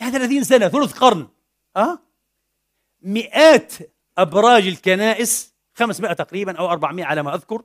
يعني 0.00 0.12
30 0.12 0.44
سنة 0.44 0.68
ثلث 0.68 0.92
قرن. 0.92 1.28
ها؟ 1.76 2.02
مئات 3.02 3.72
أبراج 4.18 4.66
الكنائس 4.66 5.51
500 5.74 6.12
تقريبا 6.12 6.58
أو 6.58 6.70
400 6.70 7.04
على 7.04 7.22
ما 7.22 7.34
أذكر 7.34 7.64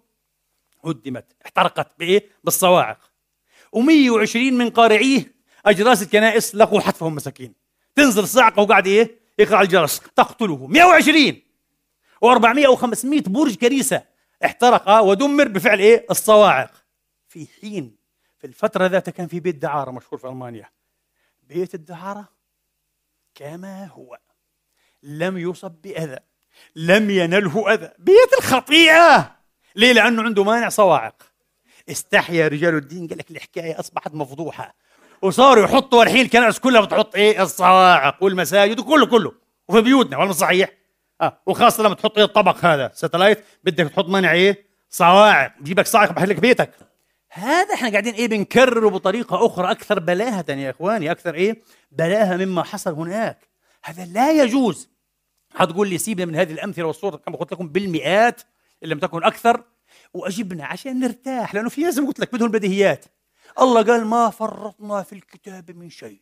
هدمت 0.86 1.26
احترقت 1.46 2.00
بإيه؟ 2.00 2.30
بالصواعق. 2.44 3.12
و120 3.76 4.36
من 4.36 4.70
قارعيه 4.70 5.36
أجراس 5.66 6.02
الكنائس 6.02 6.56
لقوا 6.56 6.80
حتفهم 6.80 7.16
مساكين. 7.16 7.54
تنزل 7.96 8.24
الصاعقة 8.24 8.62
وقاعد 8.62 8.88
إيه؟ 8.88 9.20
يقرع 9.40 9.62
الجرس. 9.62 10.00
تقتله. 10.00 10.68
120 10.68 11.42
و400 12.26 12.66
أو 12.66 12.76
500 12.76 13.22
برج 13.22 13.56
كنيسة 13.56 14.04
احترق 14.46 14.90
ودمر 15.02 15.48
بفعل 15.48 15.80
إيه؟ 15.80 16.06
الصواعق. 16.12 16.72
في 17.28 17.48
حين 17.62 17.98
في 18.38 18.48
الفترة 18.48 18.86
ذاتها 18.86 19.12
كان 19.12 19.28
في 19.28 19.40
بيت 19.40 19.56
دعارة 19.56 19.92
مشهور 19.92 20.20
في 20.20 20.28
ألمانيا. 20.28 20.70
بيت 21.44 21.76
الدعارة 21.76 22.28
كما 23.36 23.86
هو. 23.86 24.18
لم 25.04 25.38
يصب 25.38 25.72
بأذى. 25.72 26.20
لم 26.76 27.10
ينله 27.10 27.74
أذى. 27.74 27.90
بيت 28.00 28.34
الخطيئة. 28.40 29.36
ليه؟ 29.76 29.94
لأنه 29.94 30.24
عنده 30.24 30.44
مانع 30.44 30.70
صواعق. 30.70 31.24
استحيا 31.90 32.48
رجال 32.48 32.76
الدين 32.76 33.08
قال 33.08 33.18
لك 33.18 33.32
الحكاية 33.32 33.80
أصبحت 33.80 34.14
مفضوحة. 34.14 34.76
وصاروا 35.22 35.64
يحطوا 35.64 36.04
الحين 36.04 36.22
الكنائس 36.26 36.60
كلها 36.60 36.82
بتحط 36.82 37.16
إيه؟ 37.16 37.44
الصواعق 37.44 38.24
والمساجد 38.24 38.80
وكله 38.80 39.06
كله. 39.06 39.32
وفي 39.68 39.82
بيوتنا 39.82 40.18
ولا 40.18 40.32
صحيح؟ 40.32 40.70
آه 41.22 41.42
وخاصة 41.46 41.84
لما 41.84 41.96
تحط 41.96 42.18
إيه؟ 42.18 42.26
الطبق 42.26 42.66
هذا 42.66 42.92
ساتلايت 42.94 43.44
بدك 43.64 43.90
تحط 43.90 44.06
مانع 44.06 44.32
إيه؟ 44.32 44.68
صواعق. 44.90 45.54
بجيب 45.60 45.80
لك 45.80 45.88
صاعق 45.88 46.12
بحل 46.12 46.30
لك 46.30 46.40
بيتك. 46.40 46.72
هذا 47.32 47.74
إحنا 47.74 47.90
قاعدين 47.90 48.14
إيه؟ 48.14 48.28
بنكرره 48.28 48.90
بطريقة 48.90 49.46
أخرى 49.46 49.72
أكثر 49.72 50.00
بلاهة 50.00 50.46
يا 50.50 50.70
إخواني 50.70 51.12
أكثر 51.12 51.36
إيه؟ 51.36 51.62
بلاهة 51.92 52.38
مما 52.38 52.64
حصل 52.64 52.94
هناك. 52.94 53.48
هذا 53.84 54.06
لا 54.06 54.32
يجوز. 54.32 54.90
حتقول 55.56 55.90
لي 55.90 55.98
سيبنا 55.98 56.26
من 56.26 56.36
هذه 56.36 56.52
الأمثلة 56.52 56.86
والصور 56.86 57.16
كما 57.16 57.38
قلت 57.38 57.52
لكم 57.52 57.70
بالمئات 57.70 58.42
إن 58.84 58.90
لم 58.90 59.00
تكن 59.00 59.24
أكثر. 59.24 59.64
وأجبنا 60.14 60.66
عشان 60.66 61.00
نرتاح 61.00 61.56
لأنه 61.56 61.70
في 61.70 61.82
ناس 61.82 62.00
قلت 62.00 62.20
لك 62.20 62.34
بدهم 62.34 62.48
البديهيات 62.48 63.06
الله 63.60 63.84
قال 63.84 64.06
ما 64.06 64.30
فرطنا 64.30 65.04
في 65.04 65.14
الكتاب 65.14 65.72
من 65.72 65.90
شيء. 65.90 66.22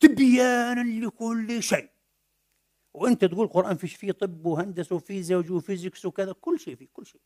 تبيانا 0.00 1.06
لكل 1.06 1.62
شيء. 1.62 1.90
وأنت 2.94 3.24
تقول 3.24 3.46
القرآن 3.46 3.76
فيش 3.76 3.96
فيه 3.96 4.12
طب 4.12 4.46
وهندسة 4.46 4.96
وفيزياء 4.96 5.38
وجوفيزيكس 5.38 6.04
وكذا 6.06 6.32
كل 6.32 6.60
شيء 6.60 6.76
فيه 6.76 6.88
كل 6.92 7.06
شيء. 7.06 7.20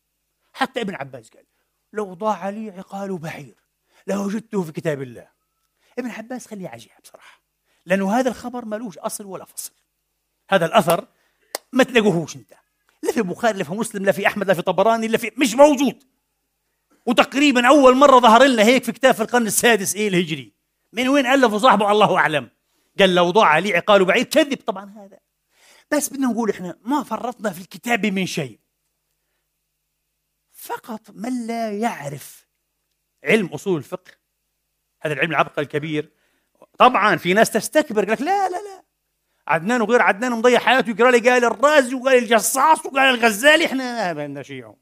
حتى 0.53 0.81
ابن 0.81 0.95
عباس 0.95 1.29
قال 1.29 1.45
لو 1.93 2.15
ضاع 2.15 2.49
لي 2.49 2.71
عقال 2.71 3.19
بعير 3.19 3.57
لوجدته 4.07 4.63
في 4.63 4.73
كتاب 4.73 5.03
الله. 5.03 5.29
ابن 5.99 6.11
عباس 6.11 6.47
خليه 6.47 6.69
عجيب 6.69 6.93
بصراحة 7.03 7.43
لأنه 7.87 8.13
هذا 8.13 8.31
الخبر 8.31 8.65
ملوش 8.65 8.99
أصل 8.99 9.27
ولا 9.27 9.45
فصل. 9.45 9.73
هذا 10.49 10.67
الأثر 10.67 11.07
ما 11.73 11.85
تلاقوهوش 11.85 12.37
أنت. 12.37 12.55
لا 13.03 13.13
في 13.13 13.23
بخاري 13.23 13.59
لا 13.59 13.65
في 13.65 13.73
مسلم 13.73 14.05
لا 14.05 14.13
في 14.13 14.27
أحمد 14.27 14.47
لا 14.49 14.55
في 14.55 14.63
طبراني 14.63 15.09
لا 15.09 15.19
في 15.19 15.33
مش 15.37 15.55
موجود. 15.55 16.05
وتقريبا 17.07 17.69
أول 17.69 17.97
مرة 17.97 18.19
ظهر 18.19 18.45
لنا 18.45 18.63
هيك 18.63 18.85
في 18.85 18.93
كتاب 18.93 19.15
في 19.15 19.23
القرن 19.23 19.47
السادس 19.47 19.95
إيه 19.95 20.09
الهجري. 20.09 20.55
من 20.93 21.09
وين 21.09 21.27
ألفه 21.27 21.59
صاحبه؟ 21.59 21.93
الله 21.93 22.19
أعلم. 22.19 22.51
قال 22.99 23.15
لو 23.15 23.31
ضاع 23.31 23.47
علي 23.47 23.77
عقال 23.77 24.05
بعيد. 24.05 24.27
كذب 24.27 24.59
طبعا 24.67 24.95
هذا. 24.97 25.19
بس 25.91 26.09
بدنا 26.09 26.27
نقول 26.27 26.51
إحنا 26.51 26.79
ما 26.83 27.03
فرطنا 27.03 27.51
في 27.51 27.61
الكتاب 27.61 28.07
من 28.07 28.27
شيء. 28.27 28.61
فقط 30.53 31.11
من 31.11 31.47
لا 31.47 31.73
يعرف 31.73 32.49
علم 33.25 33.47
أصول 33.47 33.79
الفقه 33.79 34.13
هذا 35.01 35.15
العلم 35.15 35.31
العبقري 35.31 35.65
الكبير. 35.65 36.13
طبعا 36.79 37.17
في 37.17 37.35
ناس 37.35 37.51
تستكبر 37.51 38.11
لك 38.11 38.21
لا 38.21 38.49
لا 38.49 38.57
لا. 38.57 38.88
عدنان 39.49 39.81
وغير 39.81 40.03
عدنان 40.03 40.33
مضيع 40.33 40.59
حياته 40.59 40.91
يقرا 40.91 41.11
لي 41.11 41.31
قال 41.31 41.45
الرازي 41.45 41.95
وقال 41.95 42.19
الجصاص 42.19 42.87
وقال 42.87 43.15
الغزالي 43.15 43.67
إحنا 43.67 44.13
بدنا 44.13 44.43
شيعهم 44.43 44.77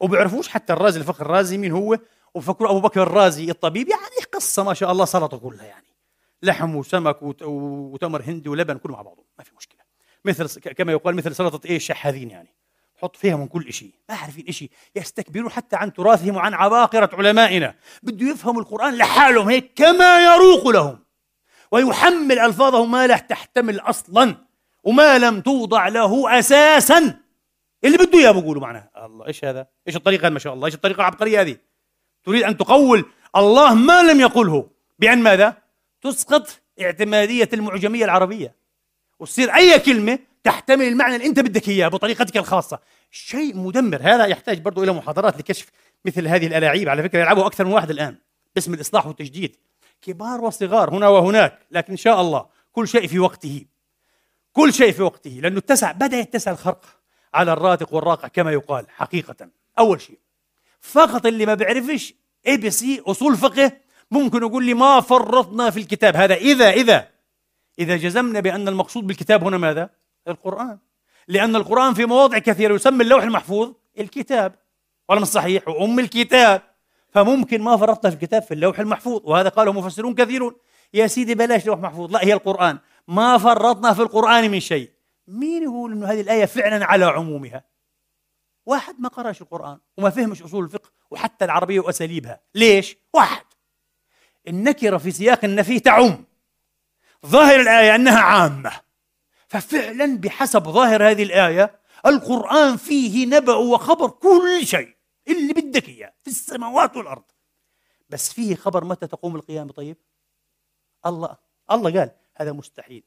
وبيعرفوش 0.00 0.48
حتى 0.48 0.72
الرازي 0.72 1.00
الفقه 1.00 1.22
الرازي 1.22 1.58
مين 1.58 1.72
هو؟ 1.72 1.98
وفكروا 2.34 2.70
أبو 2.70 2.80
بكر 2.80 3.02
الرازي 3.02 3.50
الطبيب 3.50 3.88
يعني 3.88 4.26
قصة 4.32 4.64
ما 4.64 4.74
شاء 4.74 4.92
الله 4.92 5.04
سلطة 5.04 5.38
كلها 5.38 5.64
يعني. 5.64 5.86
لحم 6.42 6.76
وسمك 6.76 7.18
وتمر 7.22 8.22
هندي 8.22 8.48
ولبن 8.48 8.78
كله 8.78 8.92
مع 8.92 9.02
بعضه 9.02 9.24
ما 9.38 9.44
في 9.44 9.50
مشكلة. 9.56 9.80
مثل 10.24 10.60
كما 10.60 10.92
يقال 10.92 11.14
مثل 11.14 11.34
سلطة 11.34 11.66
إيه؟ 11.66 11.76
الشحاذين 11.76 12.30
يعني. 12.30 12.54
حط 12.96 13.16
فيها 13.16 13.36
من 13.36 13.48
كل 13.48 13.72
شيء 13.72 13.94
ما 14.08 14.14
عارفين 14.14 14.52
شيء 14.52 14.70
يستكبرون 14.96 15.50
حتى 15.50 15.76
عن 15.76 15.92
تراثهم 15.92 16.36
وعن 16.36 16.54
عباقرة 16.54 17.10
علمائنا. 17.12 17.74
بده 18.02 18.26
يفهموا 18.26 18.60
القرآن 18.60 18.94
لحالهم 18.94 19.48
هيك 19.48 19.72
كما 19.76 20.34
يروق 20.34 20.68
لهم. 20.68 21.05
ويحمل 21.70 22.38
ألفاظه 22.38 22.86
ما 22.86 23.06
لا 23.06 23.16
تحتمل 23.16 23.80
أصلا 23.80 24.36
وما 24.84 25.18
لم 25.18 25.40
توضع 25.40 25.88
له 25.88 26.38
أساسا. 26.38 27.20
اللي 27.84 27.98
بده 27.98 28.18
إياه 28.18 28.30
بقولوا 28.30 28.62
معناها 28.62 28.90
الله 28.96 29.26
إيش 29.26 29.44
هذا؟ 29.44 29.66
إيش 29.88 29.96
الطريقة 29.96 30.28
ما 30.28 30.38
شاء 30.38 30.54
الله؟ 30.54 30.66
إيش 30.66 30.74
الطريقة 30.74 31.00
العبقرية 31.00 31.40
هذه؟ 31.40 31.56
تريد 32.24 32.42
أن 32.42 32.56
تقول 32.56 33.04
الله 33.36 33.74
ما 33.74 34.02
لم 34.02 34.20
يقله 34.20 34.68
بأن 34.98 35.18
ماذا؟ 35.18 35.56
تسقط 36.02 36.60
اعتمادية 36.80 37.48
المعجمية 37.52 38.04
العربية. 38.04 38.54
وتصير 39.18 39.54
أي 39.54 39.78
كلمة 39.78 40.18
تحتمل 40.44 40.84
المعنى 40.88 41.16
اللي 41.16 41.26
أنت 41.26 41.40
بدك 41.40 41.68
إياه 41.68 41.88
بطريقتك 41.88 42.36
الخاصة. 42.36 42.78
شيء 43.10 43.56
مدمر. 43.56 44.00
هذا 44.02 44.26
يحتاج 44.26 44.60
برضو 44.60 44.84
إلى 44.84 44.92
محاضرات 44.92 45.38
لكشف 45.38 45.66
مثل 46.04 46.28
هذه 46.28 46.46
الألاعيب. 46.46 46.88
على 46.88 47.02
فكرة 47.02 47.18
يلعبوا 47.20 47.46
أكثر 47.46 47.64
من 47.64 47.72
واحد 47.72 47.90
الآن 47.90 48.16
باسم 48.54 48.74
الإصلاح 48.74 49.06
والتجديد. 49.06 49.56
كبار 50.02 50.40
وصغار 50.40 50.94
هنا 50.94 51.08
وهناك 51.08 51.58
لكن 51.70 51.92
إن 51.92 51.96
شاء 51.96 52.20
الله 52.20 52.46
كل 52.72 52.88
شيء 52.88 53.06
في 53.06 53.18
وقته. 53.18 53.64
كل 54.52 54.72
شيء 54.72 54.92
في 54.92 55.02
وقته 55.02 55.30
لأنه 55.30 55.58
اتسع 55.58 55.92
بدأ 55.92 56.16
يتسع 56.16 56.50
الخرق 56.50 56.84
على 57.34 57.52
الراتق 57.52 57.94
والراقع 57.94 58.28
كما 58.28 58.52
يقال 58.52 58.86
حقيقة. 58.90 59.48
أول 59.78 60.00
شيء 60.00 60.18
فقط 60.80 61.26
اللي 61.26 61.46
ما 61.46 61.54
بيعرفش 61.54 62.14
ABC 62.46 63.02
أصول 63.06 63.36
فقه 63.36 63.72
ممكن 64.10 64.42
يقول 64.42 64.64
لي 64.64 64.74
ما 64.74 65.00
فرطنا 65.00 65.70
في 65.70 65.80
الكتاب 65.80 66.16
هذا. 66.16 66.34
إذا 66.34 66.70
إذا 66.70 67.08
إذا 67.78 67.96
جزمنا 67.96 68.40
بأن 68.40 68.68
المقصود 68.68 69.06
بالكتاب 69.06 69.44
هنا 69.44 69.58
ماذا؟ 69.58 69.90
القرآن. 70.28 70.78
لأن 71.28 71.56
القرآن 71.56 71.94
في 71.94 72.04
مواضع 72.04 72.38
كثيرة 72.38 72.74
يسمى 72.74 73.04
اللوح 73.04 73.22
المحفوظ 73.22 73.72
الكتاب. 73.98 74.54
ولا 75.08 75.20
مش 75.20 75.26
صحيح 75.26 75.68
وام 75.68 75.98
الكتاب. 75.98 76.62
فممكن 77.16 77.62
ما 77.62 77.76
فرطنا 77.76 78.10
في 78.10 78.16
الكتاب 78.16 78.42
في 78.42 78.54
اللوح 78.54 78.80
المحفوظ 78.80 79.20
وهذا 79.24 79.48
قاله 79.48 79.72
مفسرون 79.72 80.14
كثيرون. 80.14 80.54
يا 80.94 81.06
سيدي 81.06 81.34
بلاش 81.34 81.66
لوح 81.66 81.78
محفوظ 81.78 82.12
لا 82.12 82.24
هي 82.24 82.32
القرآن. 82.32 82.78
ما 83.08 83.38
فرطنا 83.38 83.94
في 83.94 84.02
القرآن 84.02 84.50
من 84.50 84.60
شيء. 84.60 84.90
مين 85.28 85.62
يقول 85.62 85.92
إنه 85.92 86.06
هذه 86.06 86.20
الآية 86.20 86.44
فعلا 86.44 86.86
على 86.86 87.04
عمومها؟ 87.04 87.64
واحد 88.66 89.00
ما 89.00 89.08
قراش 89.08 89.42
القرآن 89.42 89.78
وما 89.96 90.10
فهمش 90.10 90.42
أصول 90.42 90.64
الفقه 90.64 90.90
وحتى 91.10 91.44
العربية 91.44 91.80
وأساليبها. 91.80 92.40
ليش؟ 92.54 92.96
واحد. 93.14 93.44
النكرة 94.48 94.96
في 94.96 95.10
سياق 95.10 95.44
النفي 95.44 95.80
تعم. 95.80 96.24
ظاهر 97.26 97.60
الآية 97.60 97.94
أنها 97.94 98.20
عامة. 98.20 98.72
ففعلا 99.48 100.18
بحسب 100.18 100.62
ظاهر 100.62 101.10
هذه 101.10 101.22
الآية 101.22 101.80
القرآن 102.06 102.76
فيه 102.76 103.26
نبأ 103.26 103.54
وخبر 103.54 104.08
كل 104.10 104.60
شيء. 104.66 104.96
اللي 105.28 105.52
بدك 105.52 105.88
إياه. 105.88 106.15
في 106.26 106.32
السماوات 106.32 106.96
والأرض. 106.96 107.22
بس 108.08 108.32
فيه 108.32 108.54
خبر 108.54 108.84
متى 108.84 109.06
تقوم 109.06 109.36
القيامة 109.36 109.72
طيب؟ 109.72 109.96
الله. 111.06 111.36
الله 111.70 111.98
قال 111.98 112.10
هذا 112.36 112.52
مستحيل. 112.52 113.02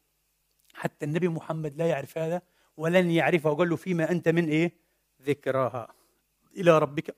حتى 0.74 1.06
النبي 1.06 1.28
محمد 1.28 1.76
لا 1.76 1.88
يعرف 1.88 2.18
هذا 2.18 2.42
ولن 2.78 3.12
يعرفه. 3.12 3.50
وقال 3.50 3.70
له 3.70 3.76
فيما 3.76 4.12
أنت 4.12 4.30
من 4.30 4.48
إيه؟ 4.48 4.74
ذكراها. 5.22 5.94
إلى 6.58 6.80
ربك. 6.80 7.16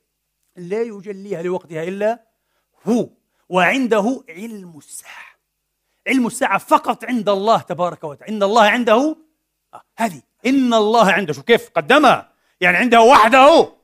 لا 0.56 0.82
يجليها 0.82 1.42
لوقتها 1.42 1.84
إلا 1.84 2.24
هو. 2.88 3.10
وعنده 3.50 4.24
علم 4.30 4.78
الساعة. 4.78 5.36
علم 6.08 6.28
الساعة 6.28 6.58
فقط 6.58 7.06
عند 7.06 7.30
الله 7.30 7.62
تبارك 7.62 8.04
وتعالى. 8.04 8.36
إن 8.36 8.44
الله 8.44 8.64
عنده؟ 8.64 9.18
آه 9.74 9.84
هذه. 9.98 10.22
إن 10.46 10.74
الله 10.74 11.12
عنده. 11.12 11.34
شو 11.34 11.44
كيف 11.44 11.70
قدمها. 11.70 12.34
يعني 12.62 12.78
عنده 12.78 13.02
وحده. 13.02 13.81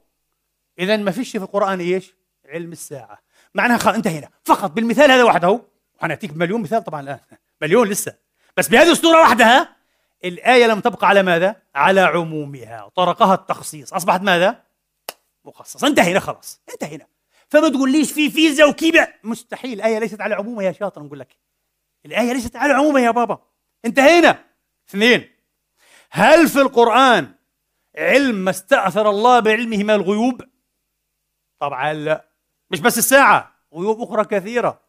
إذا 0.80 0.98
ما 0.98 1.12
فيش 1.12 1.32
في 1.32 1.38
القرآن 1.38 1.80
إيش؟ 1.80 2.16
علم 2.46 2.72
الساعة. 2.72 3.20
معناها 3.56 3.78
خلاص 3.78 3.96
انتهينا. 3.96 4.30
فقط 4.44 4.72
بالمثال 4.72 5.12
هذا 5.12 5.24
وحده 5.24 5.62
وحنأتيك 5.96 6.34
بمليون 6.34 6.62
مثال 6.62 6.84
طبعا 6.84 7.02
الآن. 7.02 7.20
مليون 7.62 7.88
لسه. 7.88 8.16
بس 8.58 8.68
بهذه 8.68 8.92
الصورة 8.92 9.22
وحدها 9.22 9.76
الآية 10.26 10.68
لم 10.68 10.80
تبقى 10.80 11.08
على 11.08 11.24
ماذا؟ 11.24 11.56
على 11.76 12.02
عمومها. 12.02 12.92
طرقها 12.96 13.34
التخصيص. 13.34 13.94
أصبحت 13.94 14.22
ماذا؟ 14.22 14.64
مخصصة. 15.46 15.88
انتهينا 15.88 16.20
خلاص. 16.20 16.62
انتهينا. 16.74 17.08
فما 17.50 17.70
تقوليش 17.70 18.12
في 18.12 18.30
فيزياء 18.30 18.70
وكيمياء؟ 18.70 19.16
مستحيل. 19.24 19.74
الآية 19.74 20.00
ليست 20.00 20.22
على 20.22 20.36
عمومها 20.36 20.64
يا 20.64 20.72
شاطر 20.72 21.04
نقول 21.04 21.20
لك. 21.20 21.38
الآية 22.06 22.34
ليست 22.34 22.56
على 22.56 22.74
عمومها 22.74 23.02
يا 23.02 23.12
بابا. 23.12 23.40
انتهينا. 23.86 24.46
اثنين. 24.90 25.30
هل 26.12 26.48
في 26.48 26.62
القرآن 26.62 27.32
علم 27.98 28.36
ما 28.36 28.50
استأثر 28.50 29.10
الله 29.10 29.40
بعلمه 29.40 29.78
من 29.78 29.90
الغيوب؟ 29.90 30.42
طبعا 31.60 31.94
لا. 31.94 32.26
مش 32.72 32.80
بس 32.80 32.98
الساعة 32.98 33.56
غيوب 33.74 34.02
أخرى 34.02 34.26
كثيرة. 34.26 34.82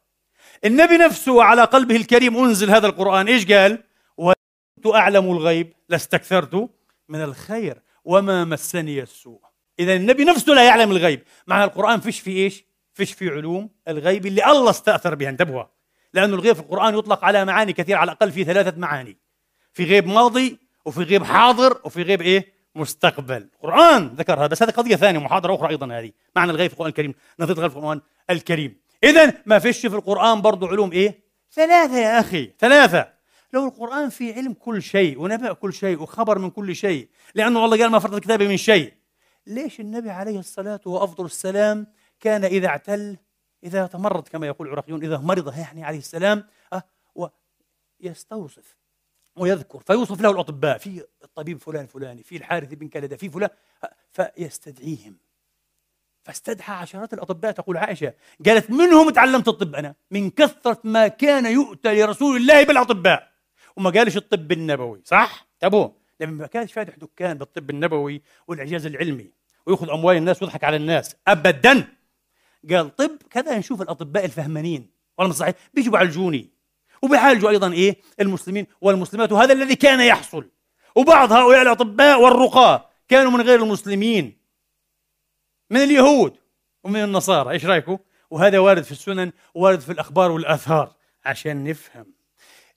النبي 0.65 0.97
نفسه 0.97 1.43
على 1.43 1.65
قلبه 1.65 1.97
الكريم 1.97 2.37
أنزل 2.37 2.71
هذا 2.71 2.87
القرآن 2.87 3.29
إيش 3.29 3.53
قال؟ 3.53 3.85
كنت 4.77 4.95
أعلم 4.95 5.31
الغيب 5.33 5.73
لاستكثرت 5.89 6.71
من 7.09 7.23
الخير 7.23 7.83
وما 8.05 8.45
مسني 8.45 9.03
السوء. 9.03 9.41
إذا 9.79 9.95
النبي 9.97 10.25
نفسه 10.25 10.53
لا 10.53 10.65
يعلم 10.65 10.91
الغيب. 10.91 11.23
مع 11.47 11.65
القرآن 11.65 12.01
فيش 12.01 12.21
في 12.21 12.31
إيش؟ 12.31 12.65
فيش 12.95 13.13
في 13.13 13.29
علوم. 13.29 13.71
الغيب 13.89 14.27
اللي 14.27 14.47
الله 14.47 14.71
استأثر 14.71 15.15
بها 15.15 15.29
انتبهوا. 15.29 15.65
لأن 16.15 16.35
الغيب 16.35 16.55
في 16.55 16.61
القرآن 16.61 16.99
يطلق 16.99 17.25
على 17.25 17.45
معاني 17.45 17.73
كثير 17.73 17.97
على 17.97 18.13
الأقل 18.13 18.33
في 18.33 18.45
ثلاثة 18.45 18.79
معاني. 18.79 19.17
في 19.73 19.85
غيب 19.85 20.07
ماضي 20.07 20.59
وفي 20.85 21.03
غيب 21.03 21.25
حاضر 21.25 21.81
وفي 21.85 22.03
غيب 22.03 22.23
إيه؟ 22.23 22.53
مستقبل. 22.79 23.49
القرآن 23.55 24.07
ذكرها 24.07 24.47
بس 24.47 24.63
هذه 24.63 24.71
قضية 24.71 24.97
ثانية 24.97 25.19
محاضرة 25.19 25.55
أخرى 25.55 25.69
أيضا 25.69 25.99
هذه. 25.99 26.13
معنى 26.37 26.51
الغيب 26.51 26.67
في 26.67 26.73
القرآن 26.75 26.89
الكريم. 26.89 27.15
نظرة 27.41 27.55
الغيب 27.55 27.71
في 27.71 27.77
القرآن 27.77 28.01
الكريم. 28.31 28.81
إذا 29.05 29.35
ما 29.47 29.59
فيش 29.59 29.87
في 29.87 29.97
القرآن 29.97 30.43
برضو 30.43 30.67
علوم 30.67 30.93
إيه؟ 30.93 31.21
ثلاثة 31.53 31.99
يا 31.99 32.21
أخي. 32.21 32.53
ثلاثة. 32.59 33.13
لو 33.53 33.69
القرآن 33.69 34.09
في 34.09 34.33
علم 34.33 34.53
كل 34.53 34.83
شيء 34.83 35.21
ونبأ 35.21 35.53
كل 35.53 35.73
شيء 35.73 36.03
وخبر 36.03 36.39
من 36.39 36.51
كل 36.51 36.77
شيء 36.77 37.09
لأنه 37.35 37.65
الله 37.65 37.79
قال 37.79 37.91
ما 37.91 37.99
فرض 37.99 38.15
الكتاب 38.15 38.43
من 38.43 38.57
شيء. 38.57 38.93
ليش 39.47 39.81
النبي 39.81 40.11
عليه 40.11 40.39
الصلاة 40.39 40.81
وأفضل 40.87 41.25
السلام 41.25 41.87
كان 42.21 42.45
إذا 42.45 42.67
اعتل 42.67 43.17
إذا 43.65 43.87
تمرض 43.87 44.29
كما 44.29 44.47
يقول 44.47 44.69
العراقيون 44.69 45.05
إذا 45.05 45.19
مرض 45.19 45.59
يعني 45.59 45.85
عليه 45.85 45.99
السلام 45.99 46.45
أه 46.73 46.83
ويستوصف. 48.01 48.77
ويذكر 49.41 49.81
فيوصف 49.81 50.21
له 50.21 50.31
الأطباء 50.31 50.79
في 50.79 51.05
الطبيب 51.25 51.61
فلان 51.61 51.87
فلاني 51.87 52.23
في 52.23 52.37
الحارث 52.37 52.75
بن 52.75 52.89
كلدة 52.89 53.17
في 53.17 53.31
فلان 53.31 53.51
فيستدعيهم. 54.11 55.17
فاستدعى 56.25 56.77
عشرات 56.77 57.15
الأطباء 57.15 57.53
تقول 57.53 57.77
عائشة 57.77 58.15
قالت 58.47 58.71
منهم 58.71 59.11
تعلمت 59.11 59.49
الطب 59.49 59.75
أنا؟ 59.75 59.95
من 60.11 60.31
كثرة 60.31 60.81
ما 60.85 61.09
كان 61.09 61.47
يؤتى 61.47 62.03
لرسول 62.03 62.37
الله 62.37 62.65
بالأطباء. 62.65 63.33
وما 63.77 63.91
قالش 63.91 64.17
الطب 64.17 64.53
النبوي 64.53 65.01
صح؟ 65.05 65.47
تابوه 65.61 65.95
لما 66.21 66.33
ما 66.33 66.47
كانش 66.47 66.73
فاتح 66.73 66.95
دكان 66.97 67.39
بالطب 67.39 67.71
النبوي 67.71 68.23
والإعجاز 68.49 68.87
العلمي 68.87 69.31
ويأخذ 69.67 69.91
أموال 69.91 70.17
الناس 70.17 70.43
ويضحك 70.43 70.65
على 70.65 70.77
الناس. 70.77 71.17
ابدا. 71.29 71.85
قال 72.71 72.97
طب 72.97 73.11
كذا 73.31 73.59
نشوف 73.59 73.83
الأطباء 73.83 74.25
الفهمانين. 74.25 74.91
والله 75.19 75.33
صحيح. 75.35 75.55
بيجوا 75.75 75.93
بيعالجوني 75.93 76.51
وبيعالجوا 77.03 77.51
أيضا 77.51 77.73
إيه؟ 77.73 77.97
المسلمين 78.21 78.67
والمسلمات 78.81 79.33
وهذا 79.33 79.53
الذي 79.53 79.77
كان 79.77 80.01
يحصل. 80.01 80.51
وبعض 80.95 81.33
هؤلاء 81.33 81.63
الأطباء 81.63 82.21
والرقاة 82.21 82.89
كانوا 83.09 83.31
من 83.31 83.41
غير 83.41 83.63
المسلمين 83.63 84.39
من 85.71 85.81
اليهود 85.81 86.37
ومن 86.85 87.05
النصارى. 87.05 87.51
إيش 87.51 87.67
رأيكم؟ 87.67 87.99
وهذا 88.31 88.59
وارد 88.59 88.83
في 88.83 88.93
السنن 88.93 89.33
وارد 89.55 89.81
في 89.81 89.93
الأخبار 89.93 90.31
والآثار 90.31 90.95
عشان 91.25 91.65
نفهم. 91.65 92.07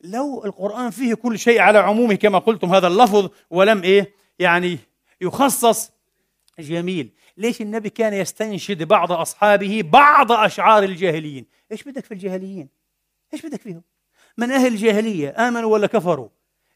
لو 0.02 0.46
القرآن 0.46 0.90
فيه 0.90 1.14
كل 1.14 1.40
شيء 1.40 1.60
على 1.60 1.80
عمومه 1.80 2.16
كما 2.16 2.40
قلتم 2.40 2.76
هذا 2.76 2.88
اللفظ 2.88 3.30
ولم 3.50 3.84
إيه؟ 3.84 4.16
يعني 4.40 4.78
يخصص. 5.22 5.92
جميل. 6.60 7.14
ليش 7.38 7.62
النبي 7.62 7.90
كان 7.90 8.14
يستنشد 8.14 8.84
بعض 8.84 9.12
أصحابه 9.12 9.82
بعض 9.82 10.32
أشعار 10.32 10.84
الجاهليين؟ 10.84 11.46
إيش 11.72 11.84
بدك 11.84 12.06
في 12.06 12.14
الجاهليين؟ 12.14 12.70
إيش 13.34 13.46
بدك 13.46 13.62
فيهم؟ 13.62 13.84
من 14.38 14.52
أهل 14.52 14.68
الجاهلية 14.68 15.48
آمنوا 15.48 15.74
ولا 15.74 15.88
كفروا؟ 15.88 16.30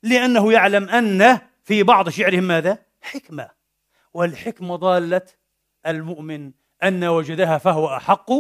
لأنه 0.04 0.54
يعلم 0.54 0.90
أن 0.90 1.40
في 1.64 1.84
بعض 1.84 2.10
شعرهم 2.10 2.44
ماذا؟ 2.44 2.78
حكمة. 3.02 3.50
والحكمة 4.14 4.76
ضالة 4.76 5.22
المؤمن 5.88 6.52
أن 6.84 7.04
وجدها 7.04 7.58
فهو 7.58 7.96
أحق 7.96 8.32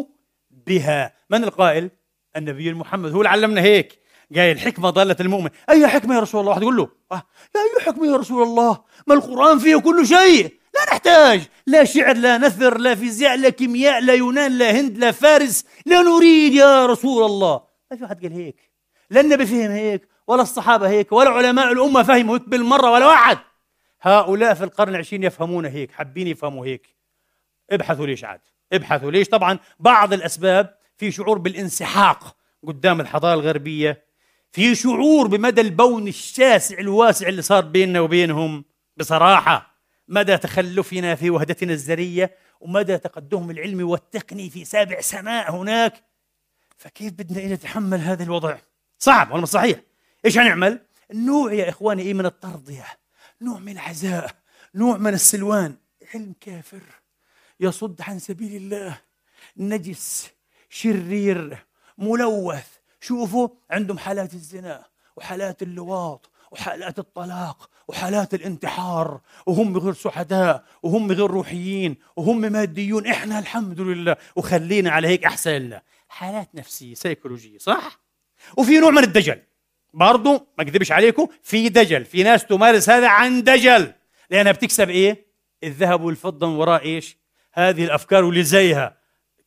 بها. 0.49 1.13
من 1.29 1.43
القائل؟ 1.43 1.89
النبي 2.35 2.73
محمد. 2.73 3.11
هو 3.11 3.17
اللي 3.17 3.29
علمنا 3.29 3.61
هيك. 3.61 3.99
قال 4.35 4.51
الحكمة 4.51 4.89
ضالة 4.89 5.15
المؤمن. 5.19 5.49
أي 5.69 5.87
حكمة 5.87 6.15
يا 6.15 6.19
رسول 6.19 6.39
الله؟ 6.39 6.51
واحد 6.51 6.61
يقول 6.61 6.77
له 6.77 6.89
آه 7.11 7.23
يا 7.55 7.61
أي 7.61 7.85
حكمة 7.85 8.07
يا 8.07 8.15
رسول 8.15 8.43
الله؟ 8.43 8.83
ما 9.07 9.15
القرآن 9.15 9.59
فيه 9.59 9.75
كل 9.75 10.07
شيء. 10.07 10.53
لا 10.75 10.91
نحتاج. 10.91 11.41
لا 11.67 11.83
شعر 11.83 12.15
لا 12.15 12.37
نثر 12.37 12.77
لا 12.77 12.95
فيزياء 12.95 13.37
لا 13.37 13.49
كيمياء 13.49 14.01
لا 14.01 14.13
يونان 14.13 14.57
لا 14.57 14.71
هند 14.71 14.97
لا 14.97 15.11
فارس. 15.11 15.65
لا 15.85 16.01
نريد 16.01 16.53
يا 16.53 16.85
رسول 16.85 17.23
الله. 17.23 17.61
ما 17.91 17.97
في 17.97 18.03
واحد 18.03 18.21
قال 18.21 18.33
هيك؟ 18.33 18.74
لا 19.09 19.21
النبي 19.21 19.45
فهم 19.45 19.71
هيك 19.71 20.07
ولا 20.27 20.41
الصحابة 20.41 20.89
هيك 20.89 21.11
ولا 21.11 21.29
علماء 21.29 21.71
الأمة 21.71 22.03
فهموا 22.03 22.35
هيك 22.35 22.49
بالمرة 22.49 22.91
ولا 22.91 23.07
واحد. 23.07 23.37
هؤلاء 24.01 24.53
في 24.53 24.63
القرن 24.63 24.89
العشرين 24.89 25.23
يفهمون 25.23 25.65
هيك 25.65 25.91
حابين 25.91 26.27
يفهموا 26.27 26.65
هيك. 26.65 26.95
ابحثوا 27.69 28.05
ليش 28.05 28.23
عاد؟ 28.23 28.41
ابحثوا 28.73 29.11
ليش؟ 29.11 29.27
طبعا 29.29 29.59
بعض 29.79 30.13
الأسباب 30.13 30.77
في 30.97 31.11
شعور 31.11 31.37
بالانسحاق 31.37 32.35
قدام 32.67 33.01
الحضارة 33.01 33.33
الغربية 33.33 34.05
في 34.51 34.75
شعور 34.75 35.27
بمدى 35.27 35.61
البون 35.61 36.07
الشاسع 36.07 36.79
الواسع 36.79 37.27
اللي 37.27 37.41
صار 37.41 37.65
بيننا 37.65 37.99
وبينهم. 37.99 38.65
بصراحة 38.97 39.75
مدى 40.07 40.37
تخلفنا 40.37 41.15
في 41.15 41.29
وهدتنا 41.29 41.73
الذرية 41.73 42.35
ومدى 42.59 42.97
تقدمهم 42.97 43.51
العلمي 43.51 43.83
والتقني 43.83 44.49
في 44.49 44.65
سابع 44.65 45.01
سماء 45.01 45.51
هناك. 45.51 46.03
فكيف 46.77 47.13
بدنا 47.13 47.53
نتحمل 47.53 47.99
هذا 47.99 48.23
الوضع؟ 48.23 48.57
صعب 48.99 49.31
ولا 49.31 49.45
صحيح. 49.45 49.79
إيش 50.25 50.37
هنعمل 50.37 50.79
نوع 51.13 51.53
يا 51.53 51.69
إخواني 51.69 52.01
إيه 52.01 52.13
من 52.13 52.25
الترضيه 52.25 52.85
نوع 53.41 53.59
من 53.59 53.71
العزاء 53.71 54.35
نوع 54.75 54.97
من 54.97 55.13
السلوان. 55.13 55.75
علم 56.13 56.33
كافر 56.41 56.81
يصد 57.59 58.01
عن 58.01 58.19
سبيل 58.19 58.55
الله. 58.55 58.97
نجس 59.57 60.29
شرير 60.69 61.65
ملوث. 61.97 62.67
شوفوا 63.01 63.49
عندهم 63.71 63.97
حالات 63.97 64.33
الزنا 64.33 64.85
وحالات 65.15 65.61
اللواط 65.61 66.29
وحالات 66.51 66.99
الطلاق 66.99 67.69
وحالات 67.87 68.33
الانتحار 68.33 69.21
وهم 69.45 69.77
غير 69.77 69.93
سعداء 69.93 70.65
وهم 70.83 71.11
غير 71.11 71.31
روحيين 71.31 71.95
وهم 72.15 72.41
ماديون. 72.41 73.07
إحنا 73.07 73.39
الحمد 73.39 73.81
لله. 73.81 74.15
وخلينا 74.35 74.91
على 74.91 75.07
هيك 75.07 75.25
أحسن 75.25 75.51
لنا 75.51 75.81
حالات 76.09 76.55
نفسية 76.55 76.93
سيكولوجية 76.93 77.57
صح؟ 77.57 78.04
وفي 78.57 78.79
نوع 78.79 78.89
من 78.89 79.03
الدجل. 79.03 79.41
برضو 79.93 80.33
ما 80.33 80.63
اكذبش 80.63 80.91
عليكم 80.91 81.27
في 81.43 81.69
دجل. 81.69 82.05
في 82.05 82.23
ناس 82.23 82.45
تمارس 82.45 82.89
هذا 82.89 83.07
عن 83.07 83.43
دجل. 83.43 83.91
لأنها 84.29 84.51
بتكسب 84.51 84.89
إيه؟ 84.89 85.25
الذهب 85.63 86.01
والفضة 86.01 86.47
من 86.47 86.55
وراء 86.55 86.81
إيش؟ 86.85 87.17
هذه 87.53 87.85
الأفكار 87.85 88.23
واللي 88.23 88.43
زيها 88.43 88.97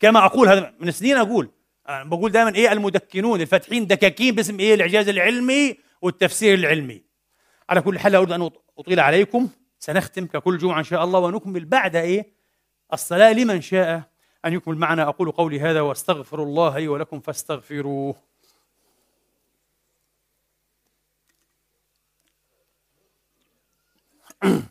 كما 0.00 0.24
أقول 0.24 0.48
هذا 0.48 0.74
من 0.80 0.90
سنين 0.90 1.16
أقول. 1.16 1.50
أنا 1.88 2.04
بقول 2.04 2.32
دائما 2.32 2.54
إيه 2.54 2.72
المدكنون 2.72 3.40
الفاتحين 3.40 3.86
دكاكين 3.86 4.34
باسم 4.34 4.60
إيه؟ 4.60 4.74
الإعجاز 4.74 5.08
العلمي 5.08 5.76
والتفسير 6.02 6.54
العلمي. 6.54 7.02
على 7.70 7.80
كل 7.80 7.98
حال 7.98 8.14
أريد 8.14 8.32
أن 8.32 8.50
أطيل 8.78 9.00
عليكم. 9.00 9.48
سنختم 9.78 10.26
ككل 10.26 10.58
جمعة 10.58 10.78
إن 10.78 10.84
شاء 10.84 11.04
الله 11.04 11.18
ونكمل 11.18 11.64
بعد 11.64 11.96
إيه؟ 11.96 12.32
الصلاة 12.92 13.32
لمن 13.32 13.60
شاء. 13.60 14.02
أن 14.44 14.52
يكمل 14.52 14.76
معنا 14.76 15.08
أقول 15.08 15.30
قولي 15.30 15.60
هذا 15.60 15.80
واستغفر 15.80 16.42
الله 16.42 16.78
لي 16.78 16.88
ولكم 16.88 17.20
فاستغفروه. 17.20 18.27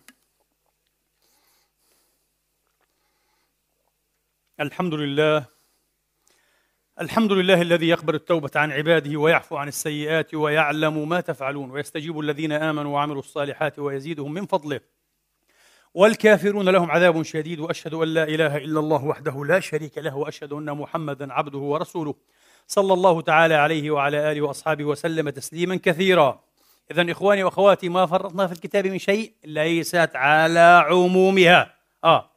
الحمد 4.59 4.93
لله. 4.93 5.45
الحمد 7.01 7.31
لله 7.31 7.61
الذي 7.61 7.87
يقبل 7.89 8.15
التوبة 8.15 8.51
عن 8.55 8.71
عباده 8.71 9.19
ويعفو 9.19 9.57
عن 9.57 9.67
السيئات 9.67 10.33
ويعلم 10.33 11.09
ما 11.09 11.21
تفعلون 11.21 11.71
ويستجيب 11.71 12.19
الذين 12.19 12.51
آمنوا 12.51 12.93
وعملوا 12.93 13.19
الصالحات 13.19 13.79
ويزيدهم 13.79 14.33
من 14.33 14.45
فضله. 14.45 14.79
والكافرون 15.93 16.69
لهم 16.69 16.91
عذاب 16.91 17.23
شديد 17.23 17.59
وأشهد 17.59 17.93
أن 17.93 18.07
لا 18.07 18.23
إله 18.23 18.57
إلا 18.57 18.79
الله 18.79 19.05
وحده 19.05 19.45
لا 19.45 19.59
شريك 19.59 19.97
له 19.97 20.15
وأشهد 20.15 20.53
أن 20.53 20.77
محمدا 20.77 21.33
عبده 21.33 21.59
ورسوله. 21.59 22.15
صلى 22.67 22.93
الله 22.93 23.21
تعالى 23.21 23.55
عليه 23.55 23.91
وعلى 23.91 24.31
آله 24.31 24.41
وأصحابه 24.41 24.83
وسلم 24.85 25.29
تسليما 25.29 25.75
كثيرا. 25.75 26.46
اذا 26.91 27.11
إخواني 27.11 27.43
وأخواتي 27.43 27.89
ما 27.89 28.05
فرطنا 28.05 28.47
في 28.47 28.53
الكتاب 28.53 28.87
من 28.87 28.99
شيء 28.99 29.33
ليست 29.45 30.11
على 30.15 30.85
عمومها. 30.89 31.73
آه 32.03 32.31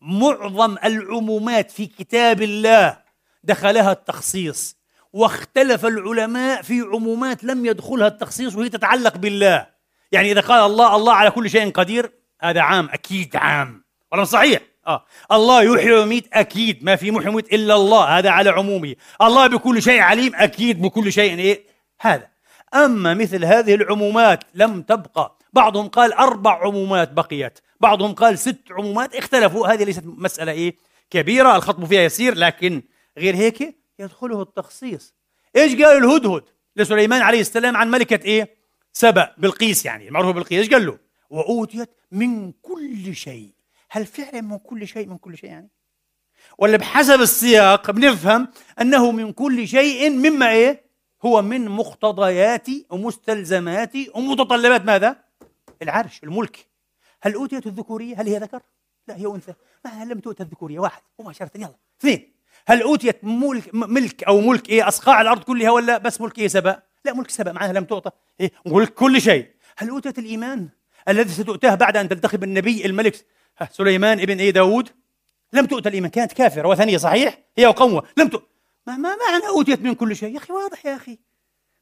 معظم 0.00 0.76
العمومات 0.84 1.70
في 1.70 1.86
كتاب 1.86 2.42
الله 2.42 2.98
دخلها 3.44 3.92
التخصيص 3.92 4.76
واختلف 5.12 5.86
العلماء 5.86 6.62
في 6.62 6.80
عمومات 6.80 7.44
لم 7.44 7.66
يدخلها 7.66 8.06
التخصيص 8.06 8.56
وهي 8.56 8.68
تتعلق 8.68 9.16
بالله. 9.16 9.66
يعني 10.12 10.32
إذا 10.32 10.40
قال 10.40 10.66
الله 10.70 10.96
الله 10.96 11.12
على 11.12 11.30
كل 11.30 11.50
شيء 11.50 11.70
قدير 11.70 12.12
هذا 12.40 12.60
عام 12.60 12.88
أكيد 12.92 13.36
عام. 13.36 13.84
ولا 14.12 14.24
صحيح؟ 14.24 14.60
آه. 14.86 15.04
الله 15.32 15.62
يحيي 15.62 15.92
ويميت 15.92 16.28
أكيد. 16.32 16.84
ما 16.84 16.96
في 16.96 17.10
محيي 17.10 17.28
ويميت 17.28 17.52
إلا 17.52 17.74
الله 17.74 18.18
هذا 18.18 18.30
على 18.30 18.50
عمومه. 18.50 18.94
الله 19.22 19.46
بكل 19.46 19.82
شيء 19.82 20.00
عليم 20.00 20.34
أكيد 20.34 20.82
بكل 20.82 21.12
شيء 21.12 21.38
إيه؟ 21.38 21.66
هذا. 22.00 22.31
أما 22.74 23.14
مثل 23.14 23.44
هذه 23.44 23.74
العمومات 23.74 24.44
لم 24.54 24.82
تبقى 24.82 25.38
بعضهم 25.52 25.88
قال 25.88 26.12
أربع 26.12 26.66
عمومات 26.66 27.12
بقيت. 27.12 27.58
بعضهم 27.80 28.14
قال 28.14 28.38
ست 28.38 28.64
عمومات. 28.70 29.14
اختلفوا. 29.14 29.68
هذه 29.68 29.84
ليست 29.84 30.02
مسألة 30.04 30.52
إيه 30.52 30.76
كبيرة. 31.10 31.56
الخطب 31.56 31.84
فيها 31.84 32.02
يسير 32.02 32.34
لكن 32.34 32.82
غير 33.18 33.36
هيك 33.36 33.78
يدخله 33.98 34.42
التخصيص. 34.42 35.14
إيش 35.56 35.72
قال 35.72 36.04
الهدهد 36.04 36.42
لسليمان 36.76 37.22
عليه 37.22 37.40
السلام 37.40 37.76
عن 37.76 37.90
ملكة 37.90 38.24
إيه 38.24 38.56
سبأ 38.92 39.34
بلقيس 39.38 39.86
يعني 39.86 40.08
المعروفة 40.08 40.32
بلقيس. 40.32 40.58
إيش 40.58 40.70
قال 40.70 40.86
له؟ 40.86 40.98
وأوتيت 41.30 41.90
من 42.12 42.52
كل 42.52 43.14
شيء. 43.14 43.52
هل 43.90 44.06
فعلا 44.06 44.40
من 44.40 44.58
كل 44.58 44.88
شيء؟ 44.88 45.06
من 45.06 45.18
كل 45.18 45.38
شيء 45.38 45.50
يعني. 45.50 45.70
ولا 46.58 46.76
بحسب 46.76 47.20
السياق 47.20 47.90
بنفهم 47.90 48.48
أنه 48.80 49.10
من 49.10 49.32
كل 49.32 49.68
شيء 49.68 50.10
مما 50.10 50.50
إيه 50.50 50.91
هو 51.24 51.42
من 51.42 51.68
مقتضيات 51.68 52.66
ومستلزمات 52.90 53.92
ومتطلبات 54.14 54.84
ماذا؟ 54.84 55.16
العرش 55.82 56.20
الملك. 56.24 56.66
هل 57.22 57.34
أوتيت 57.34 57.66
الذكورية؟ 57.66 58.20
هل 58.20 58.28
هي 58.28 58.38
ذكر؟ 58.38 58.60
لا 59.08 59.16
هي 59.16 59.26
أنثى. 59.26 59.54
ما 59.84 60.04
لم 60.04 60.20
تؤت 60.20 60.40
الذكورية؟ 60.40 60.78
واحد. 60.78 61.02
مباشرة 61.18 61.50
يلا. 61.56 61.74
اثنين. 62.00 62.32
هل 62.66 62.82
أوتيت 62.82 63.24
ملك 63.24 63.70
ملك 63.74 64.24
أو 64.24 64.40
ملك 64.40 64.68
إيه 64.68 64.88
أصقاع 64.88 65.20
الأرض 65.20 65.42
كلها 65.42 65.70
ولا 65.70 65.98
بس 65.98 66.20
ملك 66.20 66.38
إيه 66.38 66.48
سبأ؟ 66.48 66.82
لا 67.04 67.14
ملك 67.14 67.30
سبأ. 67.30 67.52
معناها 67.52 67.72
لم 67.72 67.84
تعطى. 67.84 68.10
إيه 68.40 68.52
ملك 68.66 68.94
كل 68.94 69.20
شيء. 69.20 69.50
هل 69.76 69.88
أوتيت 69.88 70.18
الإيمان 70.18 70.68
الذي 71.08 71.32
ستؤتاه 71.32 71.74
بعد 71.74 71.96
أن 71.96 72.08
تلتقي 72.08 72.38
بالنبي 72.38 72.86
الملك 72.86 73.26
سليمان 73.70 74.20
ابن 74.20 74.38
إيه 74.38 74.50
داود؟ 74.50 74.88
لم 75.52 75.66
تؤت 75.66 75.86
الإيمان. 75.86 76.10
كانت 76.10 76.32
كافرة. 76.32 76.68
وثنية 76.68 76.96
صحيح؟ 76.96 77.38
هي 77.56 77.66
وقومها. 77.66 78.02
لم 78.16 78.28
تؤت 78.28 78.48
ما 78.86 78.96
ما 78.96 79.16
معنى 79.16 79.48
أوتيت 79.48 79.80
من 79.80 79.94
كل 79.94 80.16
شيء. 80.16 80.32
يا 80.32 80.38
أخي 80.38 80.52
واضح 80.52 80.86
يا 80.86 80.96
أخي. 80.96 81.18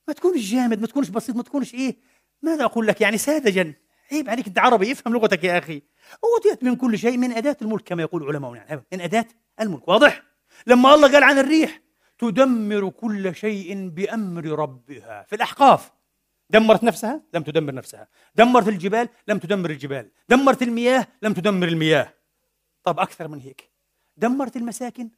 ما 0.09 0.14
تكونش 0.14 0.40
جامد 0.51 0.80
ما 0.80 0.86
تكونش 0.86 1.09
بسيط 1.09 1.36
ما 1.36 1.42
تكونش 1.42 1.74
إيه. 1.74 1.96
ماذا 2.42 2.64
أقول 2.64 2.86
لك؟ 2.86 3.01
يعني 3.01 3.18
ساذجا. 3.18 3.74
عيب 4.12 4.30
عليك 4.30 4.46
أنت 4.46 4.59
عربي. 4.59 4.92
افهم 4.92 5.14
لغتك 5.14 5.44
يا 5.44 5.59
أخي. 5.59 5.82
أوتيت 6.24 6.64
من 6.64 6.76
كل 6.76 6.98
شيء 6.98 7.16
من 7.16 7.32
أداة 7.32 7.57
الملك 7.62 7.82
كما 7.82 8.03
يقول 8.03 8.26
علماء 8.26 8.55
يعني 8.55 8.84
من 8.92 9.01
أداة 9.01 9.26
الملك. 9.61 9.88
واضح؟ 9.88 10.22
لما 10.66 10.94
الله 10.94 11.12
قال 11.12 11.22
عن 11.24 11.38
الريح 11.38 11.80
تدمر 12.18 12.88
كل 12.88 13.34
شيء 13.34 13.88
بأمر 13.88 14.44
ربها. 14.44 15.22
في 15.28 15.36
الأحقاف. 15.36 15.92
دمرت 16.51 16.84
نفسها؟ 16.84 17.22
لم 17.34 17.42
تدمر 17.42 17.74
نفسها. 17.74 18.09
دمرت 18.34 18.68
الجبال؟ 18.68 19.09
لم 19.28 19.38
تدمر 19.38 19.70
الجبال. 19.70 20.11
دمرت 20.28 20.62
المياه؟ 20.62 21.07
لم 21.22 21.32
تدمر 21.32 21.68
المياه. 21.68 22.14
طب 22.84 23.01
أكثر 23.01 23.28
من 23.28 23.40
هيك. 23.40 23.70
دمرت 24.16 24.57
المساكن؟ 24.57 25.11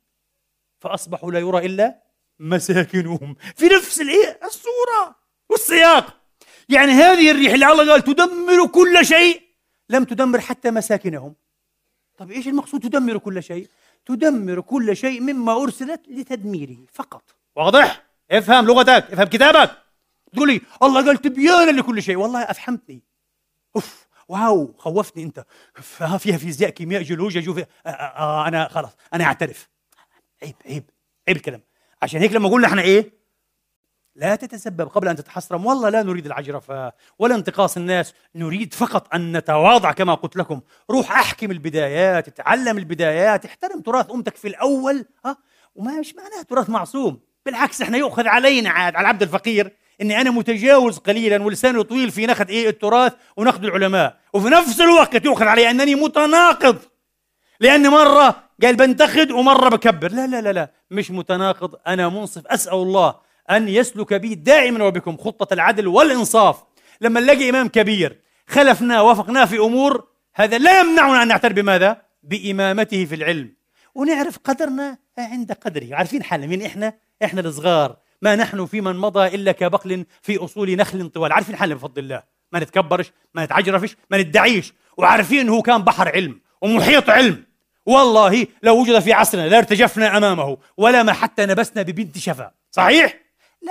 فأصبحوا 0.82 1.32
لا 1.32 1.38
يرى 1.38 1.66
إلا 1.66 2.02
مساكنهم. 2.38 3.36
في 3.56 3.66
نفس 3.66 4.00
الصورة 4.44 5.16
والسياق. 5.48 6.16
يعني 6.68 6.92
هذه 6.92 7.30
الريح 7.30 7.52
اللي 7.52 7.72
الله 7.72 7.92
قال 7.92 8.04
تدمر 8.04 8.66
كل 8.66 9.06
شيء. 9.06 9.42
لم 9.88 10.04
تدمر 10.04 10.40
حتى 10.40 10.70
مساكنهم. 10.70 11.34
طب 12.18 12.30
إيش 12.30 12.48
المقصود 12.48 12.80
تدمر 12.80 13.18
كل 13.18 13.42
شيء؟ 13.42 13.68
تدمر 14.06 14.60
كل 14.60 14.96
شيء 14.96 15.20
مما 15.20 15.62
أرسلت 15.62 16.00
لتدميره 16.08 16.76
فقط. 16.92 17.22
واضح؟ 17.56 18.06
افهم 18.30 18.66
لغتك 18.66 19.12
افهم 19.12 19.26
كتابك. 19.26 19.70
تقول 20.32 20.48
لي 20.48 20.60
الله 20.82 21.06
قال 21.06 21.18
تبيانا 21.18 21.70
لكل 21.70 22.02
شيء. 22.02 22.16
والله 22.16 22.42
أفهمتني. 22.42 23.02
أوف 23.76 24.06
واو 24.28 24.74
خوفتني 24.78 25.22
أنت. 25.22 25.44
فيها 26.18 26.36
فيزياء 26.36 26.70
كيمياء 26.70 27.02
جيولوجيا 27.02 27.40
جوفي 27.40 27.60
آه, 27.60 27.88
آه, 27.88 27.90
آه 27.90 28.48
أنا 28.48 28.68
خلاص 28.68 28.92
أنا 29.14 29.24
أعترف. 29.24 29.71
عيب 30.42 30.54
عيب 30.66 30.90
عيب 31.28 31.36
الكلام. 31.36 31.62
عشان 32.02 32.20
هيك 32.20 32.32
لما 32.32 32.48
قلنا 32.48 32.66
إحنا 32.66 32.82
إيه؟ 32.82 33.22
لا 34.16 34.36
تتسبب 34.36 34.88
قبل 34.88 35.08
أن 35.08 35.16
تتحسرم. 35.16 35.66
والله 35.66 35.88
لا 35.88 36.02
نريد 36.02 36.26
العجرفة 36.26 36.92
ولا 37.18 37.34
انتقاص 37.34 37.76
الناس. 37.76 38.14
نريد 38.34 38.74
فقط 38.74 39.14
أن 39.14 39.36
نتواضع 39.36 39.92
كما 39.92 40.14
قلت 40.14 40.36
لكم. 40.36 40.60
روح 40.90 41.12
أحكم 41.12 41.50
البدايات 41.50 42.28
اتعلم 42.28 42.78
البدايات 42.78 43.44
احترم 43.44 43.80
تراث 43.80 44.10
أمتك 44.10 44.36
في 44.36 44.48
الأول 44.48 45.04
ها؟ 45.24 45.36
وما 45.74 46.00
مش 46.00 46.14
معناه 46.14 46.42
تراث 46.42 46.70
معصوم. 46.70 47.20
بالعكس 47.46 47.82
إحنا 47.82 47.98
يؤخذ 47.98 48.26
علينا 48.26 48.70
عاد 48.70 48.96
على 48.96 49.04
العبد 49.04 49.22
الفقير 49.22 49.76
إني 50.00 50.20
أنا 50.20 50.30
متجاوز 50.30 50.98
قليلا 50.98 51.42
ولساني 51.42 51.82
طويل 51.82 52.10
في 52.10 52.26
نقد 52.26 52.50
إيه؟ 52.50 52.68
التراث 52.68 53.12
ونقد 53.36 53.64
العلماء. 53.64 54.18
وفي 54.32 54.48
نفس 54.48 54.80
الوقت 54.80 55.24
يؤخذ 55.24 55.46
علي 55.46 55.70
أنني 55.70 55.94
متناقض. 55.94 56.78
لاني 57.60 57.88
مرة 57.88 58.42
قال 58.62 58.76
بنتقد 58.76 59.30
ومرة 59.30 59.68
بكبر. 59.68 60.12
لا 60.12 60.26
لا 60.26 60.40
لا 60.40 60.52
لا. 60.52 60.70
مش 60.90 61.10
متناقض. 61.10 61.74
أنا 61.86 62.08
منصف. 62.08 62.46
أسأل 62.46 62.74
الله 62.74 63.14
أن 63.50 63.68
يسلك 63.68 64.14
بي 64.14 64.34
دائما 64.34 64.84
وبكم 64.84 65.16
خطة 65.16 65.54
العدل 65.54 65.86
والإنصاف. 65.86 66.62
لما 67.00 67.20
نلاقي 67.20 67.50
إمام 67.50 67.68
كبير 67.68 68.20
خلفنا 68.48 69.00
وافقناه 69.00 69.44
في 69.44 69.58
أمور 69.58 70.08
هذا 70.34 70.58
لا 70.58 70.80
يمنعنا 70.80 71.22
أن 71.22 71.28
نعترف 71.28 71.52
بماذا؟ 71.52 72.02
بإمامته 72.22 73.04
في 73.04 73.14
العلم. 73.14 73.54
ونعرف 73.94 74.38
قدرنا 74.44 74.98
عند 75.18 75.52
قدره. 75.52 75.94
عارفين 75.94 76.22
حالنا 76.22 76.46
مين 76.46 76.62
إحنا؟ 76.62 76.94
إحنا 77.24 77.40
الصغار. 77.40 77.96
ما 78.22 78.36
نحن 78.36 78.66
في 78.66 78.80
من 78.80 78.96
مضى 78.96 79.26
إلا 79.34 79.52
كبقل 79.52 80.06
في 80.22 80.36
أصول 80.36 80.76
نخل 80.76 81.08
طوال. 81.08 81.32
عارفين 81.32 81.56
حالنا 81.56 81.74
بفضل 81.74 82.02
الله. 82.02 82.22
ما 82.52 82.60
نتكبرش 82.60 83.12
ما 83.34 83.44
نتعجرفش 83.44 83.96
ما 84.10 84.18
ندعيش. 84.18 84.72
وعارفين 84.96 85.48
هو 85.48 85.62
كان 85.62 85.82
بحر 85.82 86.08
علم 86.08 86.40
ومحيط 86.60 87.10
علم. 87.10 87.44
والله 87.86 88.46
لو 88.62 88.80
وجد 88.80 88.98
في 88.98 89.12
عصرنا 89.12 89.48
لارتجفنا 89.48 90.16
أمامه 90.16 90.58
ولا 90.76 91.02
ما 91.02 91.12
حتى 91.12 91.46
نبسنا 91.46 91.82
ببنت 91.82 92.18
شفا. 92.18 92.50
صحيح؟ 92.70 93.18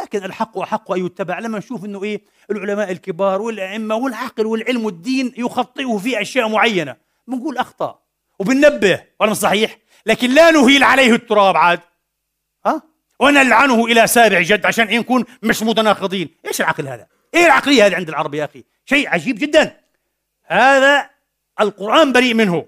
لكن 0.01 0.25
الحق 0.25 0.57
أحق 0.57 0.91
أن 0.91 1.05
يتبع. 1.05 1.39
لما 1.39 1.57
نشوف 1.57 1.85
إنه 1.85 2.03
إيه 2.03 2.21
العلماء 2.51 2.91
الكبار 2.91 3.41
والأئمة 3.41 3.95
والعقل 3.95 4.45
والعلم 4.45 4.85
والدين 4.85 5.33
يخطئه 5.37 5.97
في 5.97 6.21
أشياء 6.21 6.49
معينة. 6.49 6.95
بنقول 7.27 7.57
أخطأ 7.57 7.99
وبننبه 8.39 9.03
ولا 9.19 9.33
صحيح؟ 9.33 9.77
لكن 10.05 10.29
لا 10.29 10.51
نهيل 10.51 10.83
عليه 10.83 11.13
التراب 11.13 11.57
عاد. 11.57 11.79
ها؟ 12.65 12.81
ونلعنه 13.19 13.85
إلى 13.85 14.07
سابع 14.07 14.41
جد 14.41 14.65
عشان 14.65 14.99
نكون 14.99 15.25
مش 15.43 15.63
متناقضين. 15.63 16.29
إيش 16.47 16.61
العقل 16.61 16.87
هذا؟ 16.87 17.07
إيه 17.33 17.45
العقلية 17.45 17.85
هذه 17.85 17.95
عند 17.95 18.09
العرب 18.09 18.33
يا 18.33 18.45
أخي؟ 18.45 18.63
شيء 18.85 19.09
عجيب 19.09 19.39
جدا. 19.39 19.77
هذا 20.45 21.09
القرآن 21.61 22.11
بريء 22.11 22.33
منه. 22.33 22.65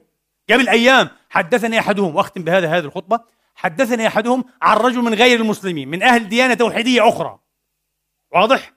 قبل 0.49 0.69
أيام 0.69 1.09
حدثني 1.29 1.79
أحدهم 1.79 2.15
وأختم 2.15 2.43
بهذا 2.43 2.67
هذه 2.77 2.85
الخطبة 2.85 3.19
حدثني 3.55 4.07
أحدهم 4.07 4.43
عن 4.61 4.77
رجل 4.77 4.99
من 4.99 5.13
غير 5.13 5.39
المسلمين 5.39 5.87
من 5.87 6.03
أهل 6.03 6.29
ديانة 6.29 6.53
توحيدية 6.53 7.09
أخرى. 7.09 7.39
واضح؟ 8.31 8.73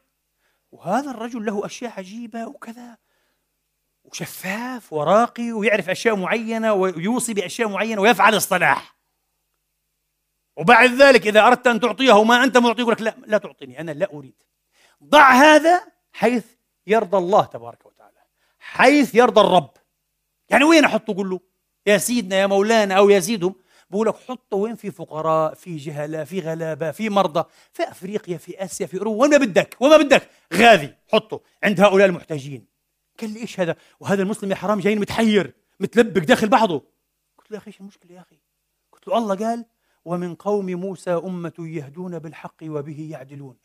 وهذا 0.73 1.11
الرجل 1.11 1.45
له 1.45 1.67
أشياء 1.67 1.93
عجيبة 1.99 2.47
وكذا 2.47 2.97
وشفاف 4.05 4.93
وراقي 4.93 5.53
ويعرف 5.53 5.91
أشياء 5.91 6.17
معينة 6.17 6.73
ويوصي 6.73 7.35
بأشياء 7.35 7.69
معينة 7.69 8.01
ويفعل 8.01 8.35
الصلاح. 8.35 8.97
وبعد 10.57 10.91
ذلك 10.91 11.27
إذا 11.27 11.47
أردت 11.47 11.67
أن 11.67 11.81
تعطيه 11.81 12.25
ما 12.25 12.45
أنت 12.45 12.57
معطيه 12.57 12.83
يقول 12.83 12.93
لك 12.93 13.01
لا 13.01 13.15
لا 13.27 13.39
تعطيني 13.39 13.81
أنا 13.81 13.91
لا 13.91 14.09
أريد. 14.13 14.43
ضع 15.05 15.33
هذا 15.33 15.87
حيث 16.13 16.45
يرضى 16.87 17.17
الله 17.17 17.45
تبارك 17.45 17.87
وتعالى 17.87 18.19
حيث 18.59 19.15
يرضى 19.15 19.41
الرب. 19.41 19.71
يعني 20.49 20.65
وين 20.65 20.85
أحطه؟ 20.85 21.15
قول 21.15 21.31
له 21.31 21.41
يا 21.87 21.99
سيدنا 21.99 22.37
يا 22.37 22.47
مولانا 22.47 22.95
أو 22.95 23.11
يا 23.11 23.21
سيدهم 23.21 23.55
بقول 23.91 24.07
لك 24.07 24.17
حطه 24.17 24.57
وين 24.57 24.75
في 24.75 24.91
فقراء 24.91 25.55
في 25.55 25.77
جهلاء 25.77 26.25
في 26.25 26.41
غلابة 26.41 26.91
في 26.91 27.09
مرضى 27.11 27.45
في 27.73 27.83
أفريقيا 27.83 28.39
في 28.39 28.65
آسيا 28.65 28.87
في 28.87 28.99
أوروبا 28.99 29.23
وين 29.23 29.31
ما 29.31 29.37
بدك 29.37 29.77
وين 29.81 29.91
ما 29.91 29.97
بدك 29.97 30.31
غاذي 30.55 30.95
حطه 31.13 31.41
عند 31.63 31.81
هؤلاء 31.81 32.07
المحتاجين. 32.07 32.67
قال 33.21 33.31
لي 33.31 33.41
إيش 33.41 33.61
هذا؟ 33.61 33.77
وهذا 34.01 34.23
المسلم 34.23 34.51
يا 34.51 34.57
حرام 34.57 34.81
جاي 34.81 34.97
متحير 34.97 35.55
متلبك 35.81 36.23
داخل 36.23 36.49
بعضه. 36.49 36.83
قلت 37.39 37.51
له 37.51 37.57
يا 37.57 37.59
أخي 37.59 37.67
إيش 37.67 37.81
المشكلة 37.81 38.13
يا 38.13 38.21
أخي؟ 38.21 38.39
قلت 38.93 39.09
له 39.09 39.19
الله 39.19 39.35
قال 39.35 39.65
ومن 40.05 40.35
قوم 40.35 40.67
موسى 40.67 41.11
أمة 41.11 41.53
يهدون 41.59 42.19
بالحق 42.19 42.57
وبه 42.63 43.09
يعدلون. 43.11 43.57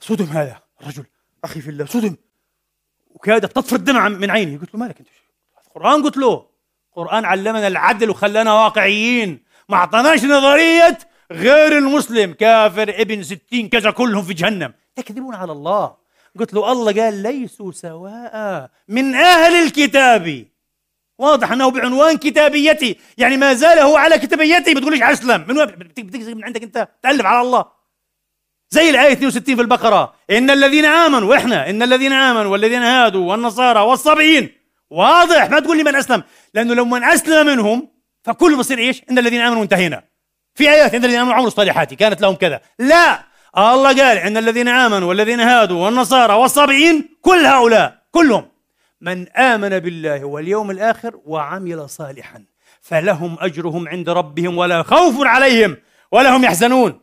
صدم 0.00 0.24
هذا 0.24 0.60
الرجل 0.80 1.04
أخي 1.44 1.60
في 1.60 1.70
الله 1.70 1.84
صدم. 1.84 2.16
وكادت 3.10 3.56
تطفر 3.56 3.76
الدمع 3.76 4.08
من 4.08 4.30
عيني. 4.30 4.56
قلت 4.56 4.74
له 4.74 4.80
مالك 4.80 4.98
أنت؟ 4.98 5.08
القرآن 5.66 6.02
قلت 6.02 6.16
له. 6.16 6.53
القرآن 6.98 7.24
علمنا 7.24 7.66
العدل 7.66 8.10
وخلانا 8.10 8.52
واقعيين. 8.52 9.44
ما 9.68 9.76
أعطاناش 9.76 10.24
نظرية 10.24 10.98
غير 11.32 11.78
المسلم. 11.78 12.32
كافر 12.32 12.88
ابن 12.88 13.22
ستين 13.22 13.68
كذا 13.68 13.90
كلهم 13.90 14.22
في 14.24 14.34
جهنم. 14.34 14.72
تكذبون 14.96 15.34
على 15.34 15.52
الله. 15.52 15.94
قلت 16.38 16.54
له 16.54 16.72
الله 16.72 17.02
قال 17.02 17.22
ليسوا 17.22 17.72
سواء 17.72 18.70
من 18.88 19.14
أهل 19.14 19.54
الكتاب. 19.66 20.44
واضح 21.18 21.52
أنه 21.52 21.70
بعنوان 21.70 22.16
كتابيتي. 22.16 22.98
يعني 23.18 23.36
ما 23.36 23.54
زال 23.54 23.78
هو 23.78 23.96
على 23.96 24.18
كتابيتي. 24.18 24.74
بتقوليش 24.74 25.02
أسلم. 25.02 25.44
من 25.48 25.58
وين؟ 25.58 25.66
بتكذب 25.66 26.36
من 26.36 26.44
عندك 26.44 26.62
أنت؟ 26.62 26.88
تألف 27.02 27.26
على 27.26 27.40
الله. 27.40 27.64
زي 28.70 28.90
الآية 28.90 29.12
62 29.12 29.56
في 29.56 29.62
البقرة. 29.62 30.14
إن 30.30 30.50
الذين 30.50 30.84
آمنوا 30.84 31.30
وإحنا 31.30 31.70
إن 31.70 31.82
الذين 31.82 32.12
آمنوا 32.12 32.52
والذين 32.52 32.82
هادوا 32.82 33.30
والنصارى 33.30 33.80
والصابئين. 33.80 34.50
واضح. 34.90 35.50
ما 35.50 35.60
تقول 35.60 35.76
لي 35.76 35.84
من 35.84 35.94
أسلم. 35.94 36.22
لأنه 36.54 36.74
لو 36.74 36.84
من 36.84 37.04
أسلم 37.04 37.46
منهم 37.46 37.88
فكل 38.22 38.56
بصير 38.56 38.78
إيش؟ 38.78 39.02
إن 39.10 39.18
الذين 39.18 39.40
آمنوا 39.40 39.62
انتهينا. 39.62 40.02
في 40.54 40.70
آيات 40.70 40.94
إن 40.94 41.04
الذين 41.04 41.18
آمنوا 41.18 41.34
عملوا 41.34 41.48
الصالحات 41.48 41.94
كانت 41.94 42.20
لهم 42.20 42.34
كذا. 42.34 42.60
لا! 42.78 43.24
الله 43.58 43.88
قال 43.88 44.18
إن 44.18 44.36
الذين 44.36 44.68
آمنوا 44.68 45.08
والذين 45.08 45.40
هادوا 45.40 45.84
والنصارى 45.84 46.34
والصابئين 46.34 47.08
كل 47.22 47.46
هؤلاء 47.46 48.02
كلهم. 48.10 48.48
من 49.00 49.28
آمن 49.28 49.78
بالله 49.78 50.24
واليوم 50.24 50.70
الآخر 50.70 51.20
وعمل 51.24 51.90
صالحا 51.90 52.44
فلهم 52.80 53.36
أجرهم 53.40 53.88
عند 53.88 54.08
ربهم 54.08 54.58
ولا 54.58 54.82
خوف 54.82 55.26
عليهم 55.26 55.76
ولا 56.12 56.36
هم 56.36 56.44
يحزنون. 56.44 57.00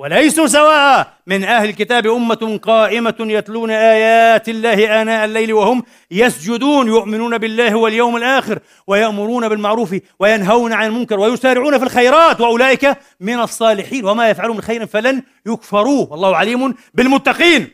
وليسوا 0.00 0.46
سواء. 0.46 1.12
من 1.26 1.44
أهل 1.44 1.68
الكتاب 1.68 2.06
أمة 2.06 2.58
قائمة 2.62 3.14
يتلون 3.20 3.70
آيات 3.70 4.48
الله 4.48 5.02
آناء 5.02 5.24
الليل 5.24 5.52
وهم 5.52 5.82
يسجدون 6.10 6.88
يؤمنون 6.88 7.38
بالله 7.38 7.76
واليوم 7.76 8.16
الآخر 8.16 8.58
ويأمرون 8.86 9.48
بالمعروف 9.48 9.96
وينهون 10.18 10.72
عن 10.72 10.86
المنكر 10.86 11.20
ويسارعون 11.20 11.78
في 11.78 11.84
الخيرات 11.84 12.40
وأولئك 12.40 12.96
من 13.20 13.40
الصالحين. 13.40 14.04
وما 14.04 14.30
يفعلون 14.30 14.56
من 14.56 14.62
خير 14.62 14.86
فلن 14.86 15.22
يكفروه. 15.46 16.12
والله 16.12 16.36
عليم 16.36 16.74
بالمتقين. 16.94 17.68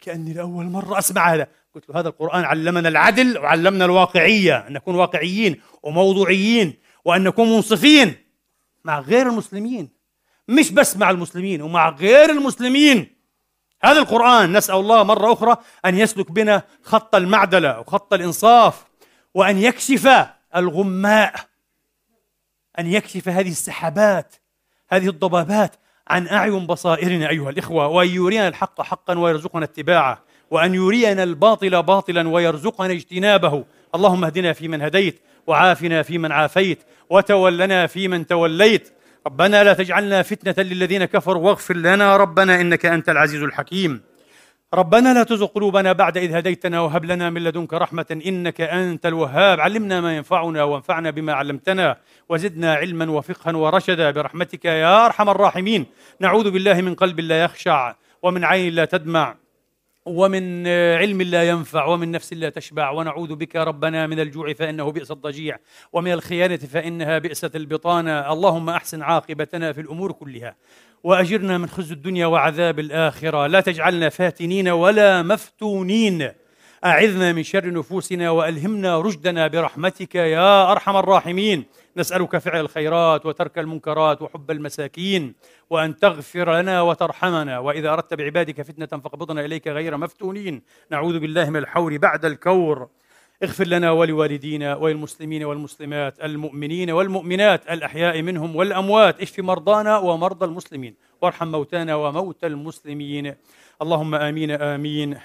كأني 0.00 0.32
لأول 0.32 0.64
مرة 0.64 0.98
أسمع 0.98 1.34
هذا. 1.34 1.46
قلت 1.74 1.90
له 1.90 2.00
هذا 2.00 2.08
القرآن 2.08 2.44
علمنا 2.44 2.88
العدل 2.88 3.38
وعلمنا 3.38 3.84
الواقعية 3.84 4.56
أن 4.68 4.72
نكون 4.72 4.94
واقعيين 4.94 5.60
وموضوعيين 5.82 6.74
وأن 7.04 7.24
نكون 7.24 7.50
منصفين 7.50 8.14
مع 8.84 9.00
غير 9.00 9.28
المسلمين. 9.28 10.03
مش 10.48 10.70
بس 10.72 10.96
مع 10.96 11.10
المسلمين 11.10 11.62
ومع 11.62 11.88
غير 11.88 12.30
المسلمين. 12.30 13.14
هذا 13.82 13.98
القرآن 13.98 14.56
نسأل 14.56 14.74
الله 14.74 15.02
مرة 15.02 15.32
أخرى 15.32 15.56
أن 15.84 15.98
يسلك 15.98 16.32
بنا 16.32 16.62
خط 16.82 17.14
المعدلة 17.14 17.80
وخط 17.80 18.14
الإنصاف 18.14 18.84
وأن 19.34 19.58
يكشف 19.58 20.26
الغماء 20.56 21.34
أن 22.78 22.86
يكشف 22.86 23.28
هذه 23.28 23.50
السحابات 23.50 24.34
هذه 24.88 25.08
الضبابات 25.08 25.76
عن 26.08 26.28
أعين 26.28 26.66
بصائرنا 26.66 27.30
أيها 27.30 27.50
الإخوة 27.50 27.86
وأن 27.86 28.08
يرينا 28.08 28.48
الحق 28.48 28.82
حقا 28.82 29.18
ويرزقنا 29.18 29.64
اتباعه 29.64 30.22
وأن 30.50 30.74
يرينا 30.74 31.22
الباطل 31.22 31.82
باطلا 31.82 32.28
ويرزقنا 32.28 32.92
اجتنابه. 32.92 33.64
اللهم 33.94 34.24
اهدنا 34.24 34.52
فيمن 34.52 34.82
هديت 34.82 35.22
وعافنا 35.46 36.02
فيمن 36.02 36.32
عافيت 36.32 36.78
وتولنا 37.10 37.86
فيمن 37.86 38.26
توليت. 38.26 38.92
ربنا 39.26 39.64
لا 39.64 39.72
تجعلنا 39.72 40.22
فتنة 40.22 40.64
للذين 40.64 41.04
كفروا 41.04 41.42
واغفر 41.42 41.76
لنا 41.76 42.16
ربنا 42.16 42.60
إنك 42.60 42.86
أنت 42.86 43.08
العزيز 43.08 43.42
الحكيم. 43.42 44.00
ربنا 44.74 45.14
لا 45.14 45.22
تزغ 45.22 45.46
قلوبنا 45.46 45.92
بعد 45.92 46.16
إذ 46.18 46.34
هديتنا 46.34 46.80
وهب 46.80 47.04
لنا 47.04 47.30
من 47.30 47.44
لدنك 47.44 47.74
رحمة 47.74 48.20
إنك 48.26 48.60
أنت 48.60 49.06
الوهاب. 49.06 49.60
علمنا 49.60 50.00
ما 50.00 50.16
ينفعنا 50.16 50.62
وانفعنا 50.64 51.10
بما 51.10 51.32
علمتنا 51.32 51.96
وزدنا 52.28 52.74
علما 52.74 53.10
وفقها 53.10 53.56
ورشدا. 53.56 54.10
برحمتك 54.10 54.64
يا 54.64 55.06
أرحم 55.06 55.28
الراحمين. 55.28 55.86
نعوذ 56.20 56.50
بالله 56.50 56.80
من 56.80 56.94
قلب 56.94 57.20
لا 57.20 57.44
يخشع 57.44 57.94
ومن 58.22 58.44
عين 58.44 58.74
لا 58.74 58.84
تدمع. 58.84 59.34
ومن 60.06 60.66
علم 60.66 61.22
لا 61.22 61.48
ينفع 61.48 61.84
ومن 61.84 62.10
نفس 62.10 62.32
لا 62.32 62.48
تشبع 62.48 62.90
ونعوذ 62.90 63.34
بك 63.34 63.56
ربنا 63.56 64.06
من 64.06 64.20
الجوع 64.20 64.52
فإنه 64.52 64.92
بئس 64.92 65.10
الضجيع 65.10 65.58
ومن 65.92 66.12
الخيانة 66.12 66.56
فإنها 66.56 67.18
بئست 67.18 67.56
البطانة. 67.56 68.32
اللهم 68.32 68.70
أحسن 68.70 69.02
عاقبتنا 69.02 69.72
في 69.72 69.80
الأمور 69.80 70.12
كلها 70.12 70.56
وأجرنا 71.04 71.58
من 71.58 71.68
خزي 71.68 71.94
الدنيا 71.94 72.26
وعذاب 72.26 72.78
الآخرة. 72.78 73.46
لا 73.46 73.60
تجعلنا 73.60 74.08
فاتنين 74.08 74.68
ولا 74.68 75.22
مفتونين. 75.22 76.32
أعذنا 76.84 77.32
من 77.32 77.42
شر 77.42 77.72
نفوسنا 77.72 78.30
وألهمنا 78.30 79.00
رشدنا 79.00 79.46
برحمتك 79.46 80.14
يا 80.14 80.72
أرحم 80.72 80.96
الراحمين. 80.96 81.64
نسألك 81.96 82.38
فعل 82.38 82.60
الخيرات 82.60 83.26
وترك 83.26 83.58
المنكرات 83.58 84.22
وحب 84.22 84.50
المساكين 84.50 85.34
وأن 85.70 85.96
تغفر 85.96 86.60
لنا 86.60 86.82
وترحمنا. 86.82 87.58
وإذا 87.58 87.92
أردت 87.92 88.14
بعبادك 88.14 88.62
فتنة 88.62 88.86
فاقبضنا 88.86 89.44
إليك 89.44 89.68
غير 89.68 89.96
مفتونين. 89.96 90.62
نعوذ 90.90 91.18
بالله 91.18 91.50
من 91.50 91.56
الحور 91.56 91.96
بعد 91.96 92.24
الكور. 92.24 92.88
اغفر 93.42 93.66
لنا 93.66 93.90
ولوالدينا 93.90 94.74
وللمسلمين 94.76 95.44
والمسلمات 95.44 96.24
المؤمنين 96.24 96.90
والمؤمنات 96.90 97.70
الأحياء 97.70 98.22
منهم 98.22 98.56
والأموات. 98.56 99.20
اشف 99.20 99.38
مرضانا 99.38 99.98
ومرضى 99.98 100.46
المسلمين. 100.46 100.94
وارحم 101.22 101.48
موتانا 101.48 101.94
وموتى 101.94 102.46
المسلمين. 102.46 103.34
اللهم 103.82 104.14
آمين 104.14 104.50
آمين. 104.50 105.18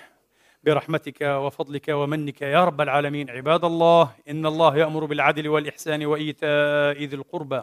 برحمتك 0.64 1.22
وفضلك 1.22 1.90
ومنك 1.90 2.42
يا 2.42 2.66
رب 2.66 2.82
العالمين. 2.82 3.30
عباد 3.30 3.66
الله 3.66 4.16
إن 4.30 4.46
الله 4.46 4.78
يأمر 4.78 5.06
بالعدل 5.06 5.48
والإحسان 5.48 6.06
وإيتاء 6.06 7.04
ذي 7.04 7.16
القربى 7.16 7.62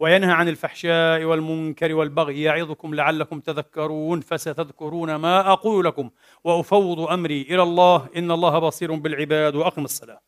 وينهى 0.00 0.32
عن 0.32 0.48
الفحشاء 0.48 1.24
والمنكر 1.24 1.94
والبغي 1.94 2.42
يعظكم 2.42 2.94
لعلكم 2.94 3.40
تذكرون 3.40 4.20
فستذكرون 4.20 5.14
ما 5.14 5.52
أقول 5.52 5.84
لكم 5.84 6.10
وأفوض 6.44 7.00
أمري 7.00 7.42
إلى 7.42 7.62
الله. 7.62 8.08
إن 8.16 8.30
الله 8.30 8.58
بصير 8.58 8.94
بالعباد 8.94 9.54
وأقم 9.56 9.84
الصلاة. 9.84 10.20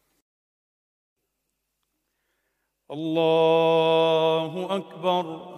الله 2.91 4.77
أكبر. 4.77 5.58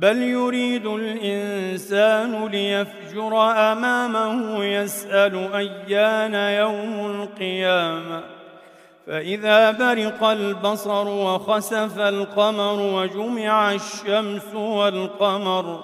بل 0.00 0.22
يريد 0.22 0.86
الانسان 0.86 2.46
ليفجر 2.46 3.50
امامه 3.50 4.64
يسال 4.64 5.54
ايان 5.54 6.34
يوم 6.34 7.10
القيامه 7.10 8.22
فاذا 9.06 9.70
برق 9.70 10.24
البصر 10.24 11.08
وخسف 11.08 11.98
القمر 11.98 12.80
وجمع 12.80 13.74
الشمس 13.74 14.54
والقمر 14.54 15.80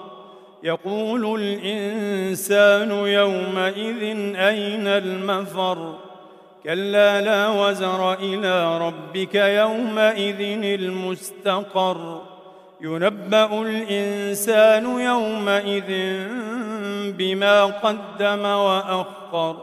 يقول 0.63 1.41
الانسان 1.41 2.91
يومئذ 2.91 4.03
اين 4.35 4.87
المفر 4.87 5.93
كلا 6.63 7.21
لا 7.21 7.47
وزر 7.49 8.13
إلى 8.13 8.77
ربك 8.77 9.35
يومئذ 9.35 10.41
المستقر 10.79 12.34
ينبأ 12.85 13.61
الإنسان 13.61 14.99
يومئذ 14.99 16.19
بما 17.17 17.63
قدم 17.63 18.45
وأخر. 18.45 19.57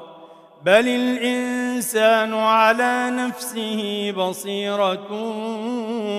بل 0.64 0.88
الإنسان 0.88 2.34
على 2.34 3.10
نفسه 3.10 4.12
بصيرة 4.16 5.12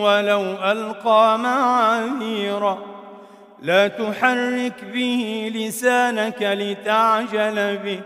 ولو 0.03 0.41
ألقى 0.41 1.39
معاذيرا. 1.39 2.77
لا 3.61 3.87
تحرك 3.87 4.83
به 4.93 5.51
لسانك 5.55 6.41
لتعجل 6.41 7.77
به. 7.77 7.99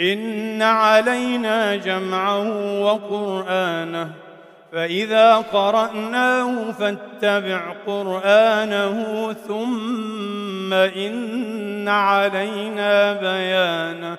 إن 0.00 0.62
علينا 0.62 1.76
جمعه 1.76 2.80
وقرآنه. 2.80 4.27
فإذا 4.72 5.36
قرأناه 5.36 6.72
فاتبع 6.72 7.72
قرآنه 7.86 9.32
ثم 9.32 10.72
إن 10.72 11.88
علينا 11.88 13.12
بيانه. 13.12 14.18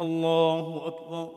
الله 0.00 0.82
أكبر. 0.86 1.28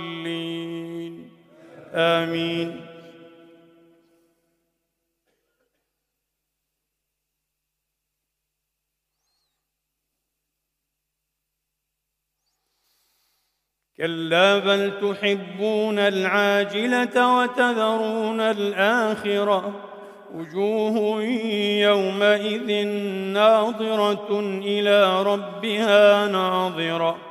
آمين. 1.93 2.85
كلا 13.97 14.59
بل 14.59 14.99
تحبون 15.01 15.99
العاجلة 15.99 17.37
وتذرون 17.37 18.39
الآخرة. 18.39 19.87
وجوه 20.33 21.23
يومئذ 21.81 22.87
ناظرة 23.33 24.39
إلى 24.39 25.23
ربها 25.23 26.27
ناظرة. 26.27 27.30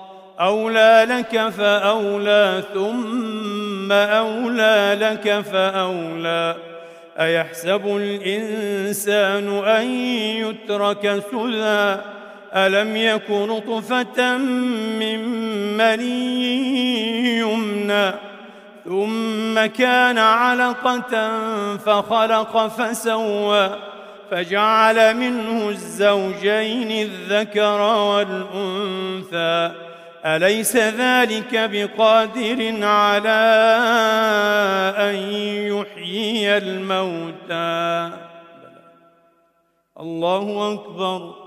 أولى 0.41 1.07
لك 1.09 1.49
فأولى 1.49 2.63
ثم 2.73 3.91
أولى 3.91 4.97
لك 5.01 5.41
فأولى. 5.41 6.55
أيحسب 7.19 7.97
الإنسان 7.97 9.63
أن 9.65 9.85
يترك 10.15 11.23
سدى؟ 11.31 11.95
ألم 12.55 12.97
يك 12.97 13.31
نطفة 13.31 14.37
من 14.37 15.19
مني 15.77 17.39
يمنى؟ 17.39 18.11
ثم 18.85 19.65
كان 19.65 20.17
علقة 20.17 21.31
فخلق 21.77 22.67
فسوى. 22.67 23.69
فجعل 24.31 25.17
منه 25.17 25.69
الزوجين 25.69 26.91
الذكر 26.91 27.81
والأنثى. 27.81 29.71
أليس 30.25 30.75
ذلك 30.75 31.69
بقادر 31.73 32.85
على 32.85 33.41
أن 34.97 35.15
يحيي 35.75 36.57
الموتى؟ 36.57 38.17
الله 39.99 40.73
أكبر. 40.73 41.40